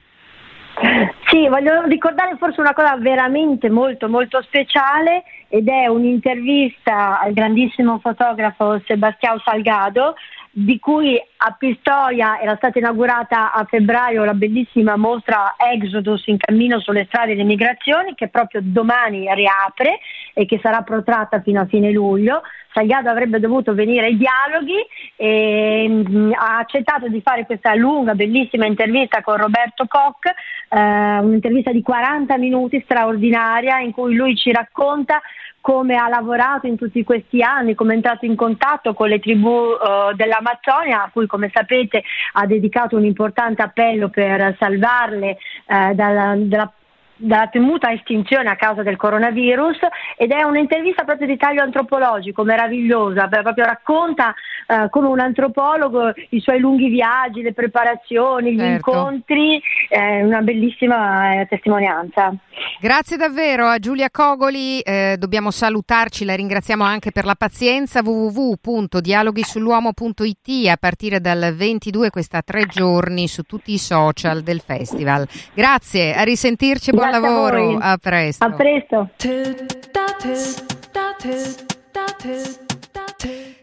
Sì, 1.30 1.48
voglio 1.48 1.84
ricordare 1.84 2.38
forse 2.38 2.62
una 2.62 2.74
cosa 2.74 2.96
veramente 2.98 3.70
molto 3.70 4.08
molto 4.08 4.42
speciale 4.42 5.24
ed 5.48 5.68
è 5.68 5.88
un'intervista 5.88 7.20
al 7.20 7.34
grandissimo 7.34 8.00
fotografo 8.00 8.82
Sebastião 8.86 9.40
Salgado 9.44 10.16
di 10.52 10.80
cui 10.80 11.22
a 11.42 11.56
Pistoia 11.58 12.40
era 12.42 12.56
stata 12.58 12.80
inaugurata 12.80 13.54
a 13.54 13.64
febbraio 13.64 14.26
la 14.26 14.34
bellissima 14.34 14.98
mostra 14.98 15.56
Exodus 15.58 16.28
in 16.28 16.36
cammino 16.38 16.82
sulle 16.82 17.06
strade 17.06 17.32
delle 17.32 17.46
migrazioni 17.46 18.14
che 18.14 18.28
proprio 18.28 18.60
domani 18.62 19.34
riapre 19.34 20.00
e 20.34 20.46
che 20.46 20.60
sarà 20.62 20.82
protratta 20.82 21.42
fino 21.42 21.62
a 21.62 21.66
fine 21.66 21.92
luglio. 21.92 22.42
Salgado 22.74 23.10
avrebbe 23.10 23.40
dovuto 23.40 23.74
venire 23.74 24.08
ai 24.08 24.18
dialoghi 24.18 24.86
e 25.16 25.88
mh, 25.88 26.12
mm, 26.12 26.32
ha 26.34 26.58
accettato 26.58 27.08
di 27.08 27.22
fare 27.22 27.46
questa 27.46 27.74
lunga, 27.74 28.16
bellissima 28.16 28.66
intervista 28.66 29.22
con 29.22 29.38
Roberto 29.38 29.86
Koch, 29.88 30.26
eh, 30.26 31.20
un'intervista 31.20 31.72
di 31.72 31.82
40 31.82 32.38
minuti 32.38 32.82
straordinaria 32.84 33.80
in 33.80 33.92
cui 33.94 34.14
lui 34.14 34.36
ci 34.36 34.52
racconta 34.52 35.22
come 35.62 35.96
ha 35.96 36.08
lavorato 36.08 36.68
in 36.68 36.78
tutti 36.78 37.04
questi 37.04 37.42
anni, 37.42 37.76
come 37.76 37.92
è 37.92 37.96
entrato 37.96 38.26
in 38.26 38.36
contatto 38.36 38.94
con 38.94 39.10
le 39.10 39.20
tribù 39.20 39.50
uh, 39.50 40.16
dell'Amazzonia, 40.16 41.04
a 41.04 41.10
cui 41.12 41.28
come 41.30 41.50
sapete 41.54 42.04
ha 42.34 42.46
dedicato 42.46 42.98
un 42.98 43.06
importante 43.06 43.62
appello 43.62 44.10
per 44.10 44.58
salvarle 44.60 45.38
uh, 45.68 45.94
dalla, 45.94 46.36
dalla 46.36 46.74
dalla 47.20 47.48
temuta 47.48 47.92
estinzione 47.92 48.50
a 48.50 48.56
causa 48.56 48.82
del 48.82 48.96
coronavirus 48.96 49.78
ed 50.18 50.32
è 50.32 50.44
un'intervista 50.44 51.04
proprio 51.04 51.28
di 51.28 51.38
taglio 51.38 51.62
antropologico 51.62 52.44
meravigliosa, 52.44 53.28
proprio 53.28 53.66
racconta 53.66 54.34
eh, 54.68 54.88
come 54.90 55.08
un 55.08 55.20
antropologo 55.20 56.14
i 56.30 56.40
suoi 56.40 56.60
lunghi 56.60 56.88
viaggi, 56.90 57.42
le 57.42 57.54
preparazioni, 57.54 58.54
gli 58.54 58.60
certo. 58.60 58.92
incontri, 58.92 59.62
eh, 59.90 60.24
una 60.24 60.42
bellissima 60.42 61.42
eh, 61.42 61.48
testimonianza. 61.48 62.34
Grazie 62.80 63.18
davvero 63.18 63.66
a 63.68 63.80
Giulia 63.80 64.12
Cogoli, 64.12 64.80
eh, 64.82 65.16
dobbiamo 65.18 65.50
salutarci, 65.52 66.24
la 66.24 66.36
ringraziamo 66.36 66.84
anche 66.84 67.12
per 67.12 67.26
la 67.26 67.36
pazienza, 67.36 68.00
www.dialoghisulluomo.it 68.04 70.68
a 70.70 70.78
partire 70.78 71.20
dal 71.20 71.54
22 71.56 72.12
questa 72.12 72.42
tre 72.42 72.66
giorni 72.68 73.28
su 73.28 73.44
tutti 73.44 73.74
i 73.74 73.78
social 73.78 74.42
del 74.42 74.62
festival. 74.62 75.28
Grazie, 75.54 76.14
a 76.14 76.22
risentirci, 76.22 76.92
buon 76.92 77.09
Grazie 77.10 77.28
lavoro, 77.28 77.78
a, 77.78 77.92
a 77.92 77.98
presto. 77.98 78.46
A 78.46 78.52
presto. 78.52 79.10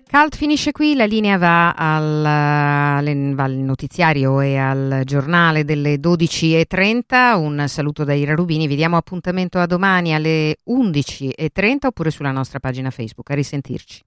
Cult 0.09 0.36
finisce 0.36 0.72
qui, 0.72 0.94
la 0.94 1.05
linea 1.05 1.36
va 1.36 1.72
al, 1.72 2.24
al, 2.24 3.53
notiziario 3.53 4.40
e 4.40 4.57
al 4.57 5.03
giornale 5.05 5.64
delle 5.64 5.97
12.30. 5.97 7.36
Un 7.36 7.64
saluto 7.68 8.03
da 8.05 8.14
Ira 8.14 8.34
Rubini, 8.34 8.66
vi 8.66 8.76
diamo 8.76 8.97
appuntamento 8.97 9.59
a 9.59 9.66
domani 9.66 10.14
alle 10.14 10.57
11.30 10.70 11.86
oppure 11.86 12.11
sulla 12.11 12.30
nostra 12.30 12.61
pagina 12.61 12.90
Facebook. 12.90 13.30
A 13.30 13.34
risentirci. 13.34 14.01